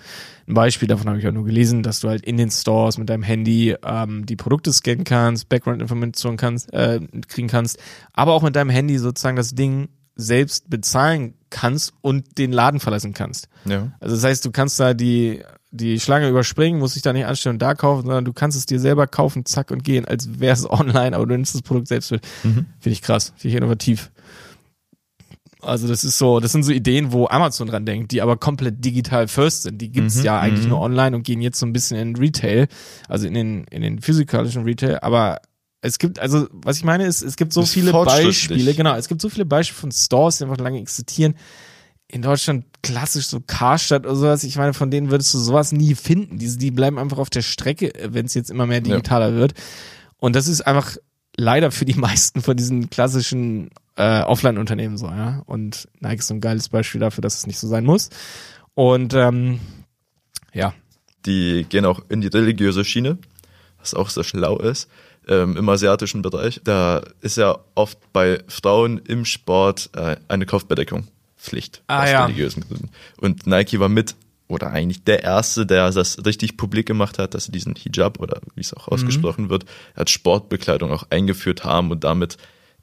ein 0.48 0.54
Beispiel 0.54 0.88
davon 0.88 1.08
habe 1.08 1.20
ich 1.20 1.28
auch 1.28 1.32
nur 1.32 1.46
gelesen, 1.46 1.84
dass 1.84 2.00
du 2.00 2.10
halt 2.10 2.24
in 2.24 2.38
den 2.38 2.52
Stores 2.52 2.98
mit 2.98 3.10
deinem 3.10 3.24
Handy 3.24 3.76
ähm, 3.84 4.26
die 4.26 4.36
Produkte 4.36 4.72
scannen 4.72 5.04
kannst, 5.04 5.50
Background-Informationen 5.50 6.38
kannst, 6.38 6.74
äh, 6.74 7.00
kriegen 7.28 7.48
kannst, 7.48 7.80
aber 8.14 8.34
auch 8.34 8.44
mit 8.44 8.56
deinem 8.56 8.70
Handy 8.70 8.98
sozusagen 8.98 9.38
das 9.38 9.56
Ding 9.56 9.90
selbst 10.16 10.70
bezahlen 10.70 11.36
kannst 11.50 11.94
und 12.02 12.38
den 12.38 12.52
Laden 12.52 12.80
verlassen 12.80 13.14
kannst. 13.14 13.48
Ja. 13.66 13.92
Also 14.00 14.16
das 14.16 14.24
heißt, 14.24 14.46
du 14.46 14.52
kannst 14.52 14.80
da 14.80 14.94
die, 14.94 15.44
die 15.72 16.00
Schlange 16.00 16.28
überspringen, 16.28 16.80
musst 16.80 16.96
dich 16.96 17.04
da 17.04 17.14
nicht 17.14 17.26
anstellen 17.26 17.56
und 17.56 17.62
da 17.62 17.76
kaufen, 17.76 18.04
sondern 18.04 18.26
du 18.26 18.34
kannst 18.34 18.58
es 18.58 18.66
dir 18.66 18.80
selber 18.80 19.06
kaufen, 19.08 19.46
zack 19.46 19.70
und 19.72 19.84
gehen, 19.84 20.06
als 20.06 20.40
wäre 20.40 20.54
es 20.54 20.66
online, 20.70 21.16
aber 21.16 21.26
du 21.26 21.34
nimmst 21.34 21.56
das 21.56 21.62
Produkt 21.62 21.88
selbst 21.88 22.12
mit. 22.12 22.26
Mhm. 22.44 22.66
Finde 22.80 22.94
ich 22.94 23.02
krass, 23.02 23.34
finde 23.38 23.50
ich 23.50 23.56
innovativ. 23.56 24.12
Also 25.62 25.88
das 25.88 26.04
ist 26.04 26.18
so, 26.18 26.40
das 26.40 26.52
sind 26.52 26.64
so 26.64 26.72
Ideen, 26.72 27.12
wo 27.12 27.28
Amazon 27.28 27.68
dran 27.68 27.86
denkt, 27.86 28.12
die 28.12 28.22
aber 28.22 28.38
komplett 28.38 28.84
digital 28.84 29.28
first 29.28 29.64
sind. 29.64 29.80
Die 29.82 29.90
gibt's 29.90 30.18
Mhm, 30.18 30.24
ja 30.24 30.40
eigentlich 30.40 30.64
mhm. 30.66 30.70
nur 30.70 30.82
online 30.82 31.16
und 31.16 31.24
gehen 31.24 31.42
jetzt 31.42 31.60
so 31.60 31.66
ein 31.66 31.74
bisschen 31.74 31.98
in 31.98 32.16
Retail, 32.16 32.68
also 33.08 33.28
in 33.28 33.34
den, 33.34 33.64
in 33.66 33.82
den 33.82 34.00
physikalischen 34.00 34.64
Retail, 34.64 35.00
aber 35.02 35.40
es 35.82 36.00
gibt, 36.00 36.20
also, 36.20 36.48
was 36.52 36.78
ich 36.78 36.84
meine 36.84 37.06
ist, 37.06 37.22
es 37.22 37.36
gibt 37.36 37.54
so 37.54 37.62
Ist 37.62 37.74
viele. 37.74 37.92
Beispiele, 37.92 38.74
genau, 38.74 38.96
es 38.96 39.08
gibt 39.08 39.22
so 39.22 39.30
viele 39.30 39.46
Beispiele 39.46 39.80
von 39.80 39.92
Stores, 39.92 40.38
die 40.38 40.44
einfach 40.44 40.58
lange 40.58 40.80
existieren. 40.80 41.36
In 42.08 42.22
Deutschland 42.22 42.66
klassisch 42.82 43.28
so 43.28 43.42
Karstadt 43.46 44.06
oder 44.06 44.16
sowas, 44.16 44.44
ich 44.44 44.56
meine, 44.58 44.74
von 44.74 44.90
denen 44.90 45.12
würdest 45.12 45.34
du 45.34 45.40
sowas 45.40 45.72
nie 45.72 45.94
finden. 45.94 46.40
Die, 46.40 46.58
die 46.58 46.72
bleiben 46.72 46.98
einfach 46.98 47.18
auf 47.18 47.30
der 47.30 47.42
Strecke, 47.42 47.92
wenn 48.02 48.26
es 48.26 48.34
jetzt 48.34 48.50
immer 48.50 48.66
mehr 48.66 48.82
digitaler 48.82 49.34
wird. 49.36 49.54
Und 50.18 50.36
das 50.36 50.48
ist 50.48 50.62
einfach 50.62 50.98
leider 51.36 51.72
für 51.72 51.86
die 51.86 51.94
meisten 52.00 52.42
von 52.42 52.58
diesen 52.58 52.90
klassischen 52.90 53.70
äh, 53.98 54.22
Offline-Unternehmen 54.22 54.98
so, 54.98 55.08
ja. 55.08 55.42
Und 55.46 55.88
Nike 56.00 56.20
ist 56.20 56.28
so 56.28 56.34
ein 56.36 56.42
geiles 56.42 56.70
Beispiel 56.70 57.02
dafür, 57.02 57.22
dass 57.22 57.36
es 57.36 57.48
nicht 57.48 57.60
so 57.60 57.68
sein 57.68 57.84
muss. 57.84 58.10
Und 58.74 59.14
ähm, 59.14 59.60
ja, 60.54 60.74
Die 61.26 61.66
gehen 61.68 61.86
auch 61.86 62.02
in 62.10 62.22
die 62.22 62.28
religiöse 62.28 62.86
Schiene, 62.86 63.18
was 63.80 63.94
auch 63.94 64.10
sehr 64.10 64.24
schlau 64.24 64.58
ist. 64.60 64.88
Ähm, 65.28 65.58
Im 65.58 65.68
asiatischen 65.68 66.22
Bereich, 66.22 66.62
da 66.64 67.02
ist 67.22 67.36
ja 67.38 67.58
oft 67.76 67.98
bei 68.14 68.42
Frauen 68.48 69.00
im 69.00 69.26
Sport 69.26 69.90
äh, 69.94 70.16
eine 70.30 70.46
Kopfbedeckung 70.46 71.08
Pflicht 71.36 71.84
Ah, 71.88 72.04
aus 72.04 72.10
ja. 72.10 72.26
religiösen 72.26 72.64
Gründen. 72.68 72.90
Und 73.20 73.46
Nike 73.46 73.80
war 73.80 73.90
mit 73.90 74.16
oder 74.48 74.72
eigentlich 74.72 75.04
der 75.04 75.24
erste, 75.24 75.66
der 75.66 75.92
das 75.92 76.26
richtig 76.26 76.56
publik 76.56 76.86
gemacht 76.88 77.20
hat, 77.20 77.34
dass 77.34 77.44
sie 77.46 77.52
diesen 77.52 77.76
Hijab 77.76 78.20
oder 78.22 78.40
wie 78.56 78.62
es 78.62 78.72
Mhm. 78.72 78.78
auch 78.78 78.88
ausgesprochen 78.88 79.50
wird, 79.50 79.66
als 79.96 80.12
Sportbekleidung 80.12 80.92
auch 80.92 81.04
eingeführt 81.10 81.66
haben 81.66 81.92
und 81.92 82.04
damit 82.06 82.38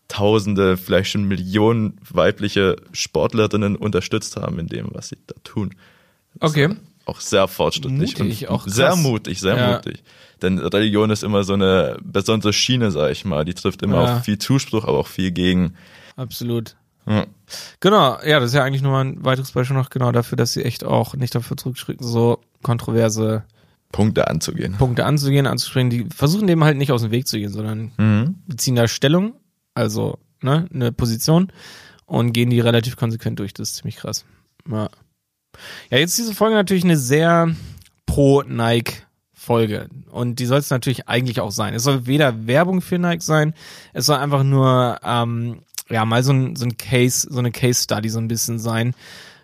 Tausende, 0.09 0.77
vielleicht 0.77 1.11
schon 1.11 1.25
Millionen 1.25 1.99
weibliche 2.11 2.77
Sportlerinnen 2.93 3.75
unterstützt 3.77 4.37
haben 4.37 4.59
in 4.59 4.67
dem, 4.69 4.89
was 4.93 5.09
sie 5.09 5.17
da 5.27 5.35
tun. 5.45 5.75
Das 6.41 6.51
Okay. 6.53 6.77
Auch 7.07 7.21
sehr 7.21 7.49
fortschrittlich. 7.49 8.19
Mutig, 8.19 8.49
und 8.49 8.55
auch 8.55 8.67
sehr 8.67 8.89
krass. 8.89 8.99
mutig, 9.03 9.41
sehr 9.41 9.57
Ja. 9.59 9.73
mutig. 9.77 10.03
Denn 10.41 10.59
Religion 10.59 11.11
ist 11.11 11.23
immer 11.23 11.45
so 11.45 11.53
eine 11.53 11.99
besondere 12.03 12.53
Schiene, 12.55 12.91
sag 12.91 13.11
ich 13.13 13.25
mal. 13.27 13.45
Die 13.45 13.53
trifft 13.55 13.83
immer 13.83 14.03
Ja. 14.03 14.17
auf 14.19 14.25
viel 14.25 14.39
Zuspruch, 14.39 14.85
aber 14.85 14.99
auch 14.99 15.07
viel 15.09 15.31
gegen. 15.31 15.75
absolut. 16.17 16.77
Ja. 17.07 17.27
Genau, 17.81 18.17
ja, 18.25 18.41
das 18.41 18.51
ist 18.51 18.55
ja 18.55 18.65
eigentlich 18.65 18.81
nur 18.81 18.93
mal 18.93 19.05
ein 19.05 19.23
weiteres 19.25 19.53
Beispiel 19.53 19.77
noch 19.77 19.91
genau 19.91 20.11
dafür, 20.13 20.37
dass 20.37 20.55
sie 20.55 20.65
echt 20.65 20.85
auch 20.85 21.15
nicht 21.15 21.35
dafür 21.35 21.57
zurückschrecken, 21.59 22.07
so 22.07 22.39
kontroverse 22.63 23.45
Punkte 23.93 24.27
anzugehen. 24.29 24.75
Punkte 24.79 25.05
anzugehen, 25.05 25.47
anzuspringen. 25.47 25.91
Die 25.91 26.07
versuchen 26.15 26.47
dem 26.47 26.65
halt 26.65 26.79
nicht 26.79 26.91
aus 26.93 27.03
dem 27.03 27.11
Weg 27.11 27.29
zu 27.29 27.39
gehen, 27.39 27.53
sondern 27.53 27.93
Mhm. 27.99 28.37
beziehen 28.47 28.75
da 28.77 28.89
Stellung, 28.89 29.35
also 29.75 30.19
ne, 30.41 30.69
eine 30.73 30.93
Position 30.93 31.53
und 32.07 32.33
gehen 32.33 32.51
die 32.51 32.61
relativ 32.61 32.97
konsequent 32.97 33.39
durch. 33.39 33.55
Das 33.55 33.71
ist 33.71 33.77
ziemlich 33.77 33.97
krass. 33.97 34.25
Ja, 34.71 34.89
ja 35.91 35.99
jetzt 35.99 36.11
ist 36.11 36.19
diese 36.19 36.35
Folge 36.35 36.55
natürlich 36.55 36.85
eine 36.85 36.97
sehr 36.97 37.55
pro-Nike-Folge. 38.07 39.89
Und 40.11 40.39
die 40.39 40.47
soll 40.47 40.59
es 40.59 40.71
natürlich 40.71 41.09
eigentlich 41.09 41.41
auch 41.41 41.51
sein. 41.51 41.75
Es 41.75 41.83
soll 41.83 42.07
weder 42.07 42.47
Werbung 42.47 42.81
für 42.81 42.99
Nike 42.99 43.23
sein, 43.23 43.55
es 43.93 44.07
soll 44.07 44.17
einfach 44.17 44.45
nur 44.45 45.01
ähm, 45.03 45.63
ja 45.91 46.05
mal 46.05 46.23
so 46.23 46.33
ein, 46.33 46.57
so 46.57 46.65
ein 46.65 46.77
Case, 46.77 47.27
so 47.31 47.39
eine 47.39 47.51
Case 47.51 47.83
Study 47.83 48.09
so 48.09 48.19
ein 48.19 48.29
bisschen 48.29 48.59
sein, 48.59 48.95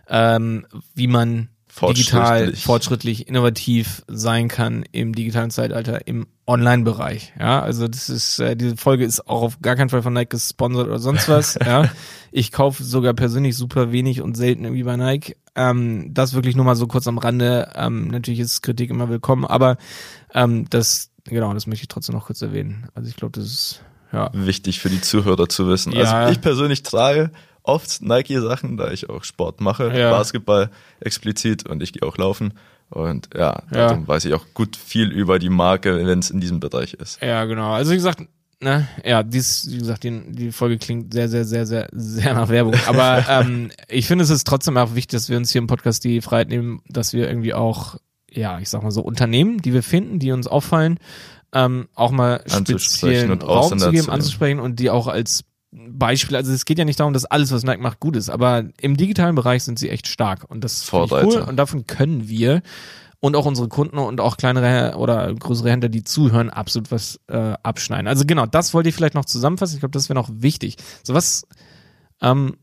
ähm, 0.08 0.66
wie 0.94 1.06
man 1.06 1.48
digital 1.88 2.54
Fortschrittlich. 2.54 3.28
innovativ 3.28 4.02
sein 4.08 4.48
kann 4.48 4.84
im 4.92 5.14
digitalen 5.14 5.50
Zeitalter, 5.50 6.06
im 6.06 6.26
Online-Bereich. 6.46 7.32
Ja, 7.38 7.62
also 7.62 7.86
das 7.86 8.08
ist, 8.08 8.38
äh, 8.40 8.56
diese 8.56 8.76
Folge 8.76 9.04
ist 9.04 9.28
auch 9.28 9.42
auf 9.42 9.60
gar 9.60 9.76
keinen 9.76 9.88
Fall 9.88 10.02
von 10.02 10.12
Nike 10.12 10.30
gesponsert 10.30 10.88
oder 10.88 10.98
sonst 10.98 11.28
was. 11.28 11.58
ja, 11.64 11.88
ich 12.32 12.52
kaufe 12.52 12.82
sogar 12.82 13.14
persönlich 13.14 13.56
super 13.56 13.92
wenig 13.92 14.20
und 14.20 14.36
selten 14.36 14.64
irgendwie 14.64 14.82
bei 14.82 14.96
Nike. 14.96 15.36
Ähm, 15.54 16.12
das 16.12 16.34
wirklich 16.34 16.56
nur 16.56 16.64
mal 16.64 16.76
so 16.76 16.86
kurz 16.86 17.06
am 17.06 17.18
Rande. 17.18 17.72
Ähm, 17.74 18.08
natürlich 18.08 18.40
ist 18.40 18.62
Kritik 18.62 18.90
immer 18.90 19.08
willkommen, 19.08 19.44
aber 19.44 19.76
ähm, 20.34 20.66
das, 20.70 21.10
genau, 21.24 21.54
das 21.54 21.66
möchte 21.66 21.84
ich 21.84 21.88
trotzdem 21.88 22.14
noch 22.14 22.26
kurz 22.26 22.42
erwähnen. 22.42 22.88
Also 22.94 23.08
ich 23.08 23.16
glaube, 23.16 23.32
das 23.38 23.46
ist 23.46 23.84
ja. 24.12 24.30
Wichtig 24.32 24.80
für 24.80 24.90
die 24.90 25.00
Zuhörer 25.00 25.48
zu 25.48 25.68
wissen. 25.68 25.92
Ja. 25.92 26.12
Also 26.12 26.32
ich 26.32 26.40
persönlich 26.40 26.82
trage 26.82 27.30
oft 27.62 28.02
Nike-Sachen, 28.02 28.76
da 28.76 28.90
ich 28.90 29.08
auch 29.10 29.24
Sport 29.24 29.60
mache, 29.60 29.96
Ja. 29.96 30.10
Basketball 30.10 30.70
explizit 31.00 31.68
und 31.68 31.82
ich 31.82 31.92
gehe 31.92 32.02
auch 32.06 32.16
laufen. 32.16 32.54
Und 32.88 33.30
ja, 33.36 33.62
Ja. 33.72 34.06
weiß 34.06 34.24
ich 34.24 34.34
auch 34.34 34.46
gut 34.54 34.76
viel 34.76 35.10
über 35.12 35.38
die 35.38 35.48
Marke, 35.50 36.04
wenn 36.06 36.18
es 36.18 36.30
in 36.30 36.40
diesem 36.40 36.58
Bereich 36.60 36.94
ist. 36.94 37.20
Ja, 37.22 37.44
genau. 37.44 37.72
Also 37.72 37.92
wie 37.92 37.96
gesagt, 37.96 38.22
ne, 38.60 38.88
ja, 39.04 39.22
dies, 39.22 39.68
wie 39.70 39.78
gesagt, 39.78 40.02
die, 40.02 40.22
die 40.32 40.50
Folge 40.52 40.76
klingt 40.78 41.12
sehr, 41.12 41.28
sehr, 41.28 41.44
sehr, 41.44 41.66
sehr, 41.66 41.88
sehr 41.92 42.34
nach 42.34 42.48
Werbung. 42.48 42.74
Aber 42.88 43.24
ähm, 43.28 43.70
ich 43.88 44.06
finde, 44.06 44.24
es 44.24 44.30
ist 44.30 44.46
trotzdem 44.46 44.76
auch 44.76 44.94
wichtig, 44.94 45.12
dass 45.18 45.28
wir 45.28 45.36
uns 45.36 45.52
hier 45.52 45.60
im 45.60 45.68
Podcast 45.68 46.02
die 46.04 46.20
Freiheit 46.20 46.48
nehmen, 46.48 46.82
dass 46.88 47.12
wir 47.12 47.28
irgendwie 47.28 47.54
auch, 47.54 47.96
ja, 48.28 48.58
ich 48.58 48.68
sag 48.68 48.82
mal 48.82 48.90
so 48.90 49.02
Unternehmen, 49.02 49.62
die 49.62 49.72
wir 49.72 49.84
finden, 49.84 50.18
die 50.18 50.32
uns 50.32 50.48
auffallen, 50.48 50.98
ähm, 51.52 51.88
auch 51.94 52.10
mal 52.10 52.42
speziellen 52.46 53.40
Raum 53.40 53.78
zu 53.78 53.90
geben, 53.90 54.10
anzusprechen 54.10 54.60
und 54.60 54.78
die 54.80 54.90
auch 54.90 55.06
als 55.06 55.44
Beispiel, 55.72 56.36
also 56.36 56.52
es 56.52 56.64
geht 56.64 56.78
ja 56.78 56.84
nicht 56.84 56.98
darum, 56.98 57.12
dass 57.12 57.24
alles, 57.24 57.52
was 57.52 57.62
Nike 57.62 57.80
macht, 57.80 58.00
gut 58.00 58.16
ist, 58.16 58.28
aber 58.28 58.64
im 58.80 58.96
digitalen 58.96 59.36
Bereich 59.36 59.62
sind 59.62 59.78
sie 59.78 59.88
echt 59.88 60.08
stark 60.08 60.44
und 60.48 60.64
das 60.64 60.82
ich 60.82 60.92
cool 60.92 61.44
und 61.46 61.56
davon 61.56 61.86
können 61.86 62.28
wir 62.28 62.62
und 63.20 63.36
auch 63.36 63.46
unsere 63.46 63.68
Kunden 63.68 63.98
und 63.98 64.20
auch 64.20 64.36
kleinere 64.36 64.96
oder 64.96 65.32
größere 65.32 65.70
Händler, 65.70 65.90
die 65.90 66.02
zuhören, 66.02 66.50
absolut 66.50 66.90
was 66.90 67.20
äh, 67.28 67.54
abschneiden. 67.62 68.08
Also 68.08 68.24
genau, 68.26 68.46
das 68.46 68.74
wollte 68.74 68.88
ich 68.88 68.94
vielleicht 68.94 69.14
noch 69.14 69.26
zusammenfassen. 69.26 69.74
Ich 69.74 69.80
glaube, 69.80 69.92
das 69.92 70.08
wäre 70.08 70.18
noch 70.18 70.30
wichtig. 70.32 70.76
So 71.04 71.14
was, 71.14 71.46
ähm, 72.22 72.56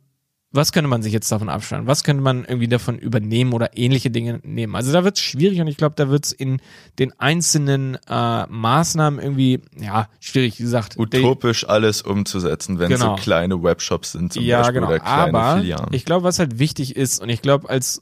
was 0.57 0.73
könnte 0.73 0.89
man 0.89 1.01
sich 1.01 1.13
jetzt 1.13 1.31
davon 1.31 1.47
abschneiden? 1.47 1.87
Was 1.87 2.03
könnte 2.03 2.21
man 2.21 2.43
irgendwie 2.43 2.67
davon 2.67 2.97
übernehmen 2.99 3.53
oder 3.53 3.77
ähnliche 3.77 4.11
Dinge 4.11 4.41
nehmen? 4.43 4.75
Also 4.75 4.91
da 4.91 5.05
wird 5.05 5.15
es 5.17 5.23
schwierig 5.23 5.61
und 5.61 5.67
ich 5.67 5.77
glaube, 5.77 5.95
da 5.95 6.09
wird 6.09 6.25
es 6.25 6.31
in 6.33 6.59
den 6.99 7.17
einzelnen 7.17 7.97
äh, 8.09 8.45
Maßnahmen 8.47 9.21
irgendwie, 9.21 9.61
ja, 9.79 10.09
schwierig, 10.19 10.59
wie 10.59 10.63
gesagt. 10.63 10.97
Utopisch 10.97 11.65
alles 11.69 12.01
umzusetzen, 12.01 12.79
wenn 12.79 12.89
Genau. 12.89 13.15
so 13.15 13.21
kleine 13.21 13.63
Webshops 13.63 14.11
sind 14.11 14.33
zum 14.33 14.43
ja, 14.43 14.57
Beispiel 14.59 14.73
genau. 14.81 14.87
oder 14.87 14.99
kleine 14.99 15.37
Aber 15.37 15.61
Filialen. 15.61 15.93
ich 15.93 16.03
glaube, 16.03 16.23
was 16.25 16.39
halt 16.39 16.59
wichtig 16.59 16.97
ist, 16.97 17.21
und 17.21 17.29
ich 17.29 17.41
glaube, 17.41 17.69
als 17.69 18.01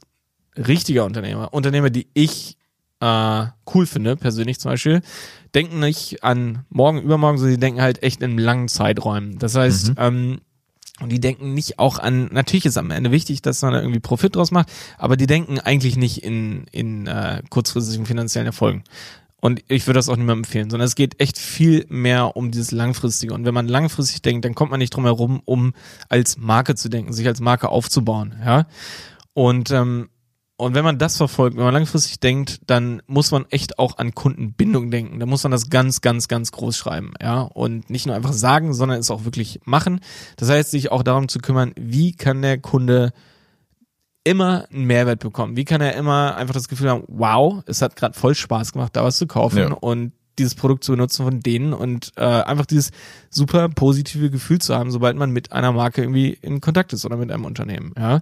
richtiger 0.56 1.04
Unternehmer, 1.04 1.52
Unternehmer, 1.54 1.90
die 1.90 2.08
ich 2.14 2.56
äh, 3.00 3.44
cool 3.74 3.84
finde, 3.86 4.16
persönlich 4.16 4.58
zum 4.58 4.70
Beispiel, 4.70 5.02
denken 5.54 5.80
nicht 5.80 6.24
an 6.24 6.64
morgen, 6.70 7.02
übermorgen, 7.02 7.36
sondern 7.36 7.54
die 7.56 7.60
denken 7.60 7.82
halt 7.82 8.02
echt 8.02 8.22
in 8.22 8.38
langen 8.38 8.68
Zeiträumen. 8.68 9.38
Das 9.38 9.54
heißt, 9.54 9.90
Mhm. 9.90 9.94
ähm, 9.98 10.40
und 11.00 11.10
die 11.10 11.20
denken 11.20 11.52
nicht 11.52 11.78
auch 11.78 11.98
an, 11.98 12.28
natürlich 12.32 12.64
ist 12.64 12.78
am 12.78 12.90
Ende 12.90 13.10
wichtig, 13.10 13.42
dass 13.42 13.62
man 13.62 13.72
da 13.72 13.80
irgendwie 13.80 14.00
Profit 14.00 14.34
draus 14.34 14.50
macht, 14.50 14.72
aber 14.96 15.16
die 15.16 15.26
denken 15.26 15.60
eigentlich 15.60 15.96
nicht 15.96 16.22
in, 16.22 16.64
in 16.72 17.06
äh, 17.06 17.42
kurzfristigen 17.50 18.06
finanziellen 18.06 18.46
Erfolgen. 18.46 18.82
Und 19.38 19.62
ich 19.68 19.86
würde 19.86 19.98
das 19.98 20.08
auch 20.08 20.16
niemandem 20.16 20.44
empfehlen, 20.44 20.70
sondern 20.70 20.86
es 20.86 20.94
geht 20.94 21.20
echt 21.20 21.38
viel 21.38 21.84
mehr 21.88 22.36
um 22.36 22.50
dieses 22.50 22.72
Langfristige. 22.72 23.34
Und 23.34 23.44
wenn 23.44 23.54
man 23.54 23.68
langfristig 23.68 24.22
denkt, 24.22 24.44
dann 24.44 24.54
kommt 24.54 24.70
man 24.70 24.78
nicht 24.78 24.94
drum 24.94 25.04
herum, 25.04 25.42
um 25.44 25.74
als 26.08 26.38
Marke 26.38 26.74
zu 26.74 26.88
denken, 26.88 27.12
sich 27.12 27.26
als 27.26 27.40
Marke 27.40 27.68
aufzubauen. 27.68 28.34
Ja. 28.44 28.66
Und, 29.34 29.70
ähm, 29.70 30.08
und 30.58 30.74
wenn 30.74 30.84
man 30.84 30.98
das 30.98 31.16
verfolgt, 31.18 31.56
wenn 31.56 31.64
man 31.64 31.74
langfristig 31.74 32.18
denkt, 32.20 32.60
dann 32.66 33.02
muss 33.06 33.30
man 33.30 33.44
echt 33.50 33.78
auch 33.78 33.98
an 33.98 34.14
Kundenbindung 34.14 34.90
denken. 34.90 35.20
Da 35.20 35.26
muss 35.26 35.42
man 35.42 35.52
das 35.52 35.68
ganz, 35.68 36.00
ganz, 36.00 36.28
ganz 36.28 36.50
groß 36.52 36.76
schreiben, 36.76 37.12
ja. 37.20 37.42
Und 37.42 37.90
nicht 37.90 38.06
nur 38.06 38.14
einfach 38.16 38.32
sagen, 38.32 38.72
sondern 38.72 38.98
es 38.98 39.10
auch 39.10 39.24
wirklich 39.24 39.60
machen. 39.64 40.00
Das 40.36 40.48
heißt, 40.48 40.70
sich 40.70 40.90
auch 40.90 41.02
darum 41.02 41.28
zu 41.28 41.40
kümmern, 41.40 41.72
wie 41.76 42.12
kann 42.12 42.40
der 42.40 42.58
Kunde 42.58 43.12
immer 44.24 44.66
einen 44.72 44.84
Mehrwert 44.86 45.20
bekommen? 45.20 45.56
Wie 45.56 45.64
kann 45.64 45.80
er 45.80 45.94
immer 45.94 46.36
einfach 46.36 46.54
das 46.54 46.68
Gefühl 46.68 46.90
haben, 46.90 47.04
wow, 47.06 47.62
es 47.66 47.82
hat 47.82 47.94
gerade 47.94 48.18
voll 48.18 48.34
Spaß 48.34 48.72
gemacht, 48.72 48.96
da 48.96 49.04
was 49.04 49.18
zu 49.18 49.26
kaufen 49.26 49.58
Ja. 49.58 49.72
und 49.74 50.12
dieses 50.38 50.54
Produkt 50.54 50.84
zu 50.84 50.92
benutzen 50.92 51.24
von 51.24 51.40
denen 51.40 51.72
und 51.72 52.12
äh, 52.16 52.22
einfach 52.24 52.66
dieses 52.66 52.90
super 53.30 53.68
positive 53.68 54.30
Gefühl 54.30 54.58
zu 54.60 54.74
haben, 54.74 54.90
sobald 54.90 55.16
man 55.16 55.30
mit 55.30 55.52
einer 55.52 55.72
Marke 55.72 56.02
irgendwie 56.02 56.36
in 56.42 56.60
Kontakt 56.60 56.92
ist 56.92 57.04
oder 57.04 57.16
mit 57.16 57.30
einem 57.30 57.44
Unternehmen, 57.44 57.92
ja. 57.98 58.20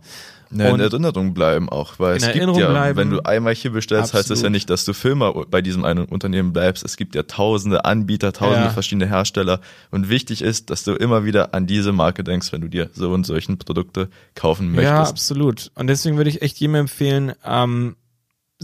Ja, 0.57 0.67
in 0.69 0.75
Und- 0.75 0.81
Erinnerung 0.81 1.35
bleiben 1.35 1.69
auch, 1.69 1.99
weil 1.99 2.17
es 2.17 2.23
gibt 2.23 2.37
Erinnerung 2.37 2.61
ja, 2.61 2.71
bleiben. 2.71 2.97
wenn 2.97 3.11
du 3.11 3.21
einmal 3.25 3.55
hier 3.57 3.73
bestellst, 3.73 4.15
heißt 4.15 4.31
das 4.31 4.39
ja 4.41 4.47
Absolut. 4.47 4.53
nicht, 4.53 4.71
dass 4.71 4.85
du 4.85 4.93
immer 5.09 5.33
bei 5.47 5.63
diesem 5.63 5.85
einen 5.85 6.05
Unternehmen 6.05 6.53
bleibst. 6.53 6.85
Es 6.85 6.97
gibt 6.97 7.17
ja 7.17 7.25
tausende 7.25 7.85
Anbieter, 7.85 8.33
tausende 8.33 8.67
Ja. 8.67 8.71
verschiedene 8.71 9.09
Hersteller 9.09 9.61
und 9.91 10.09
wichtig 10.09 10.43
ist, 10.43 10.71
dass 10.71 10.85
du 10.85 10.93
immer 10.95 11.25
wieder 11.25 11.55
an 11.55 11.67
diese 11.67 11.91
Marke 11.93 12.23
denkst, 12.23 12.53
wenn 12.53 12.61
du 12.61 12.69
dir 12.69 12.89
so 12.93 13.11
und 13.13 13.27
solchen 13.27 13.59
Produkte 13.59 14.09
kaufen 14.37 14.71
möchtest. 14.71 14.93
Ja, 14.93 15.03
absolut. 15.03 15.73
Und 15.75 15.89
deswegen 15.89 16.19
würde 16.19 16.31
ich 16.31 16.41
echt 16.41 16.59
jedem 16.61 16.77
empfehlen, 16.77 17.33
ähm, 17.45 17.97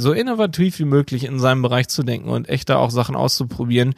so 0.00 0.12
innovativ 0.12 0.78
wie 0.78 0.84
möglich 0.84 1.24
in 1.24 1.38
seinem 1.38 1.62
Bereich 1.62 1.88
zu 1.88 2.02
denken 2.02 2.28
und 2.28 2.48
echt 2.48 2.68
da 2.68 2.76
auch 2.76 2.90
Sachen 2.90 3.16
auszuprobieren 3.16 3.94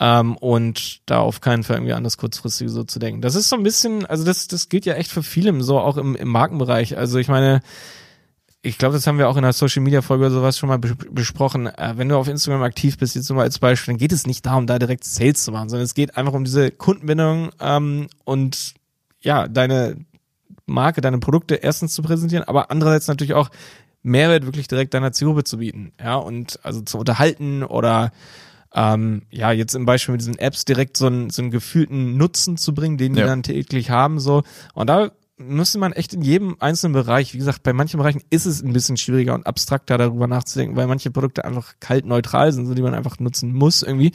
ähm, 0.00 0.36
und 0.36 1.00
da 1.06 1.18
auf 1.18 1.40
keinen 1.40 1.64
Fall 1.64 1.76
irgendwie 1.76 1.92
an 1.92 2.04
das 2.04 2.16
Kurzfristige 2.16 2.70
so 2.70 2.84
zu 2.84 2.98
denken. 2.98 3.20
Das 3.22 3.34
ist 3.34 3.48
so 3.48 3.56
ein 3.56 3.62
bisschen, 3.62 4.06
also 4.06 4.24
das, 4.24 4.48
das 4.48 4.68
gilt 4.68 4.86
ja 4.86 4.94
echt 4.94 5.10
für 5.10 5.22
vielem, 5.22 5.62
so 5.62 5.78
auch 5.78 5.96
im, 5.96 6.16
im 6.16 6.28
Markenbereich. 6.28 6.96
Also 6.96 7.18
ich 7.18 7.28
meine, 7.28 7.60
ich 8.60 8.76
glaube, 8.76 8.94
das 8.94 9.06
haben 9.06 9.18
wir 9.18 9.28
auch 9.28 9.36
in 9.36 9.44
der 9.44 9.52
Social 9.52 9.82
Media 9.82 10.02
Folge 10.02 10.26
oder 10.26 10.34
sowas 10.34 10.58
schon 10.58 10.68
mal 10.68 10.78
bes- 10.78 11.10
besprochen. 11.10 11.66
Äh, 11.66 11.94
wenn 11.96 12.08
du 12.08 12.16
auf 12.16 12.28
Instagram 12.28 12.62
aktiv 12.62 12.98
bist, 12.98 13.14
jetzt 13.14 13.28
nur 13.28 13.36
mal 13.36 13.44
als 13.44 13.60
Beispiel, 13.60 13.94
dann 13.94 13.98
geht 13.98 14.12
es 14.12 14.26
nicht 14.26 14.44
darum, 14.44 14.66
da 14.66 14.78
direkt 14.78 15.04
Sales 15.04 15.44
zu 15.44 15.52
machen, 15.52 15.68
sondern 15.68 15.84
es 15.84 15.94
geht 15.94 16.16
einfach 16.16 16.32
um 16.32 16.44
diese 16.44 16.70
Kundenbindung 16.70 17.50
ähm, 17.60 18.08
und 18.24 18.74
ja, 19.20 19.48
deine 19.48 19.96
Marke, 20.66 21.00
deine 21.00 21.18
Produkte 21.18 21.54
erstens 21.54 21.94
zu 21.94 22.02
präsentieren, 22.02 22.44
aber 22.44 22.70
andererseits 22.70 23.08
natürlich 23.08 23.34
auch 23.34 23.48
Mehrwert 24.08 24.44
wirklich 24.44 24.68
direkt 24.68 24.94
deiner 24.94 25.12
Zielgruppe 25.12 25.44
zu 25.44 25.58
bieten, 25.58 25.92
ja, 26.02 26.16
und 26.16 26.58
also 26.62 26.80
zu 26.80 26.98
unterhalten 26.98 27.62
oder 27.62 28.12
ähm, 28.74 29.22
ja, 29.30 29.50
jetzt 29.52 29.74
im 29.74 29.86
Beispiel 29.86 30.12
mit 30.12 30.20
diesen 30.20 30.38
Apps 30.38 30.64
direkt 30.64 30.96
so 30.96 31.06
einen, 31.06 31.30
so 31.30 31.40
einen 31.42 31.50
gefühlten 31.50 32.16
Nutzen 32.16 32.56
zu 32.56 32.74
bringen, 32.74 32.98
den 32.98 33.14
die 33.14 33.20
Ja. 33.20 33.26
dann 33.26 33.42
täglich 33.42 33.90
haben, 33.90 34.20
so. 34.20 34.42
Und 34.74 34.88
da 34.88 35.10
müsste 35.38 35.78
man 35.78 35.92
echt 35.92 36.14
in 36.14 36.22
jedem 36.22 36.56
einzelnen 36.58 36.92
Bereich, 36.92 37.32
wie 37.32 37.38
gesagt, 37.38 37.62
bei 37.62 37.72
manchen 37.72 37.98
Bereichen 37.98 38.22
ist 38.30 38.44
es 38.44 38.62
ein 38.62 38.72
bisschen 38.72 38.96
schwieriger 38.96 39.34
und 39.34 39.46
abstrakter 39.46 39.96
darüber 39.96 40.26
nachzudenken, 40.26 40.76
weil 40.76 40.86
manche 40.86 41.10
Produkte 41.10 41.44
einfach 41.44 41.74
kalt 41.80 42.04
neutral 42.04 42.52
sind, 42.52 42.66
so 42.66 42.74
die 42.74 42.82
man 42.82 42.94
einfach 42.94 43.18
nutzen 43.20 43.54
muss 43.54 43.82
irgendwie. 43.82 44.12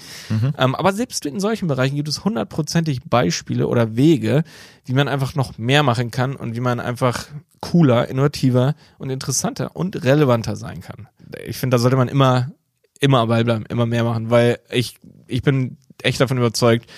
Ähm, 0.58 0.76
aber 0.76 0.94
selbst 0.94 1.26
in 1.26 1.40
solchen 1.40 1.68
Bereichen 1.68 1.96
gibt 1.96 2.10
es 2.10 2.26
hundertprozentig 2.26 3.04
Beispiele 3.04 3.68
oder 3.68 3.96
Wege, 3.96 4.44
wie 4.86 4.94
man 4.94 5.08
einfach 5.08 5.36
noch 5.36 5.58
mehr 5.58 5.84
machen 5.84 6.12
kann 6.12 6.36
und 6.36 6.56
wie 6.56 6.60
man 6.60 6.80
einfach 6.80 7.28
cooler, 7.62 8.10
innovativer 8.10 8.76
und 8.98 9.10
interessanter 9.10 9.76
und 9.76 10.04
relevanter 10.04 10.58
sein 10.58 10.82
kann. 10.82 11.08
Ich 11.46 11.58
finde, 11.58 11.76
da 11.76 11.80
sollte 11.80 11.96
man 11.96 12.10
immer, 12.10 12.52
immer 13.00 13.20
am 13.20 13.30
Ball 13.30 13.46
bleiben, 13.46 13.66
immer 13.70 13.86
mehr 13.86 14.04
machen, 14.04 14.30
weil 14.30 14.60
ich, 14.70 14.98
ich 15.28 15.42
bin 15.42 15.78
echt 16.02 16.20
davon 16.20 16.38
überzeugt, 16.38 16.90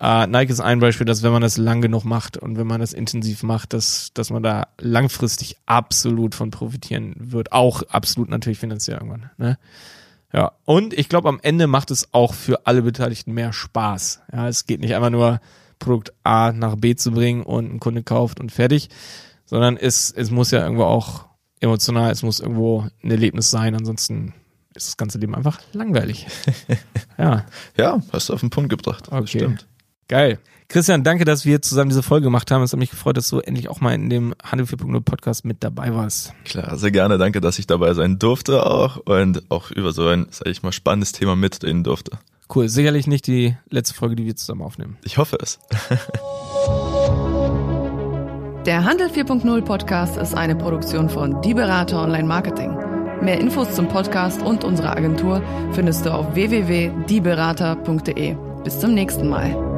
äh, 0.00 0.26
Nike 0.26 0.50
ist 0.52 0.60
ein 0.60 0.78
Beispiel, 0.80 1.06
dass 1.06 1.22
wenn 1.22 1.32
man 1.32 1.42
das 1.42 1.56
lang 1.56 1.80
genug 1.80 2.04
macht 2.04 2.36
und 2.36 2.56
wenn 2.56 2.66
man 2.66 2.80
das 2.80 2.92
intensiv 2.92 3.42
macht, 3.42 3.72
dass, 3.72 4.10
dass 4.14 4.30
man 4.30 4.42
da 4.42 4.68
langfristig 4.80 5.56
absolut 5.66 6.34
von 6.34 6.50
profitieren 6.50 7.14
wird. 7.18 7.52
Auch 7.52 7.82
absolut 7.88 8.28
natürlich 8.28 8.58
finanziell 8.58 8.98
irgendwann. 8.98 9.30
Ne? 9.38 9.58
Ja, 10.32 10.52
und 10.64 10.92
ich 10.94 11.08
glaube, 11.08 11.28
am 11.28 11.40
Ende 11.42 11.66
macht 11.66 11.90
es 11.90 12.12
auch 12.12 12.34
für 12.34 12.66
alle 12.66 12.82
Beteiligten 12.82 13.32
mehr 13.32 13.52
Spaß. 13.52 14.20
Ja, 14.32 14.46
es 14.48 14.66
geht 14.66 14.80
nicht 14.80 14.94
einfach 14.94 15.10
nur 15.10 15.40
Produkt 15.78 16.12
A 16.22 16.52
nach 16.52 16.76
B 16.76 16.94
zu 16.96 17.12
bringen 17.12 17.42
und 17.42 17.72
ein 17.72 17.80
Kunde 17.80 18.02
kauft 18.02 18.38
und 18.40 18.52
fertig, 18.52 18.90
sondern 19.46 19.76
es, 19.76 20.10
es 20.10 20.30
muss 20.30 20.50
ja 20.50 20.62
irgendwo 20.62 20.84
auch 20.84 21.24
emotional, 21.60 22.10
es 22.10 22.22
muss 22.22 22.40
irgendwo 22.40 22.86
ein 23.02 23.10
Erlebnis 23.10 23.50
sein, 23.50 23.74
ansonsten 23.74 24.34
ist 24.74 24.88
das 24.88 24.96
ganze 24.96 25.18
Leben 25.18 25.34
einfach 25.34 25.60
langweilig. 25.72 26.26
ja, 27.18 27.46
Ja, 27.76 28.00
hast 28.12 28.28
du 28.28 28.34
auf 28.34 28.40
den 28.40 28.50
Punkt 28.50 28.70
gebracht. 28.70 29.06
Das 29.10 29.20
Okay. 29.20 29.38
stimmt. 29.38 29.66
Geil. 30.08 30.38
Christian, 30.70 31.02
danke, 31.02 31.24
dass 31.24 31.46
wir 31.46 31.62
zusammen 31.62 31.88
diese 31.88 32.02
Folge 32.02 32.24
gemacht 32.24 32.50
haben. 32.50 32.62
Es 32.62 32.72
hat 32.72 32.78
mich 32.78 32.90
gefreut, 32.90 33.16
dass 33.16 33.30
du 33.30 33.40
endlich 33.40 33.70
auch 33.70 33.80
mal 33.80 33.94
in 33.94 34.10
dem 34.10 34.34
Handel 34.42 34.66
4.0 34.66 35.00
Podcast 35.00 35.46
mit 35.46 35.64
dabei 35.64 35.94
warst. 35.94 36.34
Klar, 36.44 36.76
sehr 36.76 36.90
gerne. 36.90 37.16
Danke, 37.16 37.40
dass 37.40 37.58
ich 37.58 37.66
dabei 37.66 37.94
sein 37.94 38.18
durfte 38.18 38.66
auch 38.66 38.98
und 38.98 39.50
auch 39.50 39.70
über 39.70 39.92
so 39.92 40.08
ein, 40.08 40.26
sag 40.30 40.48
ich 40.48 40.62
mal, 40.62 40.72
spannendes 40.72 41.12
Thema 41.12 41.36
mitreden 41.36 41.84
durfte. 41.84 42.18
Cool. 42.54 42.68
Sicherlich 42.68 43.06
nicht 43.06 43.26
die 43.26 43.56
letzte 43.70 43.94
Folge, 43.94 44.16
die 44.16 44.26
wir 44.26 44.36
zusammen 44.36 44.60
aufnehmen. 44.60 44.98
Ich 45.04 45.16
hoffe 45.16 45.38
es. 45.40 45.58
Der 48.66 48.84
Handel 48.84 49.08
4.0 49.08 49.62
Podcast 49.62 50.18
ist 50.18 50.34
eine 50.34 50.54
Produktion 50.54 51.08
von 51.08 51.40
Die 51.40 51.54
Berater 51.54 52.02
Online 52.02 52.28
Marketing. 52.28 52.76
Mehr 53.22 53.40
Infos 53.40 53.74
zum 53.74 53.88
Podcast 53.88 54.42
und 54.42 54.64
unserer 54.64 54.94
Agentur 54.96 55.42
findest 55.72 56.04
du 56.04 56.12
auf 56.12 56.34
www.dieberater.de. 56.34 58.36
Bis 58.64 58.78
zum 58.78 58.92
nächsten 58.92 59.28
Mal. 59.28 59.77